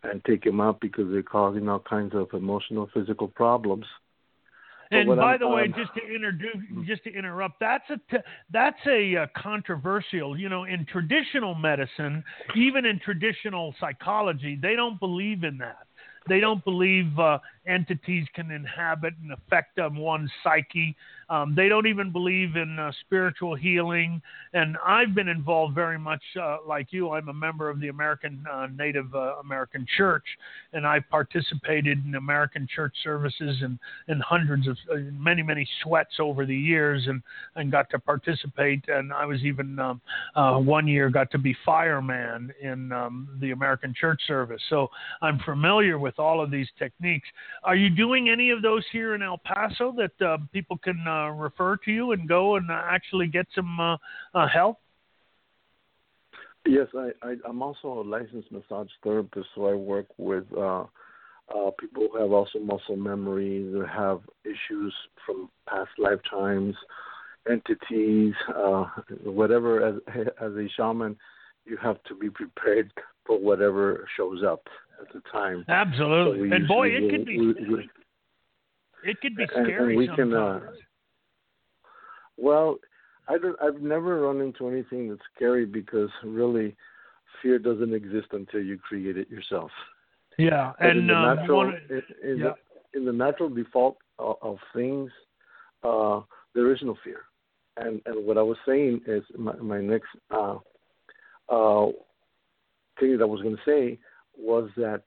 and 0.04 0.24
take 0.24 0.44
them 0.44 0.60
out 0.60 0.80
because 0.80 1.06
they're 1.10 1.22
causing 1.22 1.68
all 1.68 1.80
kinds 1.80 2.14
of 2.14 2.28
emotional, 2.32 2.88
physical 2.92 3.28
problems. 3.28 3.86
And 4.92 5.08
by 5.08 5.34
I'm, 5.34 5.40
the 5.40 5.48
way, 5.48 5.64
um, 5.64 5.74
just 5.76 5.94
to 5.94 6.14
introduce, 6.14 6.86
just 6.86 7.04
to 7.04 7.12
interrupt, 7.12 7.58
that's 7.60 7.88
a 7.90 7.96
t- 8.10 8.22
that's 8.50 8.78
a 8.86 9.16
uh, 9.16 9.26
controversial. 9.36 10.38
You 10.38 10.48
know, 10.48 10.64
in 10.64 10.84
traditional 10.86 11.54
medicine, 11.54 12.22
even 12.54 12.84
in 12.84 13.00
traditional 13.00 13.74
psychology, 13.80 14.58
they 14.60 14.76
don't 14.76 15.00
believe 15.00 15.44
in 15.44 15.58
that. 15.58 15.86
They 16.28 16.40
don't 16.40 16.62
believe 16.64 17.18
uh, 17.18 17.38
entities 17.66 18.26
can 18.34 18.50
inhabit 18.50 19.14
and 19.22 19.32
affect 19.32 19.78
um, 19.78 19.96
one's 19.96 20.30
psyche. 20.42 20.96
Um, 21.28 21.54
they 21.54 21.68
don't 21.68 21.86
even 21.86 22.12
believe 22.12 22.56
in 22.56 22.78
uh, 22.78 22.92
spiritual 23.06 23.54
healing. 23.54 24.20
And 24.52 24.76
I've 24.84 25.14
been 25.14 25.28
involved 25.28 25.74
very 25.74 25.98
much 25.98 26.22
uh, 26.40 26.58
like 26.66 26.88
you. 26.92 27.10
I'm 27.10 27.28
a 27.28 27.34
member 27.34 27.70
of 27.70 27.80
the 27.80 27.88
American 27.88 28.44
uh, 28.52 28.66
Native 28.76 29.14
uh, 29.14 29.36
American 29.40 29.86
Church, 29.96 30.24
and 30.72 30.86
I 30.86 31.00
participated 31.00 32.04
in 32.04 32.16
American 32.16 32.68
church 32.74 32.94
services 33.02 33.58
and, 33.62 33.78
and 34.08 34.22
hundreds 34.22 34.68
of 34.68 34.76
uh, 34.90 34.96
many, 35.12 35.42
many 35.42 35.66
sweats 35.82 36.14
over 36.18 36.44
the 36.44 36.56
years 36.56 37.04
and, 37.06 37.22
and 37.56 37.72
got 37.72 37.88
to 37.90 37.98
participate. 37.98 38.84
And 38.88 39.12
I 39.12 39.24
was 39.24 39.42
even 39.42 39.78
um, 39.78 40.00
uh, 40.34 40.58
one 40.58 40.86
year 40.86 41.08
got 41.08 41.30
to 41.30 41.38
be 41.38 41.56
fireman 41.64 42.52
in 42.60 42.92
um, 42.92 43.28
the 43.40 43.52
American 43.52 43.94
church 43.98 44.20
service. 44.26 44.60
So 44.68 44.88
I'm 45.22 45.38
familiar 45.40 45.98
with 45.98 46.18
all 46.18 46.42
of 46.42 46.50
these 46.50 46.68
techniques. 46.78 47.28
Are 47.64 47.76
you 47.76 47.90
doing 47.90 48.28
any 48.28 48.50
of 48.50 48.62
those 48.62 48.84
here 48.92 49.14
in 49.14 49.22
El 49.22 49.38
Paso 49.38 49.94
that 49.96 50.26
uh, 50.26 50.38
people 50.52 50.78
can 50.78 51.04
uh, 51.06 51.28
refer 51.30 51.76
to 51.84 51.90
you 51.90 52.12
and 52.12 52.28
go 52.28 52.56
and 52.56 52.70
uh, 52.70 52.82
actually 52.90 53.28
get 53.28 53.46
some 53.54 53.78
uh, 53.78 53.96
uh, 54.34 54.48
help? 54.48 54.78
Yes, 56.66 56.88
I, 56.96 57.10
I, 57.22 57.36
am 57.48 57.60
also 57.62 57.88
a 57.88 58.04
licensed 58.04 58.50
massage 58.52 58.88
therapist, 59.02 59.48
so 59.54 59.66
I 59.66 59.74
work 59.74 60.06
with 60.16 60.44
people 61.78 62.08
who 62.12 62.18
have 62.18 62.32
also 62.32 62.58
muscle 62.60 62.96
memory, 62.96 63.68
that 63.72 63.88
have 63.88 64.20
issues 64.44 64.94
from 65.26 65.50
past 65.68 65.90
lifetimes, 65.98 66.74
entities, 67.50 68.34
whatever. 69.24 69.84
As, 69.84 69.94
as 70.40 70.52
a 70.52 70.68
shaman, 70.76 71.16
you 71.64 71.76
have 71.82 72.02
to 72.04 72.14
be 72.14 72.30
prepared 72.30 72.92
for 73.26 73.38
whatever 73.38 74.06
shows 74.16 74.42
up 74.46 74.62
at 75.00 75.12
the 75.12 75.20
time. 75.30 75.64
Absolutely, 75.68 76.48
so 76.50 76.54
and 76.56 76.68
boy, 76.68 76.88
it 76.88 77.10
could 77.10 77.26
be. 77.26 77.38
We, 77.38 77.46
we, 77.46 77.90
it 79.04 79.20
could 79.20 79.36
be 79.36 79.46
scary 79.46 79.94
and, 79.94 79.96
we 79.96 80.06
sometimes. 80.06 80.32
Can, 80.32 80.34
uh, 80.34 80.60
well, 82.36 82.76
I 83.28 83.38
don't, 83.38 83.56
I've 83.62 83.80
never 83.80 84.20
run 84.20 84.40
into 84.40 84.68
anything 84.68 85.08
that's 85.08 85.20
scary 85.34 85.64
because 85.64 86.10
really, 86.24 86.76
fear 87.40 87.58
doesn't 87.58 87.92
exist 87.94 88.28
until 88.32 88.62
you 88.62 88.78
create 88.78 89.16
it 89.16 89.28
yourself. 89.30 89.70
Yeah, 90.38 90.72
but 90.78 90.88
and 90.88 90.98
in 91.00 91.06
the, 91.08 91.14
um, 91.14 91.36
natural, 91.36 91.56
one, 91.58 91.80
in, 91.90 92.30
in, 92.30 92.38
yeah. 92.38 92.52
the, 92.92 92.98
in 92.98 93.04
the 93.04 93.12
natural 93.12 93.48
default 93.48 93.98
of, 94.18 94.36
of 94.40 94.58
things, 94.74 95.10
uh, 95.82 96.20
there 96.54 96.72
is 96.72 96.78
no 96.82 96.96
fear. 97.04 97.22
And 97.76 98.00
and 98.06 98.26
what 98.26 98.38
I 98.38 98.42
was 98.42 98.58
saying 98.66 99.00
is 99.06 99.22
my, 99.38 99.54
my 99.56 99.80
next 99.80 100.08
uh, 100.30 100.56
uh, 101.48 101.86
thing 103.00 103.16
that 103.16 103.22
I 103.22 103.26
was 103.26 103.40
going 103.40 103.56
to 103.56 103.62
say 103.64 103.98
was 104.42 104.68
that 104.76 105.02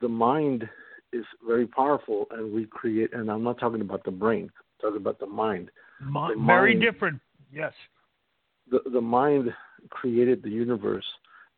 the 0.00 0.08
mind 0.08 0.68
is 1.12 1.24
very 1.46 1.66
powerful, 1.66 2.26
and 2.30 2.52
we 2.52 2.66
create. 2.66 3.12
And 3.12 3.30
I'm 3.30 3.44
not 3.44 3.58
talking 3.58 3.80
about 3.80 4.04
the 4.04 4.10
brain; 4.10 4.44
I'm 4.44 4.80
talking 4.80 5.00
about 5.00 5.18
the 5.18 5.26
mind. 5.26 5.70
The 6.00 6.34
very 6.46 6.74
mind, 6.74 6.80
different. 6.80 7.20
Yes. 7.52 7.72
The 8.70 8.80
the 8.92 9.00
mind 9.00 9.52
created 9.90 10.42
the 10.42 10.50
universe, 10.50 11.04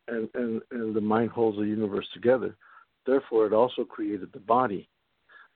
and 0.07 0.29
and 0.35 0.61
and 0.71 0.95
the 0.95 1.01
mind 1.01 1.31
holds 1.31 1.57
the 1.57 1.63
universe 1.63 2.07
together. 2.13 2.55
Therefore, 3.05 3.47
it 3.47 3.53
also 3.53 3.83
created 3.85 4.29
the 4.33 4.39
body. 4.39 4.89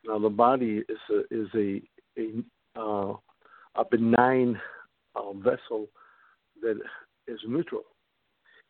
Now, 0.06 0.18
the 0.18 0.30
body 0.30 0.84
is 0.89 0.97
a 1.10 1.20
is 1.32 1.47
a 1.56 1.82
a 2.18 2.80
uh, 2.80 3.14
a 3.76 3.86
benign 3.89 4.60
uh, 5.16 5.34
vessel 5.34 5.88
that 6.62 6.80
is 7.28 7.39
neutral. 7.47 7.84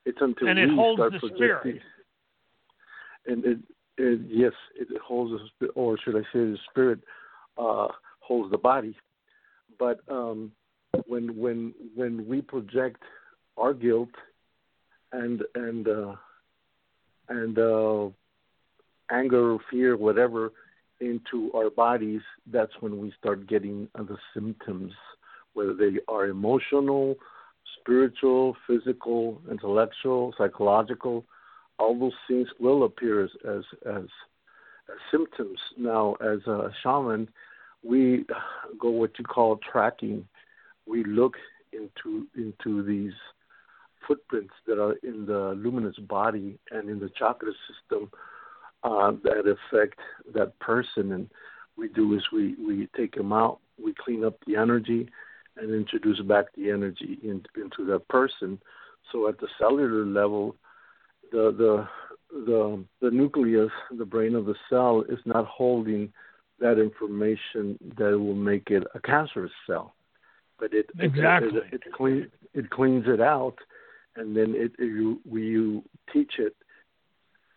It's 0.06 0.18
until 0.20 0.48
and 0.48 0.72
we 0.72 0.76
holds 0.76 0.98
start 0.98 1.14
the 1.14 1.20
projecting. 1.20 1.60
spirit. 1.60 1.82
And 3.26 3.46
it, 3.46 3.60
it, 3.98 4.22
yes, 4.28 4.54
it 4.76 4.88
holds 5.02 5.42
or 5.76 5.98
should 6.04 6.16
I 6.16 6.22
say, 6.34 6.40
the 6.40 6.58
spirit 6.70 7.00
uh, 7.58 7.88
holds 8.20 8.52
the 8.52 8.58
body. 8.58 8.96
But 9.78 10.00
um, 10.10 10.52
when 11.08 11.38
when 11.38 11.74
when 11.96 12.28
we 12.28 12.42
project 12.42 13.02
our 13.58 13.74
guilt 13.74 14.10
and 15.12 15.42
and 15.56 15.88
uh, 15.88 16.16
and 17.30 17.58
uh, 17.58 18.10
anger, 19.12 19.54
or 19.54 19.60
fear, 19.70 19.98
whatever, 19.98 20.52
into 21.00 21.52
our 21.56 21.70
bodies, 21.70 22.22
that's 22.52 22.72
when 22.80 23.00
we 23.00 23.14
start 23.20 23.48
getting 23.48 23.88
the 23.96 24.18
symptoms, 24.34 24.94
whether 25.54 25.74
they 25.74 26.00
are 26.08 26.28
emotional, 26.28 27.16
spiritual, 27.80 28.56
physical, 28.68 29.42
intellectual, 29.50 30.34
psychological. 30.38 31.26
All 31.82 32.00
those 32.00 32.20
things 32.28 32.48
will 32.60 32.84
appear 32.84 33.24
as 33.24 33.32
as, 33.48 33.64
as, 33.86 34.06
symptoms. 35.10 35.60
Now, 35.78 36.16
as 36.22 36.40
a 36.48 36.70
shaman, 36.84 37.30
we 37.84 38.26
go 38.80 38.90
what 38.90 39.18
you 39.18 39.26
call 39.26 39.60
tracking. 39.72 40.28
We 40.86 41.04
look 41.04 41.36
into 41.74 42.28
into 42.36 42.84
these 42.84 43.14
footprints 44.08 44.54
that 44.68 44.80
are 44.80 44.96
in 45.04 45.26
the 45.26 45.54
luminous 45.58 45.98
body 45.98 46.60
and 46.72 46.90
in 46.90 47.00
the 47.00 47.10
chakra 47.18 47.52
system 47.68 48.12
uh, 48.84 49.12
that 49.24 49.56
affect 49.56 50.00
that 50.36 50.58
person. 50.60 51.14
And 51.14 51.30
we 51.78 51.88
do 51.90 52.14
is 52.16 52.24
we 52.32 52.56
we 52.56 52.90
take 52.96 53.16
them 53.16 53.34
out, 53.34 53.60
we 53.84 53.94
clean 54.06 54.24
up 54.24 54.38
the 54.46 54.56
energy, 54.56 55.10
and 55.58 55.74
introduce 55.74 56.20
back 56.22 56.46
the 56.56 56.70
energy 56.70 57.18
in, 57.24 57.44
into 57.56 57.86
that 57.92 58.08
person. 58.08 58.60
So 59.12 59.28
at 59.28 59.40
the 59.40 59.48
cellular 59.60 60.06
level, 60.06 60.56
the 61.32 61.52
the 61.58 61.88
the 62.46 62.84
the 63.02 63.12
nucleus, 63.12 63.72
the 63.98 64.06
brain 64.06 64.36
of 64.36 64.46
the 64.46 64.56
cell, 64.70 65.04
is 65.10 65.20
not 65.26 65.46
holding 65.46 66.12
that 66.60 66.80
information 66.80 67.78
that 67.98 68.18
will 68.18 68.36
make 68.36 68.70
it 68.70 68.84
a 68.94 69.00
cancerous 69.00 69.52
cell, 69.68 69.94
but 70.60 70.74
it 70.74 70.90
exactly 71.00 71.58
it, 71.58 71.74
it, 71.74 71.82
it, 71.86 71.94
clean, 71.94 72.28
it 72.54 72.70
cleans 72.70 73.06
it 73.08 73.20
out, 73.20 73.56
and 74.16 74.36
then 74.36 74.54
it, 74.56 74.72
it 74.78 74.86
you 74.86 75.20
we 75.30 75.44
you 75.44 75.84
teach 76.14 76.34
it 76.38 76.56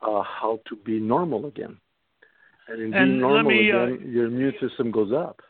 uh, 0.03 0.22
how 0.22 0.61
to 0.68 0.77
be 0.77 0.99
normal 0.99 1.47
again, 1.47 1.77
and 2.68 2.81
in 2.81 2.95
and 2.95 3.11
being 3.11 3.20
normal 3.20 3.51
me, 3.51 3.70
uh, 3.70 3.83
again, 3.85 4.11
your 4.11 4.27
immune 4.27 4.55
system 4.61 4.91
goes 4.91 5.12
up. 5.12 5.41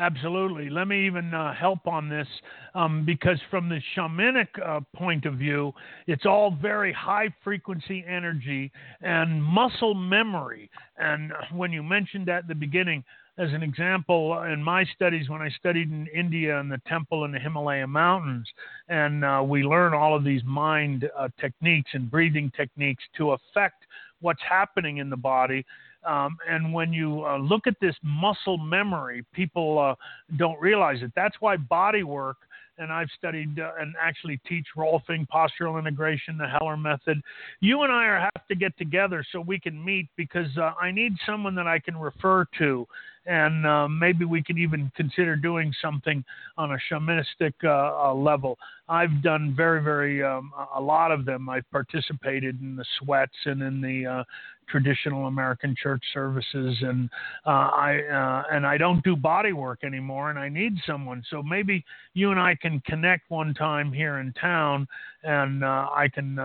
Absolutely. 0.00 0.70
Let 0.70 0.86
me 0.86 1.06
even 1.06 1.34
uh, 1.34 1.52
help 1.54 1.88
on 1.88 2.08
this 2.08 2.28
um, 2.76 3.04
because, 3.04 3.38
from 3.50 3.68
the 3.68 3.80
shamanic 3.96 4.46
uh, 4.64 4.80
point 4.94 5.24
of 5.26 5.34
view, 5.34 5.72
it's 6.06 6.24
all 6.24 6.52
very 6.62 6.92
high 6.92 7.34
frequency 7.42 8.04
energy 8.08 8.70
and 9.00 9.42
muscle 9.42 9.94
memory. 9.94 10.70
And 10.98 11.32
when 11.52 11.72
you 11.72 11.82
mentioned 11.82 12.26
that 12.26 12.38
at 12.44 12.48
the 12.48 12.54
beginning, 12.54 13.02
as 13.38 13.52
an 13.52 13.62
example, 13.64 14.40
in 14.42 14.62
my 14.62 14.84
studies, 14.94 15.28
when 15.28 15.42
I 15.42 15.48
studied 15.50 15.90
in 15.90 16.06
India 16.14 16.58
in 16.60 16.68
the 16.68 16.80
temple 16.86 17.24
in 17.24 17.32
the 17.32 17.38
Himalaya 17.40 17.86
mountains, 17.88 18.48
and 18.88 19.24
uh, 19.24 19.42
we 19.44 19.64
learn 19.64 19.94
all 19.94 20.14
of 20.16 20.22
these 20.22 20.42
mind 20.44 21.10
uh, 21.16 21.28
techniques 21.40 21.90
and 21.94 22.08
breathing 22.08 22.52
techniques 22.56 23.02
to 23.16 23.32
affect 23.32 23.84
what's 24.20 24.42
happening 24.48 24.98
in 24.98 25.10
the 25.10 25.16
body 25.16 25.64
um, 26.04 26.36
and 26.48 26.72
when 26.72 26.92
you 26.92 27.24
uh, 27.24 27.38
look 27.38 27.66
at 27.66 27.74
this 27.80 27.94
muscle 28.02 28.58
memory, 28.58 29.24
people 29.32 29.78
uh, 29.78 29.94
don't 30.36 30.60
realize 30.60 31.02
it. 31.02 31.12
That's 31.16 31.36
why 31.40 31.56
body 31.56 32.02
work, 32.02 32.36
and 32.78 32.92
I've 32.92 33.08
studied 33.16 33.58
uh, 33.58 33.72
and 33.80 33.94
actually 34.00 34.40
teach 34.48 34.66
Rolfing, 34.76 35.26
postural 35.28 35.78
integration, 35.78 36.38
the 36.38 36.46
Heller 36.46 36.76
method. 36.76 37.20
You 37.60 37.82
and 37.82 37.92
I 37.92 38.04
are 38.04 38.20
have 38.20 38.46
to 38.48 38.54
get 38.54 38.76
together 38.78 39.24
so 39.32 39.40
we 39.40 39.58
can 39.58 39.82
meet 39.84 40.08
because 40.16 40.56
uh, 40.56 40.72
I 40.80 40.90
need 40.90 41.14
someone 41.26 41.54
that 41.56 41.66
I 41.66 41.78
can 41.78 41.96
refer 41.96 42.46
to 42.58 42.86
and 43.28 43.66
uh, 43.66 43.86
maybe 43.86 44.24
we 44.24 44.42
could 44.42 44.58
even 44.58 44.90
consider 44.96 45.36
doing 45.36 45.72
something 45.82 46.24
on 46.56 46.72
a 46.72 46.78
shamanistic 46.90 47.52
uh, 47.62 48.08
uh, 48.08 48.14
level. 48.14 48.58
I've 48.88 49.22
done 49.22 49.54
very, 49.54 49.82
very 49.82 50.24
um, 50.24 50.50
a 50.74 50.80
lot 50.80 51.12
of 51.12 51.26
them. 51.26 51.48
I've 51.48 51.70
participated 51.70 52.60
in 52.62 52.74
the 52.74 52.86
sweats 52.98 53.36
and 53.44 53.62
in 53.62 53.82
the 53.82 54.06
uh, 54.06 54.24
traditional 54.70 55.26
American 55.26 55.74
church 55.80 56.02
services, 56.14 56.76
and 56.80 57.10
uh, 57.46 57.50
I 57.50 58.00
uh, 58.10 58.54
and 58.54 58.66
I 58.66 58.78
don't 58.78 59.04
do 59.04 59.14
body 59.14 59.52
work 59.52 59.84
anymore, 59.84 60.30
and 60.30 60.38
I 60.38 60.48
need 60.48 60.72
someone. 60.86 61.22
So 61.30 61.42
maybe 61.42 61.84
you 62.14 62.30
and 62.30 62.40
I 62.40 62.54
can 62.54 62.80
connect 62.86 63.30
one 63.30 63.52
time 63.54 63.92
here 63.92 64.18
in 64.18 64.32
town, 64.34 64.88
and 65.24 65.64
I 65.64 66.08
can 66.12 66.36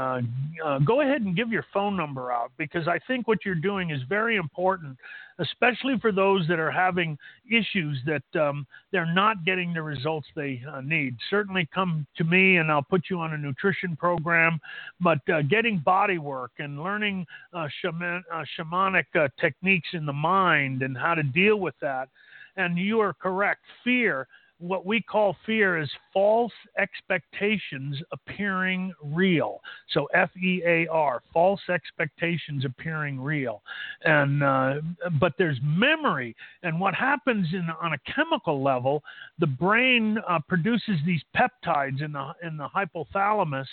go 0.86 1.02
ahead 1.02 1.22
and 1.22 1.36
give 1.36 1.52
your 1.52 1.66
phone 1.74 1.96
number 1.96 2.32
out 2.32 2.52
because 2.58 2.88
I 2.88 3.00
think 3.08 3.28
what 3.28 3.46
you're 3.46 3.56
doing 3.56 3.92
is 3.92 4.02
very 4.10 4.36
important 4.36 4.98
especially 5.40 5.98
for 6.00 6.12
those 6.12 6.48
that 6.48 6.60
are 6.60 6.72
having 6.72 7.18
issues 7.50 8.00
that 8.06 8.42
um, 8.42 8.68
they're 8.92 9.12
not 9.12 9.44
getting 9.46 9.74
the 9.74 9.82
results 9.82 10.28
they 10.36 10.62
uh, 10.72 10.82
need. 10.82 11.16
Certainly 11.30 11.68
come 11.74 12.06
to 12.18 12.24
me 12.24 12.58
and 12.58 12.72
I'll 12.72 12.84
put 12.84 13.04
you 13.10 13.20
on 13.20 13.34
a 13.34 13.38
nutrition 13.38 13.96
program, 13.96 14.60
but 15.02 15.20
uh, 15.32 15.42
getting 15.44 15.80
body 15.80 16.18
work 16.18 16.52
and 16.60 16.82
learning 16.82 17.26
uh, 17.54 17.68
shaman, 17.82 18.24
uh, 18.32 18.44
shamanic 18.58 19.06
uh, 19.16 19.28
techniques 19.40 19.90
in 19.94 20.06
the 20.06 20.14
mind 20.14 20.82
and 20.82 20.98
how 20.98 21.16
to 21.16 21.24
deal 21.24 21.58
with 21.58 21.76
that. 21.82 22.10
And 22.56 22.78
you 22.78 23.00
are 23.00 23.14
correct. 23.14 23.62
Fear 23.84 24.28
what 24.64 24.86
we 24.86 25.02
call 25.02 25.36
fear 25.46 25.78
is 25.78 25.90
false 26.14 26.54
expectations 26.78 28.02
appearing 28.12 28.94
real. 29.04 29.60
So 29.94 30.08
F 30.14 30.30
E 30.38 30.62
A 30.66 30.88
R, 30.88 31.22
false 31.34 31.60
expectations 31.70 32.64
appearing 32.64 33.20
real. 33.20 33.62
And 34.06 34.42
uh, 34.42 34.74
but 35.20 35.34
there's 35.38 35.60
memory, 35.64 36.36
and 36.64 36.80
what 36.80 36.94
happens 36.94 37.48
in 37.52 37.68
on 37.82 37.94
a 37.94 38.14
chemical 38.16 38.64
level, 38.64 39.04
the 39.40 39.48
brain 39.48 40.18
uh, 40.30 40.40
produces 40.48 40.98
these 41.06 41.22
peptides 41.36 42.02
in 42.02 42.14
the 42.14 42.32
in 42.48 42.56
the 42.56 42.68
hypothalamus, 42.68 43.68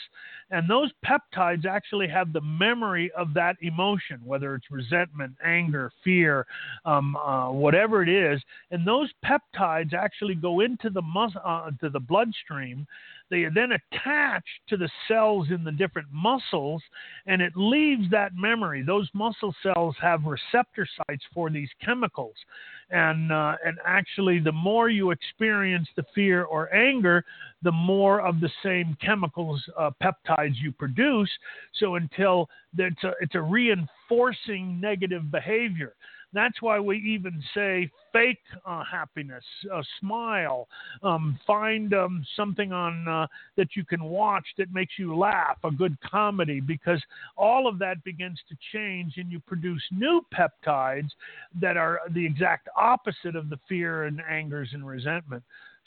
and 0.50 0.68
those 0.68 0.90
peptides 1.04 1.66
actually 1.66 2.08
have 2.08 2.32
the 2.32 2.40
memory 2.40 3.12
of 3.16 3.32
that 3.34 3.56
emotion, 3.60 4.20
whether 4.24 4.54
it's 4.56 4.70
resentment, 4.70 5.32
anger, 5.44 5.92
fear, 6.02 6.46
um, 6.84 7.14
uh, 7.16 7.50
whatever 7.50 8.02
it 8.02 8.08
is, 8.08 8.40
and 8.72 8.86
those 8.86 9.10
peptides 9.24 9.94
actually 9.94 10.34
go 10.34 10.60
into 10.60 10.79
the 10.88 11.02
mus- 11.02 11.36
uh, 11.44 11.70
to 11.80 11.90
the 11.90 12.00
bloodstream. 12.00 12.86
They 13.28 13.44
are 13.44 13.50
then 13.50 13.72
attach 13.72 14.44
to 14.68 14.76
the 14.76 14.88
cells 15.06 15.48
in 15.50 15.62
the 15.62 15.72
different 15.72 16.08
muscles, 16.10 16.82
and 17.26 17.42
it 17.42 17.52
leaves 17.56 18.10
that 18.10 18.34
memory. 18.34 18.82
Those 18.82 19.08
muscle 19.12 19.54
cells 19.62 19.94
have 20.00 20.24
receptor 20.24 20.88
sites 20.96 21.24
for 21.34 21.50
these 21.50 21.68
chemicals, 21.84 22.34
and 22.90 23.30
uh, 23.30 23.56
and 23.64 23.78
actually, 23.84 24.38
the 24.40 24.52
more 24.52 24.88
you 24.88 25.10
experience 25.10 25.88
the 25.96 26.04
fear 26.14 26.44
or 26.44 26.74
anger, 26.74 27.24
the 27.62 27.72
more 27.72 28.20
of 28.20 28.40
the 28.40 28.50
same 28.62 28.96
chemicals, 29.04 29.62
uh, 29.78 29.90
peptides 30.02 30.56
you 30.60 30.72
produce. 30.72 31.30
So 31.78 31.96
until 31.96 32.48
it's 32.76 33.04
a, 33.04 33.12
it's 33.20 33.34
a 33.34 33.42
reinforcing 33.42 34.80
negative 34.80 35.30
behavior. 35.30 35.94
That's 36.32 36.62
why 36.62 36.78
we 36.78 36.98
even 36.98 37.42
say 37.54 37.90
fake 38.12 38.38
uh, 38.64 38.84
happiness, 38.84 39.44
a 39.72 39.82
smile, 39.98 40.68
um, 41.02 41.38
find 41.46 41.92
um, 41.92 42.24
something 42.36 42.72
on 42.72 43.08
uh, 43.08 43.26
that 43.56 43.74
you 43.74 43.84
can 43.84 44.04
watch 44.04 44.46
that 44.56 44.72
makes 44.72 44.92
you 44.96 45.16
laugh, 45.16 45.58
a 45.64 45.70
good 45.70 45.96
comedy, 46.08 46.60
because 46.60 47.02
all 47.36 47.66
of 47.66 47.78
that 47.80 48.02
begins 48.04 48.38
to 48.48 48.56
change, 48.72 49.14
and 49.16 49.32
you 49.32 49.40
produce 49.40 49.82
new 49.90 50.24
peptides 50.32 51.10
that 51.60 51.76
are 51.76 52.00
the 52.12 52.24
exact 52.24 52.68
opposite 52.76 53.34
of 53.34 53.50
the 53.50 53.58
fear 53.68 54.04
and 54.04 54.22
angers 54.30 54.68
and 54.72 54.86
resentment. 54.86 55.42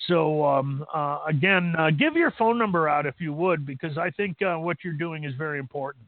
So 0.08 0.44
um, 0.44 0.86
uh, 0.94 1.20
again, 1.28 1.74
uh, 1.78 1.92
give 1.92 2.16
your 2.16 2.32
phone 2.32 2.58
number 2.58 2.90
out 2.90 3.06
if 3.06 3.16
you 3.20 3.34
would, 3.34 3.66
because 3.66 3.98
I 3.98 4.10
think 4.10 4.42
uh, 4.42 4.58
what 4.58 4.78
you're 4.84 4.94
doing 4.94 5.24
is 5.24 5.34
very 5.36 5.60
important. 5.60 6.06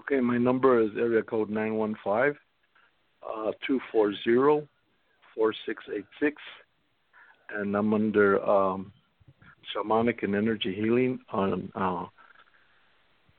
Okay, 0.00 0.20
my 0.20 0.36
number 0.36 0.82
is 0.82 0.90
area 0.98 1.22
code 1.22 1.48
nine 1.48 1.76
one 1.76 1.96
five 2.04 2.36
uh, 3.22 3.52
240 3.66 4.66
4686. 5.34 6.36
And 7.52 7.76
I'm 7.76 7.92
under 7.94 8.44
um, 8.44 8.92
Shamanic 9.74 10.22
and 10.22 10.34
Energy 10.34 10.74
Healing 10.74 11.18
on 11.30 11.70
uh, 11.74 12.06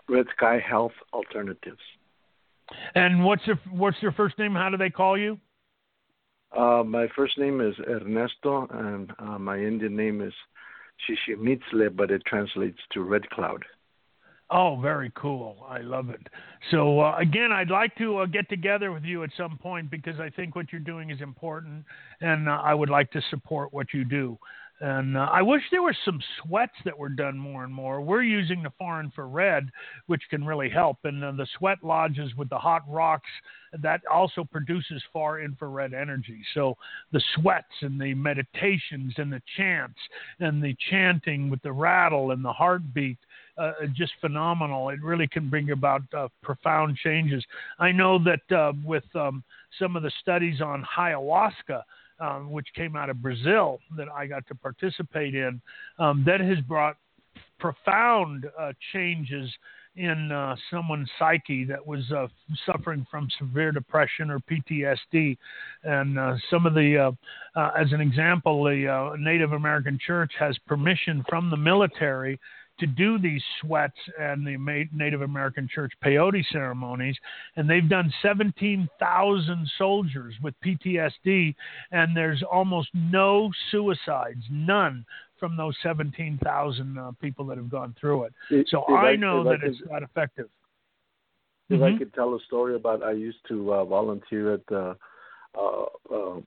Red 0.09 0.25
Sky 0.35 0.59
Health 0.59 0.93
Alternatives. 1.13 1.79
And 2.95 3.23
what's 3.23 3.45
your 3.45 3.59
what's 3.71 4.01
your 4.01 4.13
first 4.13 4.37
name? 4.39 4.53
How 4.53 4.69
do 4.69 4.77
they 4.77 4.89
call 4.89 5.17
you? 5.17 5.37
Uh, 6.55 6.83
my 6.85 7.07
first 7.15 7.37
name 7.37 7.61
is 7.61 7.75
Ernesto, 7.87 8.67
and 8.71 9.11
uh, 9.19 9.39
my 9.39 9.57
Indian 9.57 9.95
name 9.95 10.21
is 10.21 10.33
Shishimitzle, 11.07 11.95
but 11.95 12.11
it 12.11 12.23
translates 12.25 12.79
to 12.93 13.01
Red 13.01 13.29
Cloud. 13.29 13.63
Oh, 14.53 14.77
very 14.81 15.11
cool. 15.15 15.65
I 15.69 15.79
love 15.79 16.09
it. 16.09 16.27
So, 16.71 16.99
uh, 16.99 17.15
again, 17.17 17.53
I'd 17.53 17.69
like 17.69 17.95
to 17.97 18.17
uh, 18.17 18.25
get 18.25 18.49
together 18.49 18.91
with 18.91 19.03
you 19.03 19.23
at 19.23 19.29
some 19.37 19.57
point 19.57 19.89
because 19.89 20.19
I 20.19 20.29
think 20.29 20.57
what 20.57 20.73
you're 20.73 20.81
doing 20.81 21.09
is 21.09 21.21
important 21.21 21.85
and 22.19 22.49
uh, 22.49 22.59
I 22.61 22.73
would 22.73 22.89
like 22.89 23.09
to 23.11 23.21
support 23.29 23.71
what 23.71 23.93
you 23.93 24.03
do. 24.03 24.37
And 24.81 25.15
uh, 25.15 25.29
I 25.31 25.43
wish 25.43 25.61
there 25.69 25.83
were 25.83 25.95
some 26.03 26.19
sweats 26.41 26.73
that 26.85 26.97
were 26.97 27.07
done 27.07 27.37
more 27.37 27.63
and 27.63 27.73
more. 27.73 28.01
We're 28.01 28.23
using 28.23 28.63
the 28.63 28.71
far 28.79 28.99
infrared, 28.99 29.71
which 30.07 30.23
can 30.29 30.43
really 30.43 30.69
help. 30.69 30.97
And 31.03 31.23
uh, 31.23 31.31
the 31.33 31.47
sweat 31.57 31.77
lodges 31.83 32.35
with 32.35 32.49
the 32.49 32.57
hot 32.57 32.81
rocks, 32.89 33.29
that 33.79 34.01
also 34.11 34.43
produces 34.43 35.01
far 35.13 35.39
infrared 35.39 35.93
energy. 35.93 36.41
So 36.55 36.75
the 37.11 37.21
sweats 37.35 37.71
and 37.81 38.01
the 38.01 38.15
meditations 38.15 39.13
and 39.17 39.31
the 39.31 39.41
chants 39.55 39.99
and 40.39 40.61
the 40.61 40.75
chanting 40.89 41.49
with 41.49 41.61
the 41.61 41.71
rattle 41.71 42.31
and 42.31 42.43
the 42.43 42.51
heartbeat 42.51 43.19
uh, 43.61 43.73
just 43.93 44.13
phenomenal. 44.21 44.89
It 44.89 45.01
really 45.01 45.27
can 45.27 45.49
bring 45.49 45.71
about 45.71 46.01
uh, 46.17 46.27
profound 46.41 46.97
changes. 46.97 47.43
I 47.79 47.91
know 47.91 48.19
that 48.23 48.55
uh, 48.55 48.73
with 48.83 49.03
um, 49.15 49.43
some 49.79 49.95
of 49.95 50.03
the 50.03 50.11
studies 50.21 50.61
on 50.61 50.85
ayahuasca, 50.97 51.83
um, 52.19 52.51
which 52.51 52.67
came 52.75 52.95
out 52.95 53.09
of 53.09 53.21
Brazil, 53.21 53.79
that 53.97 54.07
I 54.09 54.27
got 54.27 54.47
to 54.47 54.55
participate 54.55 55.35
in, 55.35 55.61
um, 55.99 56.23
that 56.25 56.39
has 56.39 56.59
brought 56.61 56.97
profound 57.59 58.47
uh, 58.59 58.73
changes 58.93 59.49
in 59.95 60.31
uh, 60.31 60.55
someone's 60.71 61.09
psyche 61.19 61.65
that 61.65 61.85
was 61.85 62.09
uh, 62.11 62.27
suffering 62.65 63.05
from 63.11 63.27
severe 63.37 63.71
depression 63.71 64.31
or 64.31 64.39
PTSD. 64.39 65.37
And 65.83 66.17
uh, 66.17 66.35
some 66.49 66.65
of 66.65 66.73
the, 66.73 66.97
uh, 67.55 67.59
uh, 67.59 67.71
as 67.77 67.91
an 67.91 67.99
example, 67.99 68.63
the 68.63 68.87
uh, 68.87 69.15
Native 69.17 69.51
American 69.51 69.99
Church 70.05 70.31
has 70.39 70.57
permission 70.65 71.25
from 71.27 71.49
the 71.49 71.57
military 71.57 72.39
to 72.81 72.87
do 72.87 73.17
these 73.17 73.41
sweats 73.61 73.97
and 74.19 74.45
the 74.45 74.87
Native 74.91 75.21
American 75.21 75.69
Church 75.73 75.93
peyote 76.03 76.43
ceremonies, 76.51 77.15
and 77.55 77.69
they've 77.69 77.87
done 77.87 78.11
17,000 78.21 79.71
soldiers 79.77 80.33
with 80.43 80.53
PTSD, 80.65 81.55
and 81.91 82.17
there's 82.17 82.43
almost 82.43 82.89
no 82.93 83.51
suicides, 83.69 84.43
none 84.49 85.05
from 85.39 85.55
those 85.55 85.75
17,000 85.83 86.97
uh, 86.97 87.11
people 87.21 87.45
that 87.45 87.57
have 87.57 87.69
gone 87.69 87.95
through 87.99 88.25
it. 88.25 88.33
If, 88.49 88.67
so 88.69 88.81
I, 88.81 89.11
I 89.11 89.15
know 89.15 89.43
that 89.43 89.51
I 89.51 89.57
could, 89.57 89.69
it's 89.71 89.79
not 89.89 90.03
effective. 90.03 90.49
If 91.69 91.79
mm-hmm. 91.79 91.95
I 91.95 91.97
could 91.97 92.13
tell 92.13 92.33
a 92.35 92.39
story 92.47 92.75
about, 92.75 93.03
I 93.03 93.11
used 93.11 93.39
to 93.47 93.73
uh, 93.73 93.85
volunteer 93.85 94.53
at 94.55 94.65
the 94.67 94.95
uh, 95.57 95.83
uh 96.13 96.39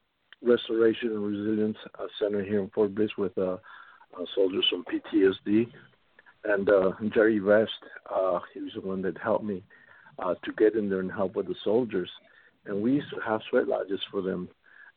Restoration 0.43 1.09
and 1.09 1.24
Resilience 1.24 1.78
uh, 1.99 2.07
Center 2.20 2.45
here 2.45 2.61
in 2.61 2.68
Fort 2.70 2.95
Bliss 2.95 3.09
with 3.16 3.37
uh, 3.39 3.57
soldiers 4.35 4.66
from 4.68 4.85
PTSD 4.85 5.68
and 6.45 6.68
uh, 6.68 6.92
Jerry 7.12 7.40
West, 7.40 7.70
uh, 8.14 8.40
he 8.53 8.61
was 8.61 8.72
the 8.74 8.80
one 8.80 9.03
that 9.03 9.18
helped 9.18 9.45
me 9.45 9.62
uh, 10.18 10.34
to 10.45 10.53
get 10.53 10.74
in 10.74 10.88
there 10.88 11.01
and 11.01 11.11
help 11.11 11.36
with 11.36 11.47
the 11.47 11.55
soldiers. 11.64 12.11
And 12.66 12.82
we 12.82 12.92
used 12.92 13.11
to 13.14 13.20
have 13.20 13.40
sweat 13.51 13.68
lodges 13.68 14.01
for 14.11 14.22
them, 14.22 14.49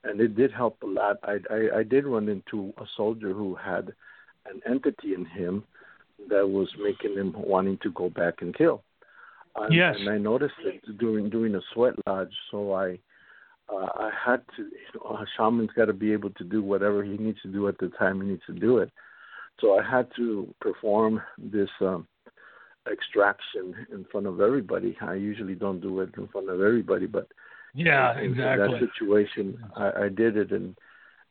and 0.04 0.20
it 0.22 0.36
did 0.36 0.52
help 0.52 0.82
a 0.84 0.86
lot. 0.86 1.18
I, 1.24 1.38
I, 1.50 1.80
I 1.80 1.84
did 1.84 2.06
run 2.06 2.30
into 2.30 2.74
a 2.78 2.86
soldier 2.96 3.34
who 3.34 3.56
had 3.56 3.94
an 4.50 4.62
entity 4.66 5.14
in 5.14 5.26
him 5.26 5.64
that 6.30 6.48
was 6.48 6.70
making 6.82 7.16
him 7.16 7.34
wanting 7.36 7.78
to 7.84 7.92
go 7.92 8.10
back 8.10 8.36
and 8.42 8.56
kill. 8.56 8.84
And, 9.56 9.74
yes. 9.74 9.96
And 10.00 10.10
I 10.10 10.18
noticed 10.18 10.54
it 10.64 10.82
during 10.98 11.30
doing 11.30 11.56
a 11.56 11.62
sweat 11.74 11.96
lodge, 12.06 12.34
so 12.52 12.74
I 12.74 13.00
uh, 13.70 13.88
I 13.96 14.12
had 14.26 14.42
to. 14.56 14.64
You 14.64 15.00
know, 15.00 15.18
a 15.18 15.26
shaman's 15.36 15.72
got 15.76 15.86
to 15.86 15.94
be 15.94 16.14
able 16.14 16.30
to 16.32 16.44
do 16.44 16.62
whatever 16.62 17.04
he 17.04 17.18
needs 17.18 17.42
to 17.42 17.52
do 17.52 17.68
at 17.68 17.78
the 17.80 17.90
time 17.90 18.22
he 18.22 18.30
needs 18.30 18.44
to 18.48 18.54
do 18.54 18.78
it. 18.78 18.92
So 19.60 19.80
I 19.80 19.90
had 19.90 20.08
to 20.18 20.54
perform 20.62 21.22
this 21.38 21.70
um, 21.82 22.08
extraction 22.92 23.76
in 23.92 24.06
front 24.12 24.28
of 24.28 24.40
everybody. 24.40 24.96
I 25.02 25.16
usually 25.16 25.56
don't 25.56 25.82
do 25.82 26.00
it 26.02 26.10
in 26.18 26.28
front 26.28 26.50
of 26.50 26.62
everybody, 26.62 27.08
but 27.08 27.28
yeah, 27.74 28.18
in, 28.20 28.32
exactly. 28.32 28.66
In 28.66 28.72
that 28.72 28.80
situation, 28.80 29.60
I, 29.76 29.92
I 30.06 30.10
did 30.10 30.38
it, 30.38 30.52
and 30.52 30.76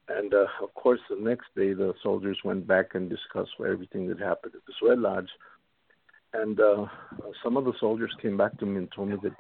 and 0.09 0.33
uh, 0.33 0.47
of 0.63 0.75
course, 0.75 1.01
the 1.11 1.17
next 1.17 1.47
day 1.57 1.73
the 1.73 1.95
soldiers 2.03 2.39
went 2.45 2.67
back 2.67 2.95
and 2.95 3.11
discussed 3.11 3.51
everything 3.61 4.09
that 4.09 4.21
happened 4.21 4.55
at 4.55 4.65
the 4.67 4.73
sweat 4.79 4.99
lodge. 4.99 5.29
And 6.33 6.61
uh, 6.61 6.87
some 7.43 7.57
of 7.57 7.65
the 7.65 7.73
soldiers 7.81 8.15
came 8.21 8.37
back 8.37 8.59
to 8.59 8.67
me 8.67 8.79
and 8.79 8.93
told 8.93 9.09
me 9.09 9.17
that 9.23 9.35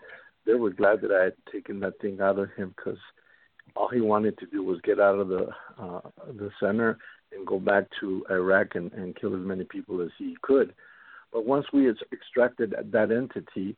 they 0.47 0.55
were 0.55 0.70
glad 0.70 1.03
that 1.03 1.12
I 1.12 1.24
had 1.24 1.34
taken 1.53 1.80
that 1.80 2.01
thing 2.01 2.20
out 2.20 2.39
of 2.39 2.51
him 2.57 2.74
because 2.76 2.99
all 3.77 3.89
he 3.89 4.01
wanted 4.01 4.39
to 4.39 4.47
do 4.47 4.62
was 4.62 4.81
get 4.83 4.99
out 5.01 5.18
of 5.18 5.29
the 5.29 5.49
uh, 5.79 6.01
the 6.39 6.51
center 6.61 6.99
and 7.33 7.47
go 7.47 7.59
back 7.59 7.85
to 8.01 8.24
Iraq 8.31 8.74
and, 8.74 8.93
and 8.93 9.16
kill 9.16 9.35
as 9.35 9.47
many 9.47 9.64
people 9.64 10.01
as 10.01 10.11
he 10.18 10.37
could. 10.43 10.74
But 11.33 11.45
once 11.45 11.66
we 11.72 11.85
had 11.85 11.97
extracted 12.12 12.74
that 12.93 13.11
entity, 13.11 13.77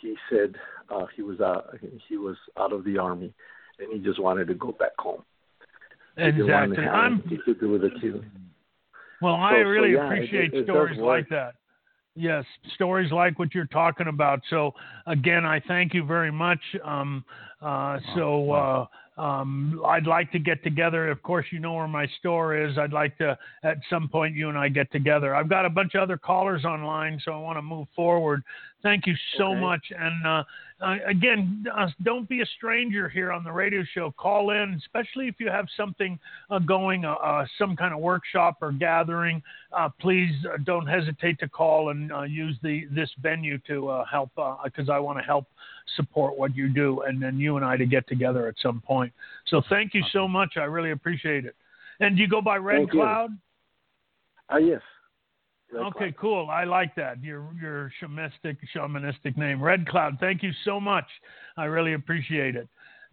he 0.00 0.16
said 0.30 0.56
uh, 0.90 1.06
he 1.14 1.22
was 1.22 1.40
out, 1.40 1.76
he 2.08 2.16
was 2.16 2.36
out 2.58 2.72
of 2.72 2.84
the 2.84 2.98
army, 2.98 3.32
and 3.78 3.92
he 3.92 3.98
just 3.98 4.20
wanted 4.20 4.48
to 4.48 4.54
go 4.54 4.72
back 4.72 4.92
home. 4.98 5.22
Exactly. 6.16 6.84
I'm. 6.84 7.22
To 7.22 7.54
do 7.54 7.70
with 7.70 7.82
the. 7.82 8.22
Well, 9.20 9.34
I 9.34 9.52
so, 9.52 9.68
really 9.68 9.94
so, 9.94 10.00
yeah, 10.00 10.06
appreciate 10.06 10.54
it, 10.54 10.60
it 10.60 10.64
stories 10.66 10.98
like 10.98 11.28
that. 11.28 11.54
Yes, 12.14 12.44
stories 12.74 13.12
like 13.12 13.38
what 13.38 13.54
you're 13.54 13.66
talking 13.66 14.06
about. 14.08 14.40
So 14.48 14.72
again, 15.06 15.44
I 15.44 15.60
thank 15.68 15.92
you 15.92 16.04
very 16.04 16.32
much. 16.32 16.60
Um, 16.82 17.24
uh, 17.60 17.98
so 18.14 18.50
uh, 18.52 18.86
um, 19.16 19.80
I'd 19.86 20.06
like 20.06 20.30
to 20.32 20.38
get 20.38 20.62
together. 20.62 21.08
Of 21.08 21.22
course, 21.22 21.46
you 21.50 21.58
know 21.58 21.74
where 21.74 21.88
my 21.88 22.06
store 22.18 22.56
is. 22.56 22.76
I'd 22.76 22.92
like 22.92 23.16
to, 23.18 23.38
at 23.62 23.78
some 23.88 24.08
point, 24.08 24.34
you 24.34 24.48
and 24.48 24.58
I 24.58 24.68
get 24.68 24.92
together. 24.92 25.34
I've 25.34 25.48
got 25.48 25.64
a 25.64 25.70
bunch 25.70 25.94
of 25.94 26.02
other 26.02 26.18
callers 26.18 26.64
online, 26.64 27.20
so 27.24 27.32
I 27.32 27.38
want 27.38 27.56
to 27.56 27.62
move 27.62 27.88
forward. 27.96 28.42
Thank 28.82 29.06
you 29.06 29.14
so 29.36 29.52
okay. 29.52 29.60
much. 29.60 29.84
And 29.98 30.26
uh, 30.26 30.44
uh, 30.80 30.96
again, 31.06 31.64
uh, 31.74 31.88
don't 32.02 32.28
be 32.28 32.42
a 32.42 32.46
stranger 32.56 33.08
here 33.08 33.32
on 33.32 33.42
the 33.42 33.50
radio 33.50 33.82
show. 33.94 34.14
Call 34.16 34.50
in, 34.50 34.74
especially 34.74 35.26
if 35.28 35.36
you 35.38 35.48
have 35.50 35.66
something 35.76 36.18
uh, 36.50 36.58
going, 36.58 37.04
uh, 37.04 37.14
uh, 37.14 37.46
some 37.58 37.74
kind 37.74 37.94
of 37.94 38.00
workshop 38.00 38.58
or 38.60 38.72
gathering. 38.72 39.42
please 39.98 40.34
don't 40.64 40.86
hesitate 40.86 41.38
to 41.40 41.48
call 41.48 41.88
and 41.88 42.10
use 42.30 42.56
the 42.62 42.86
this 42.90 43.10
venue 43.22 43.58
to 43.66 44.02
help, 44.10 44.30
because 44.64 44.88
I 44.88 44.98
want 44.98 45.18
to 45.18 45.24
help 45.24 45.46
support 45.96 46.36
what 46.36 46.54
you 46.54 46.68
do, 46.68 47.02
and 47.02 47.22
then 47.22 47.38
you 47.38 47.56
and 47.56 47.64
I 47.64 47.76
to 47.76 47.86
get 47.86 48.06
together 48.08 48.46
at 48.46 48.54
some 48.62 48.80
point. 48.80 49.12
So 49.46 49.62
thank 49.68 49.94
you 49.94 50.02
so 50.12 50.28
much. 50.28 50.56
I 50.56 50.64
really 50.64 50.90
appreciate 50.90 51.44
it. 51.44 51.56
And 52.00 52.16
do 52.16 52.22
you 52.22 52.28
go 52.28 52.42
by 52.42 52.56
Red 52.56 52.78
thank 52.78 52.90
Cloud? 52.90 53.30
Ah, 54.50 54.58
yes. 54.58 54.82
Red 55.76 55.86
okay, 55.86 56.12
Cloud. 56.12 56.16
cool. 56.20 56.50
I 56.50 56.64
like 56.64 56.94
that. 56.96 57.22
Your 57.22 57.48
your 57.60 57.92
shamanistic 58.02 58.56
shamanistic 58.74 59.36
name, 59.36 59.62
Red 59.62 59.86
Cloud. 59.86 60.18
Thank 60.20 60.42
you 60.42 60.50
so 60.64 60.80
much. 60.80 61.06
I 61.56 61.64
really 61.64 61.94
appreciate 61.94 62.56
it. 62.56 62.68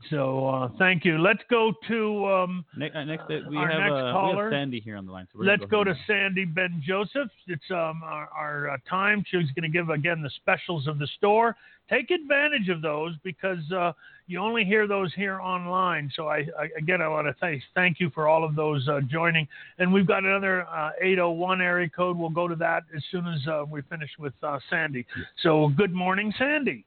So 0.10 0.48
uh, 0.48 0.70
thank 0.78 1.06
you. 1.06 1.18
Let's 1.18 1.42
go 1.50 1.74
to 1.88 2.28
um, 2.28 2.66
next. 2.78 2.96
Uh, 2.96 3.06
next 3.06 3.24
uh, 3.24 3.40
we, 3.50 3.58
our 3.58 3.70
have, 3.70 3.80
next 3.80 3.94
uh, 3.94 4.12
caller. 4.12 4.36
We 4.36 4.54
have 4.56 4.62
Sandy 4.62 4.80
here 4.80 4.98
on 4.98 5.06
the 5.06 5.12
line. 5.12 5.28
So 5.34 5.40
Let's 5.42 5.62
go, 5.62 5.68
go 5.68 5.84
to 5.86 5.96
Sandy 6.08 6.46
Ben 6.46 6.82
Joseph. 6.86 7.30
It's 7.48 7.64
um, 7.72 8.02
our, 8.04 8.30
our 8.36 8.70
uh, 8.72 8.78
time. 8.90 9.24
She's 9.30 9.50
going 9.52 9.64
to 9.64 9.70
give 9.70 9.90
again 9.90 10.22
the 10.22 10.32
specials 10.38 10.88
of 10.88 11.00
the 11.00 11.08
store. 11.18 11.56
Take 11.90 12.12
advantage 12.12 12.70
of 12.70 12.82
those 12.82 13.14
because 13.24 13.60
uh, 13.72 13.94
you 14.28 14.40
only 14.40 14.64
hear 14.64 14.88
those 14.88 15.14
here 15.14 15.40
online. 15.40 16.12
So 16.16 16.28
I, 16.28 16.46
I 16.60 16.70
again 16.78 17.02
I 17.02 17.08
want 17.08 17.28
to 17.28 17.36
thank 17.40 17.62
thank 17.76 18.00
you 18.00 18.10
for 18.12 18.28
all 18.28 18.44
of 18.44 18.56
those 18.56 18.88
uh, 18.88 19.02
joining. 19.10 19.48
And 19.80 19.92
we've 19.92 20.08
got 20.08 20.24
another 20.24 20.68
uh, 20.68 20.92
801 21.02 21.62
area 21.62 21.90
code. 21.90 22.18
We'll 22.18 22.30
go 22.30 22.48
to 22.48 22.56
that 22.56 22.84
as 22.96 23.04
soon 23.12 23.28
as 23.28 23.40
uh, 23.48 23.66
we 23.70 23.82
finish 23.84 24.10
with 24.20 24.34
uh, 24.44 24.60
Sandy. 24.70 25.06
So 25.42 25.72
good 25.76 25.94
morning, 25.94 26.34
Sandy. 26.38 26.86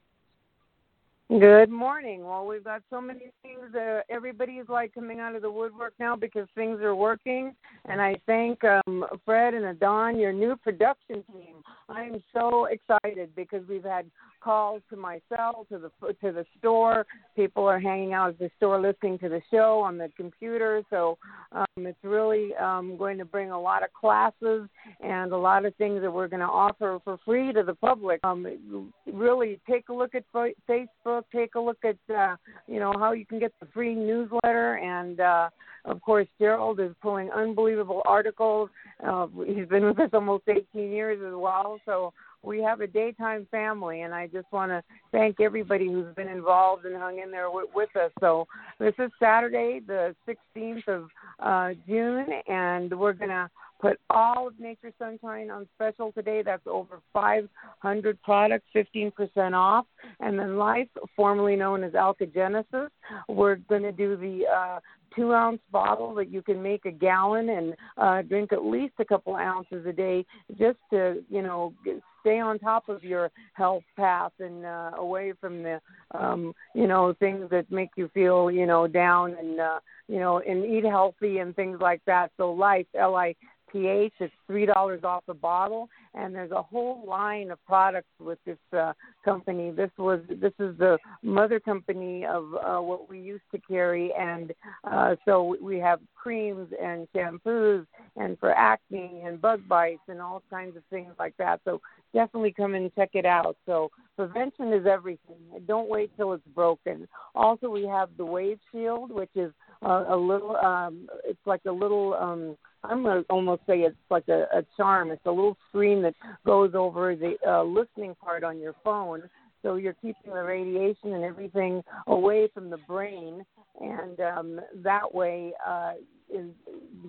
Good 1.28 1.70
morning. 1.70 2.24
Well, 2.24 2.46
we've 2.46 2.62
got 2.62 2.82
so 2.88 3.00
many 3.00 3.32
things. 3.42 3.74
Uh, 3.74 4.02
everybody's 4.08 4.68
like 4.68 4.94
coming 4.94 5.18
out 5.18 5.34
of 5.34 5.42
the 5.42 5.50
woodwork 5.50 5.92
now 5.98 6.14
because 6.14 6.46
things 6.54 6.80
are 6.80 6.94
working. 6.94 7.52
And 7.86 8.00
I 8.00 8.14
thank 8.26 8.62
um, 8.62 9.04
Fred 9.24 9.52
and 9.52 9.64
Adon, 9.64 10.20
your 10.20 10.32
new 10.32 10.54
production 10.54 11.24
team. 11.32 11.56
I'm 11.88 12.22
so 12.32 12.66
excited 12.66 13.34
because 13.34 13.66
we've 13.68 13.82
had 13.82 14.06
calls 14.40 14.82
to 14.90 14.96
my 14.96 15.20
cell, 15.28 15.66
to 15.70 15.78
the 15.78 15.90
to 16.22 16.32
the 16.32 16.44
store. 16.58 17.04
People 17.34 17.64
are 17.64 17.80
hanging 17.80 18.12
out 18.12 18.28
at 18.30 18.38
the 18.38 18.50
store 18.56 18.80
listening 18.80 19.18
to 19.18 19.28
the 19.28 19.42
show 19.50 19.80
on 19.80 19.98
the 19.98 20.10
computer. 20.16 20.82
So 20.90 21.18
um, 21.50 21.66
it's 21.78 21.98
really 22.04 22.54
um, 22.54 22.96
going 22.96 23.18
to 23.18 23.24
bring 23.24 23.50
a 23.50 23.60
lot 23.60 23.82
of 23.82 23.92
classes 23.92 24.68
and 25.00 25.32
a 25.32 25.36
lot 25.36 25.64
of 25.64 25.74
things 25.74 26.02
that 26.02 26.10
we're 26.10 26.28
going 26.28 26.40
to 26.40 26.46
offer 26.46 27.00
for 27.02 27.18
free 27.24 27.52
to 27.52 27.64
the 27.64 27.74
public. 27.74 28.20
Um, 28.22 28.92
really 29.12 29.58
take 29.68 29.88
a 29.88 29.92
look 29.92 30.14
at 30.14 30.24
Facebook. 30.32 31.15
Take 31.32 31.54
a 31.54 31.60
look 31.60 31.78
at 31.84 31.96
uh, 32.14 32.36
you 32.66 32.80
know 32.80 32.92
how 32.98 33.12
you 33.12 33.26
can 33.26 33.38
get 33.38 33.52
the 33.60 33.66
free 33.66 33.94
newsletter 33.94 34.74
and. 34.76 35.20
Uh, 35.20 35.50
of 35.86 36.02
course, 36.02 36.26
Gerald 36.40 36.80
is 36.80 36.90
pulling 37.00 37.30
unbelievable 37.30 38.02
articles. 38.04 38.70
Uh, 39.06 39.28
he's 39.46 39.68
been 39.68 39.84
with 39.84 40.00
us 40.00 40.10
almost 40.12 40.42
18 40.48 40.90
years 40.90 41.20
as 41.24 41.32
well. 41.32 41.78
So 41.86 42.12
we 42.42 42.62
have 42.62 42.80
a 42.80 42.86
daytime 42.86 43.46
family, 43.50 44.02
and 44.02 44.14
I 44.14 44.26
just 44.26 44.50
want 44.52 44.70
to 44.70 44.82
thank 45.12 45.40
everybody 45.40 45.86
who's 45.86 46.14
been 46.14 46.28
involved 46.28 46.84
and 46.86 46.96
hung 46.96 47.18
in 47.20 47.30
there 47.30 47.50
with, 47.50 47.66
with 47.74 47.94
us. 47.96 48.10
So 48.20 48.46
this 48.78 48.94
is 48.98 49.10
Saturday, 49.20 49.80
the 49.86 50.14
16th 50.28 50.88
of 50.88 51.08
uh, 51.40 51.74
June, 51.86 52.26
and 52.48 52.96
we're 52.98 53.12
gonna 53.12 53.50
put 53.80 53.98
all 54.10 54.48
of 54.48 54.58
Nature 54.58 54.92
Sunshine 54.98 55.50
on 55.50 55.68
special 55.74 56.12
today. 56.12 56.42
That's 56.44 56.66
over 56.66 57.00
500 57.12 58.22
products, 58.22 58.66
15% 58.74 59.54
off. 59.54 59.86
And 60.20 60.38
then 60.38 60.56
Life, 60.56 60.88
formerly 61.14 61.56
known 61.56 61.84
as 61.84 61.92
Alkagenesis, 61.92 62.88
we're 63.28 63.56
going 63.56 63.82
to 63.82 63.92
do 63.92 64.16
the 64.16 64.44
uh, 64.46 64.80
two 65.14 65.32
ounce 65.32 65.60
bottle 65.70 66.14
that 66.14 66.30
you 66.30 66.42
can 66.42 66.62
make 66.62 66.84
a 66.84 66.90
gallon 66.90 67.48
and 67.48 67.74
uh, 67.96 68.22
drink 68.22 68.52
at 68.52 68.64
least 68.64 68.94
a 68.98 69.04
couple 69.04 69.34
ounces 69.34 69.84
a 69.86 69.92
day 69.92 70.24
just 70.58 70.78
to, 70.90 71.22
you 71.30 71.42
know, 71.42 71.72
stay 72.20 72.38
on 72.40 72.58
top 72.58 72.88
of 72.88 73.04
your 73.04 73.30
health 73.54 73.84
path 73.96 74.32
and 74.40 74.64
uh, 74.64 74.90
away 74.96 75.32
from 75.40 75.62
the, 75.62 75.80
um, 76.12 76.52
you 76.74 76.86
know, 76.86 77.14
things 77.18 77.48
that 77.50 77.70
make 77.70 77.90
you 77.96 78.10
feel, 78.12 78.50
you 78.50 78.66
know, 78.66 78.86
down 78.86 79.34
and, 79.38 79.60
uh, 79.60 79.78
you 80.08 80.18
know, 80.18 80.40
and 80.40 80.64
eat 80.64 80.84
healthy 80.84 81.38
and 81.38 81.54
things 81.56 81.78
like 81.80 82.00
that. 82.06 82.30
So 82.36 82.52
Life, 82.52 82.86
L 82.98 83.16
I 83.16 83.34
pH. 83.72 84.12
It's 84.20 84.32
three 84.46 84.66
dollars 84.66 85.00
off 85.04 85.24
a 85.28 85.34
bottle, 85.34 85.88
and 86.14 86.34
there's 86.34 86.50
a 86.50 86.62
whole 86.62 87.04
line 87.06 87.50
of 87.50 87.64
products 87.66 88.08
with 88.20 88.38
this 88.44 88.58
uh, 88.76 88.92
company. 89.24 89.70
This 89.70 89.90
was 89.98 90.20
this 90.28 90.52
is 90.58 90.76
the 90.78 90.98
mother 91.22 91.60
company 91.60 92.24
of 92.24 92.44
uh, 92.54 92.80
what 92.80 93.08
we 93.08 93.20
used 93.20 93.44
to 93.52 93.60
carry, 93.60 94.12
and 94.18 94.52
uh, 94.84 95.16
so 95.24 95.56
we 95.60 95.78
have 95.78 96.00
creams 96.14 96.68
and 96.82 97.08
shampoos, 97.14 97.86
and 98.16 98.38
for 98.38 98.52
acne 98.52 99.22
and 99.24 99.40
bug 99.40 99.60
bites 99.68 100.02
and 100.08 100.20
all 100.20 100.42
kinds 100.50 100.76
of 100.76 100.82
things 100.90 101.12
like 101.18 101.36
that. 101.38 101.60
So 101.64 101.80
definitely 102.12 102.52
come 102.52 102.74
and 102.74 102.94
check 102.94 103.10
it 103.14 103.26
out. 103.26 103.56
So 103.66 103.90
prevention 104.16 104.72
is 104.72 104.86
everything. 104.86 105.36
Don't 105.66 105.88
wait 105.88 106.10
till 106.16 106.32
it's 106.32 106.46
broken. 106.54 107.06
Also, 107.34 107.68
we 107.68 107.86
have 107.86 108.08
the 108.16 108.24
Wave 108.24 108.58
Shield, 108.72 109.10
which 109.12 109.30
is 109.34 109.52
uh, 109.84 110.04
a 110.08 110.16
little. 110.16 110.56
Um, 110.56 111.08
it's 111.24 111.46
like 111.46 111.60
a 111.66 111.72
little. 111.72 112.14
Um, 112.14 112.56
I'm 112.88 113.02
gonna 113.02 113.24
almost 113.30 113.62
say 113.66 113.80
it's 113.80 113.96
like 114.10 114.28
a, 114.28 114.46
a 114.52 114.64
charm. 114.76 115.10
It's 115.10 115.26
a 115.26 115.30
little 115.30 115.56
screen 115.68 116.02
that 116.02 116.14
goes 116.44 116.72
over 116.74 117.14
the 117.14 117.34
uh, 117.46 117.62
listening 117.62 118.14
part 118.22 118.44
on 118.44 118.58
your 118.58 118.74
phone, 118.84 119.22
so 119.62 119.76
you're 119.76 119.94
keeping 119.94 120.32
the 120.32 120.42
radiation 120.42 121.14
and 121.14 121.24
everything 121.24 121.82
away 122.06 122.48
from 122.54 122.70
the 122.70 122.78
brain, 122.78 123.44
and 123.80 124.20
um, 124.20 124.60
that 124.82 125.12
way 125.14 125.52
uh, 125.66 125.92
is, 126.32 126.46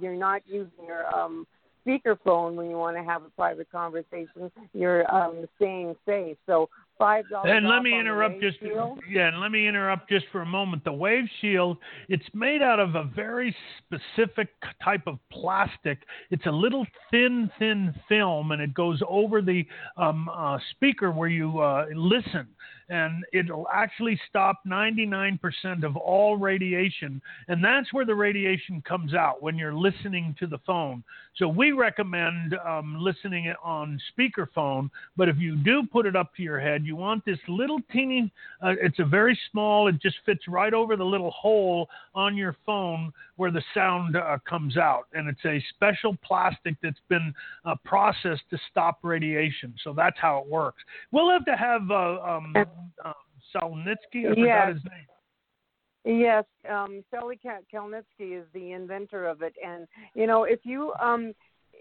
you're 0.01 0.15
not 0.15 0.41
using 0.47 0.85
your 0.87 1.05
um, 1.15 1.45
speakerphone 1.85 2.55
when 2.55 2.69
you 2.69 2.77
want 2.77 2.97
to 2.97 3.03
have 3.03 3.23
a 3.23 3.29
private 3.29 3.71
conversation. 3.71 4.51
You're 4.73 5.09
um, 5.13 5.45
staying 5.55 5.95
safe. 6.05 6.37
So 6.45 6.69
five 6.97 7.29
dollars. 7.29 7.51
And 7.53 7.67
let 7.67 7.83
me 7.83 7.97
interrupt 7.97 8.41
just 8.41 8.59
shield. 8.59 8.99
yeah, 9.09 9.27
and 9.27 9.39
let 9.39 9.51
me 9.51 9.67
interrupt 9.67 10.09
just 10.09 10.25
for 10.31 10.41
a 10.41 10.45
moment. 10.45 10.83
The 10.83 10.93
Wave 10.93 11.25
Shield, 11.41 11.77
it's 12.09 12.25
made 12.33 12.61
out 12.61 12.79
of 12.79 12.95
a 12.95 13.03
very 13.03 13.55
specific 13.79 14.49
type 14.83 15.03
of 15.07 15.19
plastic. 15.31 15.99
It's 16.31 16.45
a 16.45 16.51
little 16.51 16.85
thin, 17.11 17.49
thin 17.59 17.93
film, 18.09 18.51
and 18.51 18.61
it 18.61 18.73
goes 18.73 19.01
over 19.07 19.41
the 19.41 19.65
um, 19.97 20.29
uh, 20.29 20.57
speaker 20.71 21.11
where 21.11 21.29
you 21.29 21.59
uh, 21.59 21.85
listen 21.95 22.47
and 22.89 23.25
it'll 23.33 23.67
actually 23.73 24.19
stop 24.29 24.61
99% 24.65 25.39
of 25.83 25.95
all 25.97 26.37
radiation. 26.37 27.21
And 27.47 27.63
that's 27.63 27.91
where 27.91 28.05
the 28.05 28.15
radiation 28.15 28.81
comes 28.87 29.13
out 29.13 29.41
when 29.41 29.57
you're 29.57 29.73
listening 29.73 30.35
to 30.39 30.47
the 30.47 30.59
phone. 30.65 31.03
So 31.35 31.47
we 31.47 31.71
recommend 31.71 32.55
um, 32.65 32.97
listening 32.99 33.45
it 33.45 33.57
on 33.63 33.99
speakerphone. 34.17 34.89
But 35.15 35.29
if 35.29 35.37
you 35.37 35.55
do 35.57 35.83
put 35.91 36.05
it 36.05 36.15
up 36.15 36.35
to 36.35 36.43
your 36.43 36.59
head, 36.59 36.85
you 36.85 36.95
want 36.95 37.25
this 37.25 37.39
little 37.47 37.79
teeny. 37.91 38.31
Uh, 38.63 38.73
it's 38.81 38.99
a 38.99 39.05
very 39.05 39.37
small. 39.51 39.87
It 39.87 40.01
just 40.01 40.17
fits 40.25 40.47
right 40.47 40.73
over 40.73 40.95
the 40.95 41.05
little 41.05 41.31
hole 41.31 41.89
on 42.15 42.35
your 42.35 42.55
phone 42.65 43.13
where 43.35 43.51
the 43.51 43.61
sound 43.73 44.15
uh, 44.15 44.37
comes 44.49 44.77
out, 44.77 45.03
and 45.13 45.29
it's 45.29 45.45
a 45.45 45.63
special 45.75 46.17
plastic 46.23 46.75
that's 46.81 46.99
been 47.07 47.33
uh, 47.65 47.75
processed 47.85 48.41
to 48.49 48.57
stop 48.71 48.97
radiation. 49.03 49.75
So 49.83 49.93
that's 49.93 50.17
how 50.19 50.39
it 50.39 50.47
works. 50.49 50.83
We'll 51.11 51.29
have 51.29 51.45
to 51.45 51.55
have 51.55 51.89
uh, 51.91 52.65
um, 53.05 53.13
Salnitsky. 53.55 54.29
I 54.31 54.35
forgot 54.35 54.69
his 54.69 54.83
name. 54.83 56.19
Yes, 56.19 56.45
um, 56.69 57.03
Sally 57.11 57.37
Kalnitsky 57.43 58.39
is 58.39 58.45
the 58.53 58.71
inventor 58.71 59.27
of 59.27 59.41
it, 59.41 59.53
and 59.65 59.87
you 60.13 60.25
know 60.25 60.45
if 60.45 60.59
you 60.63 60.93
um, 61.01 61.33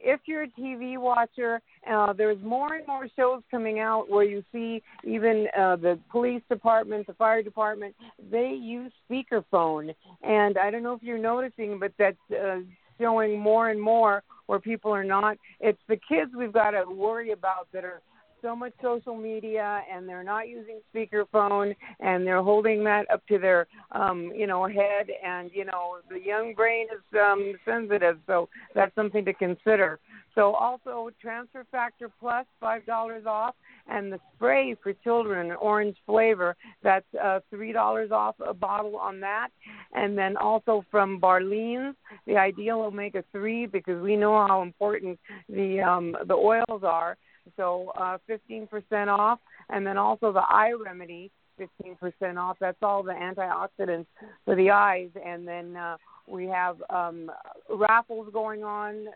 if 0.02 0.20
you're 0.26 0.44
a 0.44 0.48
TV 0.48 0.98
watcher, 0.98 1.60
uh, 1.90 2.12
there's 2.12 2.42
more 2.42 2.74
and 2.74 2.86
more 2.86 3.08
shows 3.16 3.42
coming 3.50 3.78
out 3.78 4.10
where 4.10 4.24
you 4.24 4.42
see 4.52 4.82
even 5.04 5.46
uh, 5.58 5.76
the 5.76 5.98
police 6.10 6.42
department, 6.48 7.06
the 7.06 7.14
fire 7.14 7.42
department, 7.42 7.94
they 8.30 8.50
use 8.60 8.92
speakerphone. 9.08 9.94
And 10.22 10.58
I 10.58 10.70
don't 10.70 10.82
know 10.82 10.94
if 10.94 11.02
you're 11.02 11.18
noticing, 11.18 11.78
but 11.78 11.92
that's 11.98 12.16
uh, 12.30 12.58
showing 12.98 13.38
more 13.38 13.70
and 13.70 13.80
more 13.80 14.22
where 14.46 14.60
people 14.60 14.92
are 14.92 15.04
not. 15.04 15.38
It's 15.60 15.80
the 15.88 15.98
kids 16.08 16.32
we've 16.36 16.52
got 16.52 16.70
to 16.70 16.84
worry 16.84 17.32
about 17.32 17.68
that 17.72 17.84
are 17.84 18.02
so 18.42 18.54
much 18.54 18.72
social 18.82 19.16
media 19.16 19.82
and 19.92 20.08
they're 20.08 20.24
not 20.24 20.48
using 20.48 20.80
speakerphone 20.94 21.74
and 22.00 22.26
they're 22.26 22.42
holding 22.42 22.84
that 22.84 23.10
up 23.10 23.26
to 23.26 23.38
their 23.38 23.66
um 23.92 24.32
you 24.34 24.46
know 24.46 24.66
head 24.66 25.06
and 25.24 25.50
you 25.54 25.64
know 25.64 25.96
the 26.10 26.20
young 26.20 26.54
brain 26.54 26.86
is 26.92 27.18
um 27.20 27.54
sensitive 27.64 28.18
so 28.26 28.48
that's 28.74 28.94
something 28.94 29.24
to 29.24 29.32
consider 29.32 29.98
So 30.36 30.52
also 30.54 31.10
Transfer 31.20 31.64
Factor 31.72 32.10
Plus, 32.20 32.44
five 32.60 32.84
dollars 32.84 33.24
off, 33.26 33.54
and 33.88 34.12
the 34.12 34.20
spray 34.34 34.76
for 34.82 34.92
children, 34.92 35.52
orange 35.52 35.96
flavor, 36.04 36.54
that's 36.82 37.06
uh, 37.22 37.40
three 37.48 37.72
dollars 37.72 38.10
off 38.12 38.36
a 38.46 38.52
bottle 38.52 38.96
on 38.96 39.18
that. 39.20 39.48
And 39.94 40.16
then 40.16 40.36
also 40.36 40.84
from 40.90 41.18
Barlean's, 41.18 41.96
the 42.26 42.36
Ideal 42.36 42.82
Omega 42.82 43.24
Three, 43.32 43.64
because 43.66 44.02
we 44.02 44.14
know 44.14 44.46
how 44.46 44.60
important 44.62 45.18
the 45.48 45.80
um, 45.80 46.14
the 46.26 46.34
oils 46.34 46.82
are. 46.84 47.16
So 47.56 47.92
uh, 47.98 48.18
15% 48.28 48.68
off, 49.08 49.38
and 49.70 49.86
then 49.86 49.98
also 49.98 50.32
the 50.32 50.40
Eye 50.40 50.72
Remedy, 50.72 51.30
15% 51.60 52.36
off. 52.36 52.56
That's 52.60 52.76
all 52.82 53.02
the 53.02 53.12
antioxidants 53.12 54.06
for 54.44 54.54
the 54.54 54.70
eyes, 54.70 55.10
and 55.24 55.46
then 55.46 55.76
uh, 55.76 55.96
we 56.26 56.46
have 56.46 56.76
um, 56.90 57.30
raffles 57.70 58.28
going 58.32 58.64
on 58.64 59.06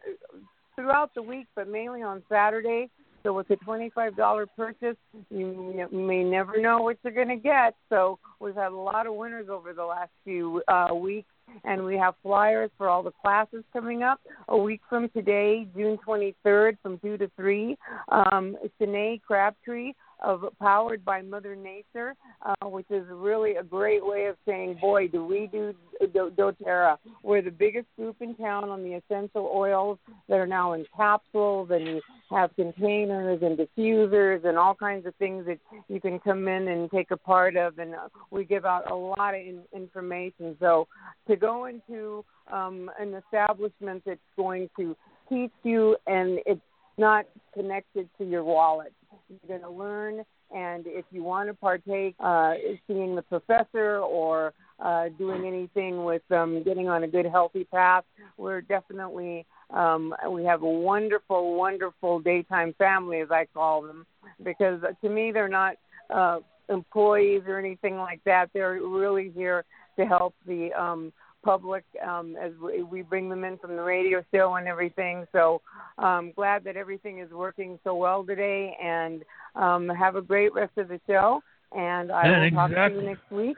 throughout 0.77 1.15
the 1.15 1.23
week, 1.23 1.47
but 1.55 1.69
mainly 1.69 2.03
on 2.03 2.23
Saturday. 2.29 2.89
So 3.23 3.35
with 3.35 3.51
a 3.51 3.57
$25 3.57 4.47
purchase, 4.57 4.97
you 5.31 5.89
may 5.93 6.25
never 6.25 6.61
know 6.61 6.81
what 6.81 6.97
you're 7.03 7.13
going 7.13 7.29
to 7.29 7.37
get. 7.37 7.75
So 7.91 8.19
we've 8.41 8.55
had 8.55 8.73
a 8.73 8.77
lot 8.77 9.07
of 9.07 9.15
winners 9.15 9.49
over 9.51 9.75
the 9.75 9.85
last 9.85 10.11
few 10.25 10.63
uh, 10.69 10.95
weeks, 10.95 11.29
and 11.65 11.85
we 11.85 11.97
have 11.97 12.15
flyers 12.23 12.71
for 12.77 12.89
all 12.89 13.03
the 13.03 13.13
classes 13.23 13.65
coming 13.73 14.03
up. 14.03 14.21
A 14.49 14.57
week 14.57 14.81
from 14.89 15.09
today, 15.11 15.67
June 15.77 15.99
23rd, 16.07 16.77
from 16.83 16.99
2 16.99 17.19
to 17.19 17.31
3, 17.37 17.77
um, 18.09 18.57
Shanae 18.81 19.21
Crabtree 19.23 19.93
of 20.23 20.45
Powered 20.59 21.05
by 21.05 21.23
Mother 21.23 21.57
Nature, 21.57 22.15
uh, 22.45 22.69
which 22.69 22.91
is 22.91 23.07
really 23.11 23.57
a 23.57 23.63
great 23.63 24.05
way 24.05 24.27
of 24.27 24.37
saying, 24.47 24.79
boy, 24.81 25.09
do 25.09 25.25
we 25.25 25.47
do 25.47 25.75
do- 26.13 26.33
doTERRA. 26.37 26.99
We're 27.23 27.43
the 27.43 27.51
biggest 27.51 27.87
group 27.97 28.17
in 28.21 28.35
town 28.35 28.69
on 28.69 28.83
the 28.83 28.95
essential 28.95 29.51
oils 29.55 29.99
that 30.29 30.39
are 30.39 30.47
now 30.47 30.73
in 30.73 30.87
capsules, 30.97 31.71
and 31.71 31.87
you 31.87 32.01
have 32.31 32.55
containers 32.57 33.43
and 33.43 33.59
diffusers 33.59 34.45
and 34.45 34.57
all 34.57 34.75
kinds 34.75 35.07
of 35.07 35.15
things 35.17 35.47
that 35.47 35.59
you 35.89 36.01
can 36.01 36.19
come 36.21 36.49
in 36.49 36.69
and 36.69 36.91
take 36.91 37.11
a 37.11 37.17
part 37.17 37.57
of. 37.57 37.79
And 37.79 37.95
uh, 37.95 38.09
we 38.31 38.45
give 38.45 38.65
out 38.65 38.91
a 38.91 38.95
lot 38.95 39.35
of 39.35 39.41
in- 39.41 39.65
information. 39.75 40.57
So 40.61 40.87
to 41.29 41.37
go 41.37 41.67
into 41.67 42.25
um, 42.53 42.91
an 42.99 43.15
establishment 43.15 44.03
that's 44.07 44.21
going 44.37 44.71
to 44.79 44.97
teach 45.29 45.53
you 45.63 45.97
and 46.07 46.41
it's 46.45 46.61
not 46.99 47.25
connected 47.55 48.09
to 48.19 48.25
your 48.25 48.45
wallet 48.45 48.93
you're 49.31 49.59
going 49.59 49.63
to 49.63 49.77
learn, 49.77 50.25
and 50.55 50.85
if 50.87 51.05
you 51.11 51.23
want 51.23 51.49
to 51.49 51.55
partake, 51.55 52.15
uh, 52.21 52.55
seeing 52.87 53.15
the 53.15 53.23
professor 53.23 53.99
or 53.99 54.53
uh, 54.81 55.09
doing 55.19 55.47
anything 55.47 56.05
with 56.05 56.23
um, 56.33 56.63
getting 56.65 56.89
on 56.89 57.05
a 57.05 57.09
good, 57.09 57.27
healthy 57.27 57.65
path, 57.65 58.05
we're 58.37 58.61
definitely 58.61 59.47
um, 59.71 60.15
we 60.29 60.45
have 60.45 60.63
a 60.63 60.69
wonderful, 60.69 61.55
wonderful 61.55 62.19
daytime 62.19 62.75
family, 62.79 63.21
as 63.21 63.31
I 63.31 63.47
call 63.55 63.83
them, 63.83 64.05
because 64.43 64.81
to 65.03 65.09
me 65.09 65.31
they're 65.31 65.49
not 65.49 65.77
uh, 66.13 66.41
employees 66.69 67.43
or 67.47 67.59
anything 67.59 67.97
like 67.97 68.21
that. 68.25 68.51
They're 68.53 68.81
really 68.83 69.31
here 69.31 69.65
to 69.97 70.07
help 70.07 70.35
the 70.47 70.73
um, 70.73 71.13
public 71.43 71.85
um, 72.07 72.37
as 72.41 72.53
we, 72.63 72.83
we 72.83 73.03
bring 73.03 73.29
them 73.29 73.45
in 73.45 73.59
from 73.59 73.77
the 73.77 73.83
radio 73.83 74.25
show 74.33 74.55
and 74.57 74.69
everything. 74.69 75.27
So 75.33 75.61
I'm 75.99 76.33
glad 76.33 76.65
that 76.65 76.77
everything 76.77 77.19
is 77.19 77.31
working 77.31 77.79
so 77.85 77.95
well 77.95 78.25
today. 78.25 78.77
And 78.83 79.23
um, 79.55 79.89
have 79.89 80.17
a 80.17 80.23
great 80.23 80.55
rest 80.55 80.77
of 80.77 80.89
the 80.89 81.01
show. 81.07 81.43
And 81.73 82.11
I 82.11 82.29
will 82.29 82.45
exactly. 82.45 82.75
talk 82.75 82.89
to 82.91 82.95
you 82.97 83.03
next 83.03 83.31
week. 83.31 83.57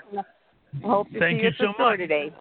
Hope 0.82 1.10
to 1.12 1.18
Thank 1.18 1.40
see 1.40 1.42
you 1.42 1.48
at 1.48 1.54
so 1.58 1.72
much. 1.78 1.98
today. 1.98 2.32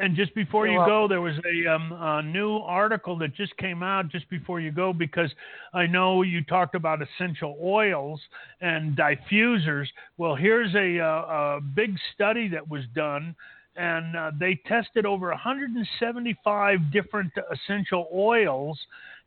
And 0.00 0.16
just 0.16 0.34
before 0.34 0.66
You're 0.66 0.82
you 0.82 0.88
go, 0.88 1.06
there 1.06 1.20
was 1.20 1.34
a, 1.44 1.70
um, 1.70 1.92
a 1.92 2.22
new 2.22 2.56
article 2.56 3.16
that 3.18 3.34
just 3.34 3.56
came 3.58 3.82
out 3.82 4.08
just 4.08 4.28
before 4.28 4.58
you 4.58 4.72
go 4.72 4.92
because 4.92 5.30
I 5.72 5.86
know 5.86 6.22
you 6.22 6.42
talked 6.42 6.74
about 6.74 6.98
essential 7.00 7.56
oils 7.62 8.20
and 8.60 8.96
diffusers. 8.96 9.86
Well, 10.18 10.34
here's 10.34 10.74
a, 10.74 10.98
uh, 10.98 11.58
a 11.58 11.60
big 11.60 11.96
study 12.12 12.48
that 12.48 12.68
was 12.68 12.82
done, 12.94 13.36
and 13.76 14.16
uh, 14.16 14.30
they 14.38 14.60
tested 14.66 15.06
over 15.06 15.28
175 15.28 16.78
different 16.92 17.32
essential 17.52 18.08
oils. 18.14 18.78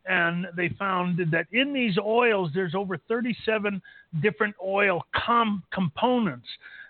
And 0.06 0.46
they 0.56 0.70
found 0.70 1.18
that 1.32 1.46
in 1.52 1.74
these 1.74 1.98
oils, 1.98 2.50
there's 2.54 2.74
over 2.74 2.96
37 2.96 3.82
different 4.22 4.54
oil 4.64 5.04
com- 5.14 5.62
components 5.70 6.46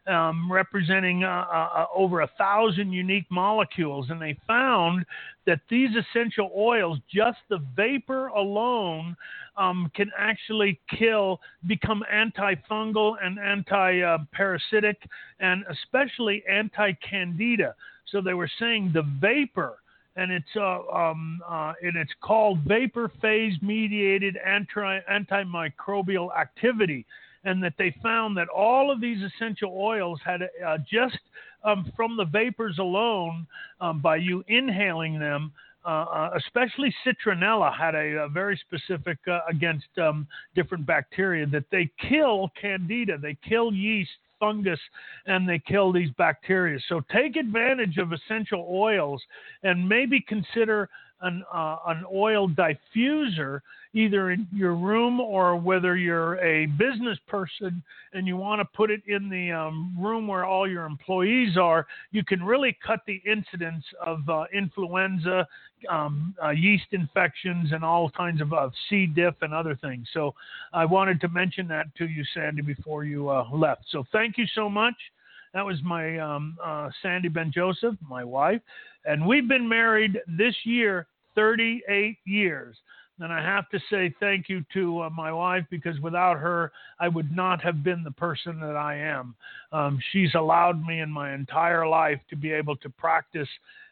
um, 0.09 0.51
representing 0.51 1.25
uh, 1.25 1.45
uh, 1.53 1.87
over 1.95 2.23
a 2.23 2.31
thousand 2.39 2.93
unique 2.93 3.27
molecules. 3.31 4.11
And 4.11 4.21
they 4.21 4.37
found 4.47 5.05
that 5.47 5.61
these 5.71 5.91
essential 5.97 6.51
oils, 6.57 6.99
just 7.13 7.39
the 7.49 7.59
vapor 7.77 8.29
alone, 8.29 9.17
um, 9.57 9.91
can 9.95 10.11
actually 10.17 10.81
kill, 10.99 11.41
become 11.67 12.05
antifungal 12.13 13.17
and 13.23 13.39
anti-parasitic, 13.39 14.97
and 15.41 15.65
especially 15.71 16.43
anti-candida. 16.49 17.75
So 18.11 18.21
they 18.21 18.35
were 18.35 18.51
saying 18.59 18.93
the 18.95 19.03
vapor 19.21 19.79
and 20.19 20.33
it's 20.33 20.57
uh, 20.57 20.81
um, 20.93 21.41
uh, 21.49 21.75
and 21.81 21.97
it's 21.97 22.11
called 22.21 22.59
vapor 22.67 23.11
phase 23.23 23.55
mediated 23.63 24.37
anti 24.45 24.99
antimicrobial 25.09 26.37
activity, 26.37 27.07
and 27.49 27.63
that 27.63 27.75
they 27.79 27.95
found 28.03 28.37
that 28.37 28.49
all 28.49 28.91
of 28.91 29.01
these 29.01 29.19
essential 29.23 29.73
oils 29.75 30.21
had 30.25 30.43
uh, 30.43 30.79
just 30.91 31.19
um, 31.65 31.91
from 31.97 32.17
the 32.17 32.25
vapors 32.25 32.79
alone 32.79 33.47
um, 33.81 34.01
by 34.01 34.17
you 34.17 34.45
inhaling 34.49 35.19
them. 35.19 35.53
Uh, 35.85 36.05
uh, 36.05 36.31
especially 36.37 36.95
citronella 37.07 37.75
had 37.75 37.95
a, 37.95 38.25
a 38.25 38.29
very 38.29 38.61
specific 38.67 39.17
uh, 39.27 39.41
against 39.49 39.87
um, 39.97 40.27
different 40.55 40.85
bacteria 40.85 41.47
that 41.47 41.65
they 41.71 41.89
kill 42.11 42.51
candida, 42.61 43.17
they 43.17 43.37
kill 43.49 43.73
yeast, 43.73 44.11
fungus 44.39 44.81
and 45.27 45.49
they 45.49 45.59
kill 45.59 45.93
these 45.93 46.11
bacteria. 46.19 46.79
So 46.89 47.01
take 47.13 47.37
advantage 47.37 47.97
of 47.97 48.13
essential 48.13 48.69
oils 48.71 49.23
and 49.63 49.89
maybe 49.89 50.21
consider 50.21 50.89
an 51.23 51.43
uh, 51.53 51.77
an 51.87 52.05
oil 52.13 52.49
diffuser 52.49 53.61
either 53.95 54.31
in 54.31 54.47
your 54.53 54.75
room 54.75 55.21
or 55.21 55.57
whether 55.57 55.97
you're 55.97 56.37
a 56.37 56.67
business 56.67 57.19
person 57.27 57.83
and 58.13 58.27
you 58.27 58.37
want 58.37 58.61
to 58.61 58.65
put 58.77 58.91
it 58.91 59.03
in 59.07 59.29
the 59.29 59.51
um, 59.51 59.95
room 59.99 60.27
where 60.27 60.45
all 60.45 60.69
your 60.69 60.85
employees 60.85 61.57
are, 61.57 61.87
you 62.11 62.25
can 62.25 62.43
really 62.43 62.77
cut 62.87 63.01
the 63.07 63.23
incidence 63.27 63.85
of 64.05 64.29
uh, 64.29 64.45
influenza, 64.53 65.47
um, 65.89 66.35
uh, 66.43 66.51
yeast 66.51 66.87
infections, 66.93 67.73
and 67.73 67.85
all 67.85 68.11
kinds 68.11 68.41
of 68.41 68.53
uh, 68.53 68.69
C. 68.89 69.07
diff 69.07 69.35
and 69.43 69.55
other 69.55 69.77
things. 69.77 70.07
So 70.13 70.35
I 70.73 70.85
wanted 70.85 71.21
to 71.23 71.29
mention 71.29 71.69
that 71.69 71.95
to 71.97 72.07
you, 72.07 72.25
Sandy, 72.35 72.63
before 72.63 73.05
you 73.05 73.29
uh, 73.31 73.49
left. 73.53 73.85
So 73.91 74.05
thank 74.13 74.39
you 74.39 74.47
so 74.55 74.69
much. 74.69 74.95
That 75.55 75.65
was 75.65 75.79
my 75.83 76.19
um, 76.19 76.57
uh, 76.63 76.91
Sandy 77.03 77.29
Ben 77.29 77.51
Joseph, 77.53 77.95
my 78.07 78.23
wife, 78.23 78.61
and 79.07 79.27
we've 79.27 79.49
been 79.49 79.67
married 79.67 80.21
this 80.27 80.55
year 80.65 81.07
38 81.35 82.19
years. 82.25 82.77
And 83.21 83.33
I 83.33 83.43
have 83.43 83.69
to 83.71 83.81
say 83.91 84.15
thank 84.21 84.49
you 84.49 84.65
to 84.75 85.03
uh, 85.03 85.11
my 85.11 85.33
wife 85.33 85.65
because 85.71 85.99
without 86.01 86.39
her, 86.39 86.73
I 87.01 87.09
would 87.09 87.35
not 87.35 87.61
have 87.63 87.83
been 87.83 88.05
the 88.05 88.13
person 88.13 88.61
that 88.61 88.77
I 88.77 88.97
am. 88.97 89.35
Um, 89.73 89.99
she's 90.13 90.35
allowed 90.35 90.85
me 90.87 91.01
in 91.01 91.11
my 91.11 91.35
entire 91.35 91.87
life 91.87 92.21
to 92.31 92.37
be 92.37 92.53
able 92.53 92.77
to 92.77 92.89
practice 92.91 93.49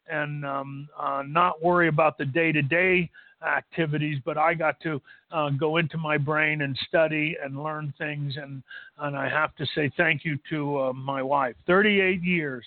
and 0.08 0.46
um, 0.46 0.88
uh, 0.98 1.22
not 1.26 1.62
worry 1.62 1.88
about 1.88 2.18
the 2.18 2.24
day 2.24 2.52
to 2.52 2.62
day 2.62 3.10
activities, 3.46 4.18
but 4.24 4.38
I 4.38 4.54
got 4.54 4.80
to 4.80 5.00
uh, 5.32 5.50
go 5.50 5.76
into 5.76 5.98
my 5.98 6.16
brain 6.16 6.62
and 6.62 6.78
study 6.88 7.36
and 7.42 7.62
learn 7.62 7.92
things. 7.98 8.36
And, 8.36 8.62
and 8.98 9.16
I 9.16 9.28
have 9.28 9.54
to 9.56 9.66
say 9.74 9.90
thank 9.96 10.24
you 10.24 10.38
to 10.50 10.80
uh, 10.80 10.92
my 10.92 11.22
wife. 11.22 11.56
38 11.66 12.22
years. 12.22 12.64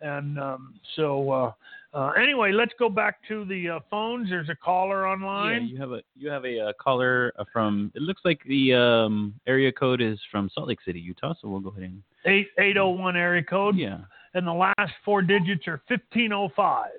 And 0.00 0.38
um, 0.38 0.74
so, 0.96 1.54
uh, 1.94 2.10
anyway, 2.12 2.52
let's 2.52 2.72
go 2.78 2.88
back 2.88 3.16
to 3.28 3.44
the 3.44 3.68
uh, 3.68 3.80
phones. 3.90 4.30
There's 4.30 4.48
a 4.48 4.54
caller 4.54 5.06
online. 5.06 5.52
Yeah, 5.52 5.56
online. 5.56 5.68
you 5.68 5.80
have 5.80 5.90
a 5.92 6.00
you 6.16 6.30
have 6.30 6.44
a, 6.44 6.60
uh 6.68 6.72
caller 6.80 7.32
uh, 7.38 7.44
from. 7.52 7.92
It 7.94 8.02
looks 8.02 8.22
like 8.24 8.40
the 8.48 8.72
um, 8.74 9.34
area 9.46 9.70
code 9.70 10.00
is 10.00 10.18
from 10.30 10.48
Salt 10.54 10.68
Lake 10.68 10.78
City, 10.84 11.00
Utah. 11.00 11.34
So 11.40 11.48
we'll 11.48 11.60
go 11.60 11.70
ahead 11.70 11.82
and 11.84 12.02
Eight 12.24 12.48
eight 12.58 12.76
oh 12.76 12.90
one 12.90 13.16
area 13.16 13.42
code, 13.42 13.76
yeah. 13.76 13.98
and 14.34 14.46
the 14.46 14.52
last 14.52 14.92
four 15.04 15.22
digits 15.22 15.66
are 15.66 15.82
fifteen 15.88 16.32
oh 16.32 16.48
five. 16.54 16.90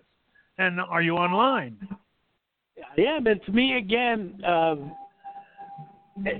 And 0.57 0.79
are 0.79 1.01
you 1.01 1.15
online? 1.15 1.77
Yeah, 2.97 3.19
but 3.23 3.37
it's 3.37 3.47
me 3.47 3.77
again. 3.77 4.39
Um, 4.45 4.91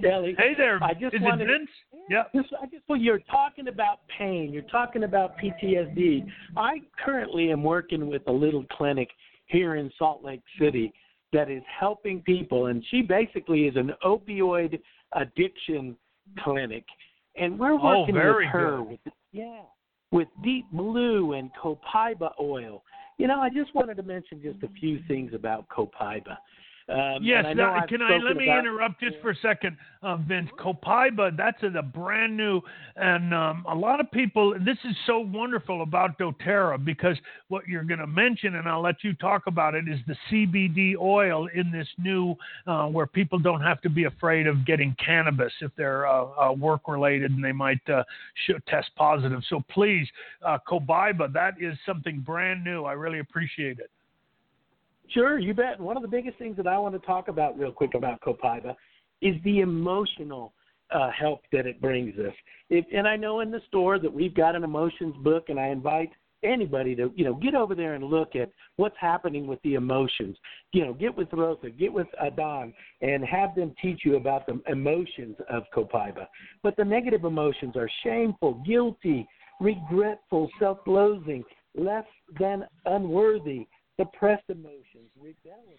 Ellie. 0.08 0.36
Hey 0.38 0.54
there, 0.56 0.84
I 0.84 0.94
just 0.94 1.16
is 1.16 1.22
it 1.22 1.24
wanted- 1.24 1.48
Vince? 1.48 1.70
Just, 2.10 2.50
I 2.62 2.66
guess 2.68 2.82
well, 2.88 3.00
you're 3.00 3.20
talking 3.20 3.68
about 3.68 4.00
pain. 4.18 4.52
You're 4.52 4.64
talking 4.64 5.04
about 5.04 5.36
PTSD. 5.38 6.26
I 6.58 6.82
currently 7.04 7.52
am 7.52 7.64
working 7.64 8.08
with 8.08 8.22
a 8.28 8.32
little 8.32 8.66
clinic 8.72 9.10
here 9.46 9.76
in 9.76 9.92
Salt 9.98 10.24
Lake 10.24 10.42
City 10.60 10.94
that 11.32 11.50
is 11.50 11.64
helping 11.80 12.22
people, 12.22 12.68
and 12.68 12.84
she 12.90 13.02
basically 13.02 13.62
is 13.68 13.76
an 13.76 13.92
opioid 14.06 14.80
addiction 15.14 15.96
clinic, 16.40 16.86
and 17.36 17.58
we're 17.60 17.74
Oh, 17.74 18.02
working 18.02 18.16
very 18.16 18.46
with 18.46 18.54
her 18.54 18.78
good. 18.78 18.88
with 18.90 19.00
yeah 19.32 19.62
with 20.12 20.28
Deep 20.44 20.66
Blue 20.72 21.34
and 21.34 21.50
Copaiba 21.56 22.32
oil. 22.40 22.84
You 23.18 23.28
know, 23.28 23.40
I 23.42 23.50
just 23.50 23.74
wanted 23.74 23.98
to 23.98 24.04
mention 24.04 24.42
just 24.44 24.62
a 24.64 24.68
few 24.80 25.00
things 25.08 25.34
about 25.34 25.68
Copaiba. 25.70 26.38
Um, 26.90 27.24
yes, 27.24 27.46
I 27.48 27.54
that, 27.54 27.88
can 27.88 28.02
I 28.02 28.18
let 28.18 28.36
me 28.36 28.46
about, 28.46 28.60
interrupt 28.60 29.00
just 29.00 29.16
for 29.22 29.32
a 29.32 29.36
second, 29.38 29.78
uh, 30.02 30.18
Vince? 30.18 30.50
Copaiba, 30.60 31.36
that's 31.36 31.64
a, 31.64 31.68
a 31.78 31.82
brand 31.82 32.36
new, 32.36 32.60
and 32.98 33.34
um, 33.34 33.66
a 33.70 33.76
lot 33.76 34.02
of 34.02 34.12
people. 34.12 34.54
This 34.60 34.78
is 34.84 34.96
so 35.08 35.20
wonderful 35.20 35.82
about 35.82 36.20
DoTerra 36.20 36.84
because 36.84 37.16
what 37.48 37.68
you're 37.68 37.86
going 37.86 38.02
to 38.02 38.08
mention, 38.08 38.56
and 38.56 38.68
I'll 38.68 38.82
let 38.82 39.02
you 39.02 39.14
talk 39.14 39.44
about 39.48 39.76
it, 39.76 39.88
is 39.88 40.00
the 40.08 40.16
CBD 40.30 40.96
oil 41.00 41.48
in 41.56 41.72
this 41.72 41.88
new, 41.98 42.36
uh, 42.68 42.88
where 42.88 43.08
people 43.08 43.40
don't 43.40 43.62
have 43.62 43.80
to 43.82 43.90
be 43.90 44.04
afraid 44.04 44.46
of 44.46 44.66
getting 44.66 44.94
cannabis 45.04 45.54
if 45.62 45.72
they're 45.78 46.06
uh, 46.06 46.50
uh 46.50 46.52
work 46.52 46.88
related 46.88 47.32
and 47.32 47.44
they 47.44 47.54
might 47.54 47.80
uh, 47.90 48.04
test 48.68 48.92
positive. 48.98 49.42
So 49.48 49.64
please, 49.70 50.08
uh, 50.46 50.58
Copaiba, 50.68 51.32
that 51.32 51.54
is 51.62 51.78
something 51.86 52.20
brand 52.20 52.64
new. 52.64 52.84
I 52.84 52.94
really 52.94 53.20
appreciate 53.20 53.80
it. 53.80 53.90
Sure, 55.10 55.40
you 55.40 55.54
bet. 55.54 55.80
One 55.80 55.98
of 55.98 56.02
the 56.02 56.10
biggest 56.10 56.38
things 56.38 56.58
that 56.58 56.68
I 56.68 56.78
want 56.78 57.00
to 57.00 57.06
talk 57.06 57.28
about 57.28 57.58
real 57.58 57.72
quick 57.72 57.94
about 57.94 58.22
Copaiba 58.22 58.76
is 59.22 59.36
the 59.44 59.60
emotional 59.60 60.54
uh, 60.92 61.10
help 61.12 61.42
that 61.52 61.66
it 61.66 61.82
brings 61.82 62.18
us. 62.20 62.34
If, 62.70 62.86
and 62.94 63.08
I 63.08 63.16
know 63.16 63.42
in 63.42 63.52
the 63.52 63.62
store 63.68 64.00
that 64.00 64.14
we've 64.14 64.34
got 64.34 64.56
an 64.56 64.64
emotions 64.64 65.16
book, 65.24 65.46
and 65.50 65.60
I 65.60 65.68
invite 65.68 66.10
anybody 66.44 66.94
to 66.96 67.12
you 67.16 67.24
know 67.24 67.36
get 67.36 67.56
over 67.56 67.74
there 67.74 67.94
and 67.94 68.04
look 68.04 68.36
at 68.36 68.50
what's 68.76 68.96
happening 69.00 69.48
with 69.48 69.62
the 69.64 69.76
emotions. 69.76 70.38
You 70.72 70.86
know, 70.86 70.94
get 70.94 71.16
with 71.16 71.30
Rosa, 71.32 71.70
get 71.70 71.92
with 71.92 72.08
Adon, 72.22 72.74
and 73.02 73.24
have 73.24 73.56
them 73.56 73.74
teach 73.82 74.02
you 74.04 74.18
about 74.18 74.46
the 74.46 74.62
emotions 74.68 75.36
of 75.50 75.64
Copaiba. 75.76 76.28
But 76.62 76.76
the 76.76 76.86
negative 76.86 77.24
emotions 77.24 77.76
are 77.76 77.90
shameful, 78.04 78.64
guilty, 78.66 79.28
regretful, 79.60 80.50
self-loathing, 80.60 81.44
less 81.76 82.06
than 82.40 82.66
unworthy, 82.86 83.68
depressed 83.98 84.50
emotions, 84.50 85.10
rebellion. 85.20 85.78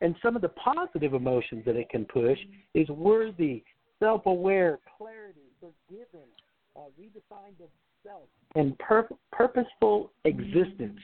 And 0.00 0.14
some 0.22 0.36
of 0.36 0.42
the 0.42 0.50
positive 0.50 1.14
emotions 1.14 1.64
that 1.64 1.76
it 1.76 1.88
can 1.88 2.04
push 2.04 2.38
is 2.74 2.88
worthy, 2.88 3.62
self 3.98 4.26
aware, 4.26 4.78
clarity, 4.98 5.50
forgiven, 5.58 6.26
uh, 6.76 6.80
redefined 7.00 7.62
of 7.62 7.70
self, 8.04 8.28
and 8.54 8.78
pur- 8.78 9.08
purposeful 9.32 10.10
existence. 10.24 11.00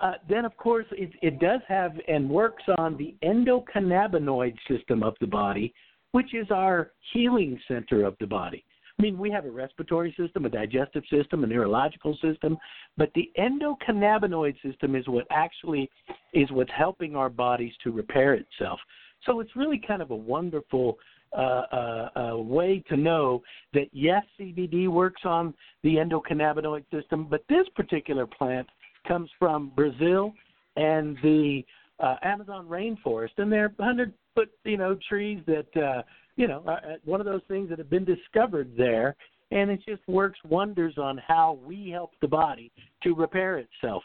Uh, 0.00 0.12
then, 0.28 0.44
of 0.44 0.56
course, 0.56 0.86
it, 0.92 1.10
it 1.22 1.38
does 1.40 1.60
have 1.68 1.92
and 2.08 2.28
works 2.28 2.64
on 2.76 2.96
the 2.96 3.14
endocannabinoid 3.24 4.54
system 4.68 5.02
of 5.02 5.14
the 5.20 5.26
body, 5.26 5.72
which 6.12 6.34
is 6.34 6.46
our 6.50 6.92
healing 7.12 7.58
center 7.66 8.04
of 8.04 8.14
the 8.20 8.26
body. 8.26 8.64
I 8.98 9.02
mean, 9.02 9.18
we 9.18 9.30
have 9.30 9.44
a 9.44 9.50
respiratory 9.50 10.14
system, 10.18 10.46
a 10.46 10.48
digestive 10.48 11.02
system, 11.10 11.44
a 11.44 11.46
neurological 11.46 12.16
system, 12.22 12.56
but 12.96 13.10
the 13.14 13.30
endocannabinoid 13.38 14.54
system 14.62 14.96
is 14.96 15.06
what 15.06 15.26
actually 15.30 15.90
is 16.32 16.50
what's 16.50 16.70
helping 16.76 17.14
our 17.14 17.28
bodies 17.28 17.72
to 17.84 17.92
repair 17.92 18.34
itself. 18.34 18.80
So 19.24 19.40
it's 19.40 19.54
really 19.54 19.80
kind 19.86 20.00
of 20.00 20.12
a 20.12 20.16
wonderful 20.16 20.98
uh, 21.36 21.40
uh, 21.72 22.08
uh, 22.16 22.36
way 22.38 22.82
to 22.88 22.96
know 22.96 23.42
that 23.74 23.88
yes, 23.92 24.22
CBD 24.40 24.88
works 24.88 25.22
on 25.24 25.52
the 25.82 25.96
endocannabinoid 25.96 26.84
system, 26.90 27.26
but 27.28 27.44
this 27.48 27.66
particular 27.74 28.26
plant 28.26 28.66
comes 29.06 29.28
from 29.38 29.72
Brazil 29.76 30.32
and 30.76 31.18
the 31.22 31.62
uh, 32.00 32.16
Amazon 32.22 32.66
rainforest, 32.66 33.30
and 33.38 33.52
they're 33.52 33.72
hundred 33.78 34.14
foot 34.34 34.50
you 34.64 34.76
know 34.76 34.96
trees 35.08 35.42
that 35.46 35.76
uh, 35.76 36.02
you 36.36 36.46
know, 36.46 36.62
uh, 36.66 36.70
uh, 36.70 36.78
one 37.04 37.20
of 37.20 37.26
those 37.26 37.42
things 37.48 37.68
that 37.70 37.78
have 37.78 37.90
been 37.90 38.04
discovered 38.04 38.70
there, 38.76 39.16
and 39.50 39.70
it 39.70 39.80
just 39.86 40.06
works 40.06 40.38
wonders 40.48 40.94
on 40.98 41.18
how 41.18 41.58
we 41.64 41.90
help 41.90 42.12
the 42.20 42.28
body 42.28 42.70
to 43.02 43.14
repair 43.14 43.58
itself. 43.58 44.02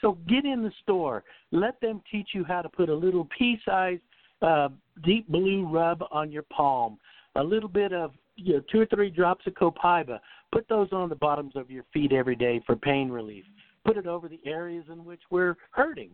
So 0.00 0.18
get 0.28 0.44
in 0.44 0.62
the 0.62 0.72
store, 0.82 1.22
let 1.50 1.80
them 1.80 2.02
teach 2.10 2.30
you 2.34 2.44
how 2.44 2.62
to 2.62 2.68
put 2.68 2.88
a 2.88 2.94
little 2.94 3.28
pea-sized 3.36 4.02
uh, 4.42 4.68
deep 5.04 5.28
blue 5.28 5.66
rub 5.66 6.04
on 6.10 6.32
your 6.32 6.42
palm, 6.44 6.98
a 7.36 7.42
little 7.42 7.68
bit 7.68 7.92
of 7.92 8.12
you 8.36 8.54
know, 8.54 8.62
two 8.70 8.80
or 8.80 8.86
three 8.86 9.10
drops 9.10 9.46
of 9.46 9.54
copaiba. 9.54 10.18
Put 10.52 10.68
those 10.68 10.88
on 10.92 11.08
the 11.08 11.14
bottoms 11.14 11.52
of 11.56 11.70
your 11.70 11.84
feet 11.92 12.12
every 12.12 12.36
day 12.36 12.60
for 12.66 12.76
pain 12.76 13.10
relief. 13.10 13.44
Put 13.84 13.96
it 13.96 14.06
over 14.06 14.28
the 14.28 14.40
areas 14.44 14.84
in 14.90 15.04
which 15.04 15.22
we're 15.30 15.56
hurting. 15.70 16.10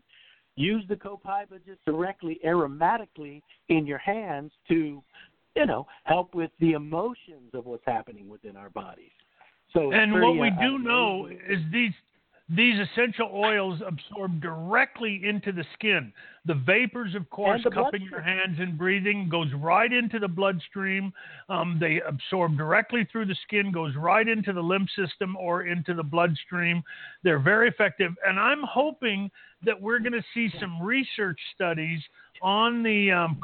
Use 0.56 0.84
the 0.88 0.96
copaiba 0.96 1.64
just 1.64 1.84
directly 1.86 2.40
aromatically 2.44 3.42
in 3.68 3.86
your 3.86 3.98
hands 3.98 4.50
to 4.68 5.02
you 5.58 5.66
know, 5.66 5.86
help 6.04 6.34
with 6.34 6.50
the 6.60 6.72
emotions 6.72 7.52
of 7.54 7.66
what's 7.66 7.84
happening 7.86 8.28
within 8.28 8.56
our 8.56 8.70
bodies. 8.70 9.10
So 9.72 9.92
and 9.92 10.12
pretty, 10.12 10.26
what 10.26 10.38
we 10.38 10.48
uh, 10.48 10.60
do 10.60 10.78
know 10.78 11.26
is 11.26 11.58
these 11.72 11.92
these 12.50 12.80
essential 12.80 13.30
oils 13.30 13.82
absorb 13.86 14.40
directly 14.40 15.20
into 15.22 15.52
the 15.52 15.64
skin. 15.74 16.10
The 16.46 16.54
vapors, 16.54 17.14
of 17.14 17.28
course, 17.28 17.60
cupping 17.74 18.08
your 18.10 18.22
hands 18.22 18.56
and 18.58 18.78
breathing 18.78 19.28
goes 19.28 19.48
right 19.54 19.92
into 19.92 20.18
the 20.18 20.28
bloodstream. 20.28 21.12
Um, 21.50 21.76
they 21.78 22.00
absorb 22.00 22.56
directly 22.56 23.06
through 23.12 23.26
the 23.26 23.36
skin, 23.46 23.70
goes 23.70 23.94
right 23.96 24.26
into 24.26 24.54
the 24.54 24.62
lymph 24.62 24.88
system 24.96 25.36
or 25.36 25.66
into 25.66 25.92
the 25.92 26.02
bloodstream. 26.02 26.82
They're 27.22 27.38
very 27.38 27.68
effective, 27.68 28.12
and 28.26 28.40
I'm 28.40 28.62
hoping 28.62 29.30
that 29.66 29.78
we're 29.78 29.98
going 29.98 30.12
to 30.12 30.24
see 30.32 30.50
some 30.58 30.80
research 30.80 31.38
studies 31.54 32.00
on 32.42 32.82
the 32.82 33.10
um, 33.12 33.38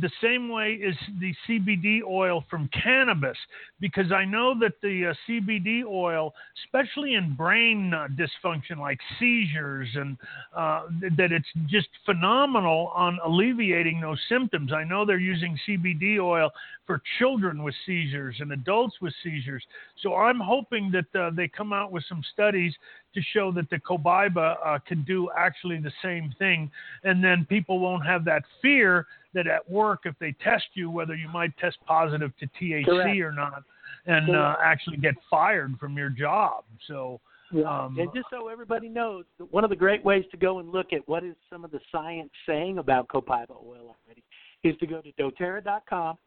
the 0.00 0.10
same 0.22 0.50
way 0.50 0.78
as 0.86 0.94
the 1.18 1.34
CBD 1.48 2.00
oil 2.06 2.44
from 2.50 2.68
cannabis, 2.68 3.36
because 3.80 4.12
I 4.12 4.24
know 4.24 4.54
that 4.60 4.74
the 4.82 5.06
uh, 5.06 5.14
CBD 5.26 5.82
oil, 5.84 6.34
especially 6.64 7.14
in 7.14 7.34
brain 7.34 7.94
uh, 7.94 8.08
dysfunction 8.08 8.78
like 8.78 8.98
seizures, 9.18 9.88
and 9.94 10.16
uh, 10.54 10.82
that 11.16 11.32
it's 11.32 11.48
just 11.66 11.88
phenomenal 12.04 12.92
on 12.94 13.18
alleviating 13.24 14.00
those 14.00 14.20
symptoms. 14.28 14.72
I 14.72 14.84
know 14.84 15.06
they're 15.06 15.18
using 15.18 15.58
CBD 15.66 16.18
oil 16.20 16.50
for 16.86 17.00
children 17.18 17.62
with 17.62 17.74
seizures 17.86 18.36
and 18.40 18.52
adults 18.52 18.96
with 19.00 19.14
seizures. 19.22 19.62
So 20.02 20.16
I'm 20.16 20.40
hoping 20.40 20.92
that 20.92 21.18
uh, 21.20 21.30
they 21.34 21.48
come 21.48 21.72
out 21.72 21.92
with 21.92 22.04
some 22.08 22.22
studies 22.32 22.74
to 23.14 23.20
show 23.32 23.50
that 23.52 23.70
the 23.70 23.78
Copaiba 23.78 24.56
uh, 24.64 24.78
can 24.86 25.02
do 25.04 25.28
actually 25.36 25.78
the 25.78 25.92
same 26.02 26.34
thing, 26.38 26.70
and 27.04 27.22
then 27.22 27.46
people 27.48 27.78
won't 27.78 28.04
have 28.04 28.24
that 28.24 28.42
fear 28.60 29.06
that 29.34 29.46
at 29.46 29.68
work, 29.70 30.00
if 30.04 30.14
they 30.18 30.34
test 30.44 30.66
you, 30.74 30.90
whether 30.90 31.14
you 31.14 31.28
might 31.28 31.56
test 31.58 31.78
positive 31.86 32.32
to 32.38 32.46
THC 32.60 32.84
Correct. 32.84 33.20
or 33.20 33.32
not, 33.32 33.62
and 34.06 34.34
uh, 34.34 34.56
actually 34.62 34.96
get 34.96 35.14
fired 35.30 35.76
from 35.78 35.96
your 35.96 36.10
job. 36.10 36.64
So. 36.86 37.20
Um, 37.66 37.96
and 37.98 38.10
just 38.14 38.26
so 38.30 38.48
everybody 38.48 38.90
knows, 38.90 39.24
one 39.50 39.64
of 39.64 39.70
the 39.70 39.76
great 39.76 40.04
ways 40.04 40.22
to 40.32 40.36
go 40.36 40.58
and 40.58 40.70
look 40.70 40.92
at 40.92 41.08
what 41.08 41.24
is 41.24 41.34
some 41.50 41.64
of 41.64 41.70
the 41.70 41.80
science 41.90 42.28
saying 42.46 42.76
about 42.76 43.08
copaiba 43.08 43.52
oil 43.52 43.96
already 44.06 44.22
is 44.64 44.76
to 44.80 44.86
go 44.86 45.00
to 45.00 45.10
doterra.com 45.12 46.18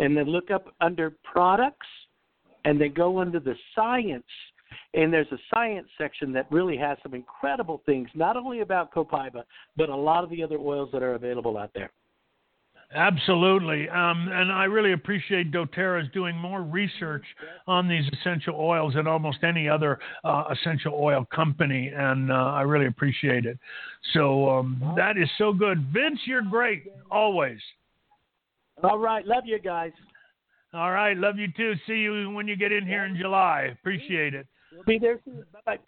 and 0.00 0.16
then 0.16 0.24
look 0.24 0.50
up 0.50 0.74
under 0.80 1.12
products 1.22 1.86
and 2.64 2.80
then 2.80 2.92
go 2.92 3.20
under 3.20 3.38
the 3.38 3.54
science 3.76 4.24
and 4.94 5.12
there's 5.12 5.30
a 5.32 5.38
science 5.54 5.88
section 5.98 6.32
that 6.32 6.46
really 6.50 6.76
has 6.76 6.98
some 7.02 7.14
incredible 7.14 7.82
things, 7.86 8.08
not 8.14 8.36
only 8.36 8.60
about 8.60 8.92
copaiba, 8.92 9.44
but 9.76 9.88
a 9.88 9.96
lot 9.96 10.24
of 10.24 10.30
the 10.30 10.42
other 10.42 10.58
oils 10.58 10.88
that 10.92 11.02
are 11.02 11.14
available 11.14 11.56
out 11.56 11.70
there. 11.74 11.90
Absolutely. 12.92 13.88
Um, 13.88 14.28
and 14.32 14.50
I 14.50 14.64
really 14.64 14.94
appreciate 14.94 15.52
doTERRA's 15.52 16.10
doing 16.12 16.36
more 16.36 16.62
research 16.62 17.24
on 17.68 17.86
these 17.86 18.02
essential 18.12 18.56
oils 18.58 18.94
than 18.94 19.06
almost 19.06 19.44
any 19.44 19.68
other 19.68 20.00
uh, 20.24 20.44
essential 20.50 20.94
oil 20.94 21.24
company. 21.32 21.92
And 21.94 22.32
uh, 22.32 22.34
I 22.34 22.62
really 22.62 22.86
appreciate 22.86 23.46
it. 23.46 23.58
So 24.12 24.50
um, 24.50 24.94
that 24.96 25.16
is 25.16 25.28
so 25.38 25.52
good. 25.52 25.86
Vince, 25.92 26.18
you're 26.26 26.42
great, 26.42 26.82
always. 27.12 27.58
All 28.82 28.98
right. 28.98 29.24
Love 29.24 29.44
you 29.46 29.60
guys. 29.60 29.92
All 30.74 30.90
right. 30.90 31.16
Love 31.16 31.36
you 31.36 31.46
too. 31.56 31.74
See 31.86 31.98
you 31.98 32.30
when 32.30 32.48
you 32.48 32.56
get 32.56 32.72
in 32.72 32.86
here 32.86 33.04
in 33.04 33.16
July. 33.16 33.68
Appreciate 33.72 34.34
it. 34.34 34.48
We'll 34.72 34.84
be 34.84 34.98
there 34.98 35.20
soon. 35.24 35.44
Bye-bye. 35.52 35.78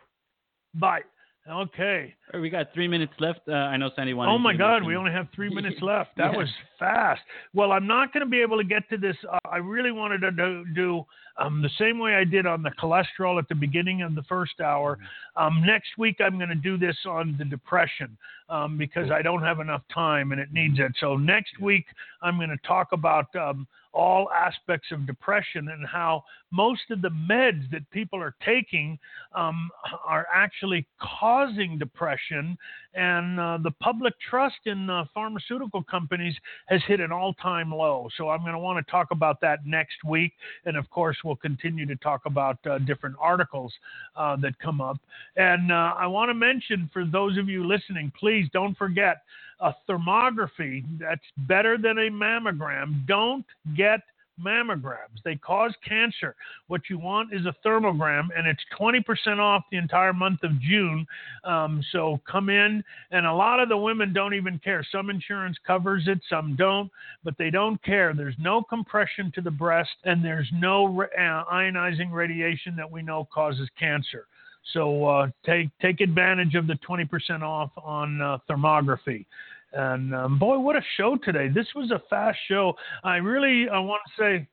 Bye. 0.75 1.01
Okay. 1.49 2.15
We 2.35 2.51
got 2.51 2.73
three 2.73 2.87
minutes 2.87 3.13
left. 3.19 3.41
Uh, 3.49 3.53
I 3.53 3.77
know 3.77 3.91
Sandy 3.97 4.15
wanted. 4.15 4.31
Oh 4.31 4.39
my 4.39 4.55
God, 4.55 4.85
we 4.85 4.95
only 4.95 5.11
have 5.11 5.27
three 5.35 5.53
minutes 5.53 5.79
left. 5.83 6.11
That 6.17 6.33
yeah. 6.33 6.39
was 6.39 6.49
fast. 6.79 7.21
Well, 7.53 7.73
I'm 7.73 7.87
not 7.87 8.13
going 8.13 8.25
to 8.25 8.31
be 8.31 8.41
able 8.41 8.59
to 8.59 8.65
get 8.65 8.89
to 8.91 8.97
this. 8.97 9.17
Uh, 9.31 9.39
I 9.51 9.57
really 9.57 9.91
wanted 9.91 10.21
to 10.21 10.31
do, 10.31 10.65
do 10.73 11.05
um, 11.39 11.61
the 11.61 11.71
same 11.79 11.99
way 11.99 12.15
I 12.15 12.23
did 12.23 12.47
on 12.47 12.63
the 12.63 12.71
cholesterol 12.81 13.39
at 13.39 13.49
the 13.49 13.57
beginning 13.57 14.03
of 14.03 14.15
the 14.15 14.23
first 14.29 14.61
hour. 14.61 14.99
Um, 15.37 15.65
next 15.67 15.99
week, 15.99 16.19
I'm 16.21 16.37
going 16.37 16.51
to 16.51 16.55
do 16.55 16.79
this 16.79 16.97
on 17.07 17.35
the 17.39 17.45
depression 17.45 18.17
um, 18.49 18.79
because 18.79 19.11
I 19.11 19.21
don't 19.21 19.43
have 19.43 19.59
enough 19.59 19.83
time 19.93 20.31
and 20.31 20.41
it 20.41 20.53
needs 20.53 20.79
it. 20.79 20.93
So 21.01 21.17
next 21.17 21.59
week, 21.61 21.87
I'm 22.23 22.37
going 22.37 22.51
to 22.51 22.69
talk 22.69 22.93
about 22.93 23.35
um, 23.35 23.67
all 23.93 24.31
aspects 24.31 24.89
of 24.91 25.07
depression 25.07 25.69
and 25.69 25.87
how 25.87 26.25
most 26.51 26.83
of 26.91 27.03
the 27.03 27.11
meds 27.11 27.71
that 27.71 27.89
people 27.91 28.19
are 28.21 28.35
taking 28.45 28.99
um, 29.35 29.71
are 30.07 30.27
actually 30.33 30.87
causing 31.01 31.79
depression. 31.79 32.57
And 32.95 33.41
uh, 33.41 33.59
the 33.63 33.71
public 33.71 34.15
trust 34.31 34.67
in 34.67 34.91
uh, 34.91 35.05
pharmaceutical 35.15 35.83
companies 35.83 36.35
has 36.67 36.81
hit 36.87 37.01
an 37.01 37.13
all 37.13 37.35
time 37.35 37.73
low. 37.73 38.09
So 38.17 38.29
I'm 38.29 38.41
going 38.41 38.53
to 38.53 38.59
want 38.59 38.85
to 38.85 38.91
talk 38.91 39.09
about 39.11 39.41
that 39.41 39.65
next 39.65 40.05
week. 40.05 40.33
And 40.67 40.77
of 40.77 40.89
course, 40.91 41.17
we'll 41.25 41.37
continue 41.37 41.87
to 41.87 41.97
talk 41.97 42.23
about 42.27 42.59
uh, 42.67 42.79
different 42.79 43.17
articles 43.19 43.73
uh, 44.17 44.37
that 44.37 44.59
come 44.59 44.81
up. 44.81 44.99
And 45.37 45.73
uh, 45.73 45.95
I 45.97 46.07
want 46.07 46.29
to 46.31 46.35
mention 46.35 46.91
for 46.93 47.05
those 47.05 47.39
of 47.39 47.49
you 47.49 47.67
listening, 47.67 48.13
please 48.19 48.49
don't 48.53 48.77
forget 48.77 49.23
a 49.63 49.75
thermography 49.89 50.85
that's 50.99 51.23
better 51.49 51.79
than 51.79 51.99
a 51.99 52.11
mammogram. 52.11 53.07
Don't 53.07 53.47
get 53.77 54.01
mammograms. 54.41 55.23
They 55.25 55.37
cause 55.37 55.75
cancer. 55.87 56.35
What 56.67 56.83
you 56.89 56.99
want 56.99 57.33
is 57.33 57.47
a 57.47 57.55
thermogram, 57.67 58.29
and 58.37 58.47
it's 58.47 58.63
20% 58.79 59.39
off 59.39 59.65
the 59.71 59.79
entire 59.79 60.13
month 60.13 60.43
of 60.43 60.61
June. 60.61 61.07
Um, 61.45 61.83
so 61.93 62.21
come 62.31 62.49
in, 62.49 62.83
and 63.11 63.27
a 63.27 63.33
lot 63.33 63.61
of 63.61 63.69
the 63.69 63.77
women 63.77 64.13
don't 64.13 64.35
even 64.35 64.59
care. 64.59 64.85
Some 64.91 65.11
insurance 65.11 65.57
covers 65.67 66.05
it, 66.07 66.21
some 66.29 66.57
don't, 66.57 66.91
but 67.25 67.35
they 67.39 67.51
don't 67.51 67.83
care. 67.83 68.15
There's 68.15 68.37
no 68.39 68.63
compression 68.63 69.31
to 69.35 69.41
the 69.41 69.51
breast, 69.51 69.91
and 70.05 70.25
there's 70.25 70.49
no 70.53 71.03
uh, 71.03 71.45
ionizing 71.53 72.11
radiation 72.11 72.75
that 72.77 72.91
we 72.91 73.03
know 73.03 73.29
causes 73.33 73.69
cancer. 73.79 74.27
So 74.73 75.05
uh, 75.05 75.29
take 75.45 75.71
take 75.81 76.01
advantage 76.01 76.55
of 76.55 76.67
the 76.67 76.79
20% 76.89 77.43
off 77.43 77.71
on 77.77 78.21
uh, 78.21 78.39
thermography. 78.49 79.27
And 79.75 80.15
um, 80.15 80.39
boy, 80.39 80.59
what 80.59 80.77
a 80.77 80.83
show 80.97 81.17
today! 81.17 81.49
This 81.49 81.67
was 81.75 81.91
a 81.91 82.03
fast 82.11 82.39
show. 82.49 82.75
I 83.05 83.17
really 83.17 83.69
I 83.69 83.79
want 83.79 84.03
to 84.07 84.23
say 84.23 84.49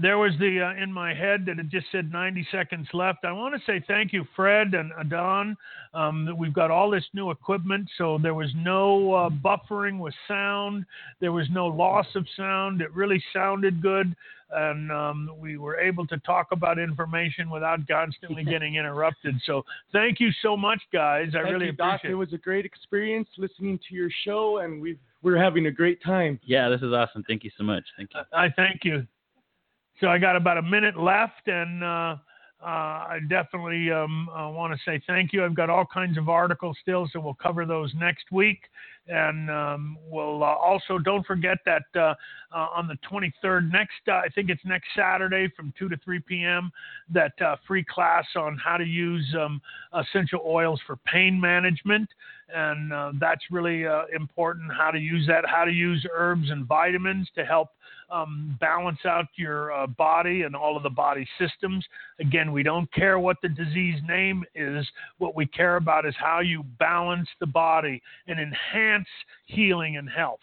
there 0.00 0.18
was 0.18 0.32
the 0.38 0.60
uh, 0.60 0.82
in 0.82 0.92
my 0.92 1.14
head 1.14 1.44
that 1.46 1.58
it 1.58 1.68
just 1.68 1.86
said 1.92 2.10
90 2.10 2.46
seconds 2.50 2.88
left. 2.92 3.24
I 3.24 3.32
want 3.32 3.54
to 3.54 3.60
say 3.64 3.82
thank 3.86 4.12
you, 4.12 4.24
Fred 4.34 4.74
and 4.74 4.92
Adon. 4.98 5.56
Um, 5.92 6.24
that 6.26 6.36
we've 6.36 6.52
got 6.52 6.70
all 6.70 6.90
this 6.90 7.04
new 7.12 7.30
equipment, 7.30 7.88
so 7.96 8.18
there 8.20 8.34
was 8.34 8.50
no 8.56 9.12
uh, 9.12 9.30
buffering 9.30 9.98
with 9.98 10.14
sound. 10.26 10.84
There 11.20 11.32
was 11.32 11.46
no 11.52 11.66
loss 11.66 12.06
of 12.16 12.26
sound. 12.36 12.80
It 12.80 12.92
really 12.92 13.22
sounded 13.32 13.80
good 13.80 14.14
and 14.54 14.92
um, 14.92 15.30
we 15.38 15.56
were 15.56 15.76
able 15.78 16.06
to 16.06 16.18
talk 16.18 16.48
about 16.52 16.78
information 16.78 17.50
without 17.50 17.86
constantly 17.88 18.44
getting 18.50 18.76
interrupted. 18.76 19.34
So 19.46 19.64
thank 19.92 20.20
you 20.20 20.30
so 20.42 20.56
much, 20.56 20.80
guys. 20.92 21.28
I 21.30 21.42
thank 21.42 21.52
really 21.52 21.66
you, 21.66 21.72
appreciate 21.72 21.90
Doc. 21.90 22.04
it. 22.04 22.10
It 22.10 22.14
was 22.14 22.32
a 22.32 22.38
great 22.38 22.64
experience 22.64 23.28
listening 23.36 23.78
to 23.88 23.94
your 23.94 24.10
show, 24.24 24.58
and 24.58 24.80
we 24.80 24.98
we're 25.22 25.42
having 25.42 25.66
a 25.66 25.70
great 25.70 26.02
time. 26.02 26.38
Yeah, 26.44 26.68
this 26.68 26.82
is 26.82 26.92
awesome. 26.92 27.24
Thank 27.26 27.44
you 27.44 27.50
so 27.56 27.64
much. 27.64 27.84
Thank 27.96 28.10
you. 28.14 28.20
I 28.32 28.48
thank 28.50 28.84
you. 28.84 29.06
So 30.00 30.08
I 30.08 30.18
got 30.18 30.36
about 30.36 30.58
a 30.58 30.62
minute 30.62 30.98
left, 30.98 31.46
and 31.46 31.84
uh, 31.84 32.16
uh, 32.62 32.66
I 32.66 33.18
definitely 33.28 33.90
um, 33.90 34.28
uh, 34.28 34.50
want 34.50 34.72
to 34.72 34.78
say 34.84 35.00
thank 35.06 35.32
you. 35.32 35.44
I've 35.44 35.54
got 35.54 35.70
all 35.70 35.86
kinds 35.86 36.18
of 36.18 36.28
articles 36.28 36.76
still, 36.80 37.08
so 37.12 37.20
we'll 37.20 37.34
cover 37.34 37.64
those 37.64 37.92
next 37.94 38.32
week. 38.32 38.58
And 39.06 39.50
um, 39.50 39.98
we'll 40.08 40.42
uh, 40.42 40.46
also 40.46 40.98
don't 40.98 41.26
forget 41.26 41.58
that 41.66 41.82
uh, 41.94 42.14
uh, 42.54 42.68
on 42.74 42.88
the 42.88 42.96
23rd, 43.10 43.70
next 43.70 43.92
I 44.08 44.28
think 44.34 44.48
it's 44.48 44.64
next 44.64 44.86
Saturday 44.96 45.52
from 45.54 45.74
2 45.78 45.90
to 45.90 45.96
3 45.98 46.20
p.m. 46.20 46.72
That 47.12 47.32
free 47.66 47.84
class 47.84 48.24
on 48.36 48.56
how 48.56 48.78
to 48.78 48.84
use 48.84 49.34
um, 49.38 49.60
essential 49.92 50.40
oils 50.46 50.80
for 50.86 50.96
pain 50.96 51.38
management, 51.38 52.08
and 52.54 53.20
that's 53.20 53.42
really 53.50 53.84
important. 54.14 54.72
How 54.72 54.90
to 54.90 54.98
use 54.98 55.26
that, 55.26 55.44
how 55.46 55.64
to 55.64 55.72
use 55.72 56.06
herbs 56.14 56.50
and 56.50 56.66
vitamins 56.66 57.28
to 57.34 57.44
help 57.44 57.68
um, 58.10 58.56
balance 58.60 58.98
out 59.04 59.26
your 59.36 59.72
uh, 59.72 59.86
body 59.86 60.42
and 60.42 60.54
all 60.54 60.76
of 60.76 60.82
the 60.82 60.90
body 60.90 61.26
systems. 61.38 61.84
Again, 62.20 62.52
we 62.52 62.62
don't 62.62 62.90
care 62.92 63.18
what 63.18 63.36
the 63.42 63.48
disease 63.48 64.00
name 64.06 64.44
is. 64.54 64.86
What 65.18 65.34
we 65.34 65.46
care 65.46 65.76
about 65.76 66.06
is 66.06 66.14
how 66.18 66.40
you 66.40 66.62
balance 66.78 67.28
the 67.40 67.46
body 67.46 68.02
and 68.26 68.38
enhance 68.38 68.54
healing 69.46 69.96
and 69.96 70.08
health. 70.08 70.40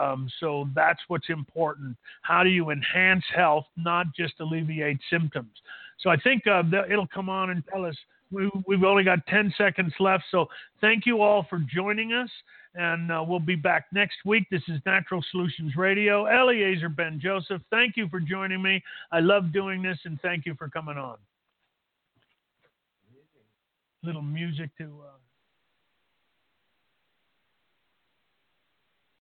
Um, 0.00 0.30
so 0.40 0.68
that's 0.74 1.00
what's 1.08 1.28
important. 1.28 1.96
How 2.22 2.42
do 2.42 2.48
you 2.48 2.70
enhance 2.70 3.24
health, 3.34 3.66
not 3.76 4.06
just 4.16 4.34
alleviate 4.40 4.98
symptoms? 5.10 5.52
So 6.00 6.10
I 6.10 6.16
think 6.16 6.46
uh, 6.46 6.62
it'll 6.90 7.06
come 7.06 7.28
on 7.28 7.50
and 7.50 7.62
tell 7.70 7.84
us. 7.84 7.96
We, 8.30 8.50
we've 8.66 8.82
only 8.82 9.04
got 9.04 9.26
10 9.26 9.52
seconds 9.58 9.92
left. 10.00 10.24
So 10.30 10.46
thank 10.80 11.04
you 11.04 11.20
all 11.20 11.46
for 11.50 11.58
joining 11.70 12.14
us 12.14 12.30
and 12.74 13.12
uh, 13.12 13.24
we'll 13.26 13.38
be 13.38 13.56
back 13.56 13.86
next 13.92 14.16
week. 14.24 14.44
This 14.50 14.62
is 14.68 14.80
Natural 14.86 15.22
Solutions 15.30 15.76
Radio. 15.76 16.26
Eliezer 16.26 16.88
Ben 16.88 17.20
Joseph, 17.22 17.60
thank 17.70 17.96
you 17.96 18.08
for 18.08 18.20
joining 18.20 18.62
me. 18.62 18.82
I 19.10 19.20
love 19.20 19.52
doing 19.52 19.82
this, 19.82 19.98
and 20.04 20.18
thank 20.22 20.46
you 20.46 20.54
for 20.54 20.68
coming 20.68 20.96
on. 20.96 21.16
Little 24.02 24.22
music 24.22 24.70
to. 24.78 24.84
Uh... 24.84 25.18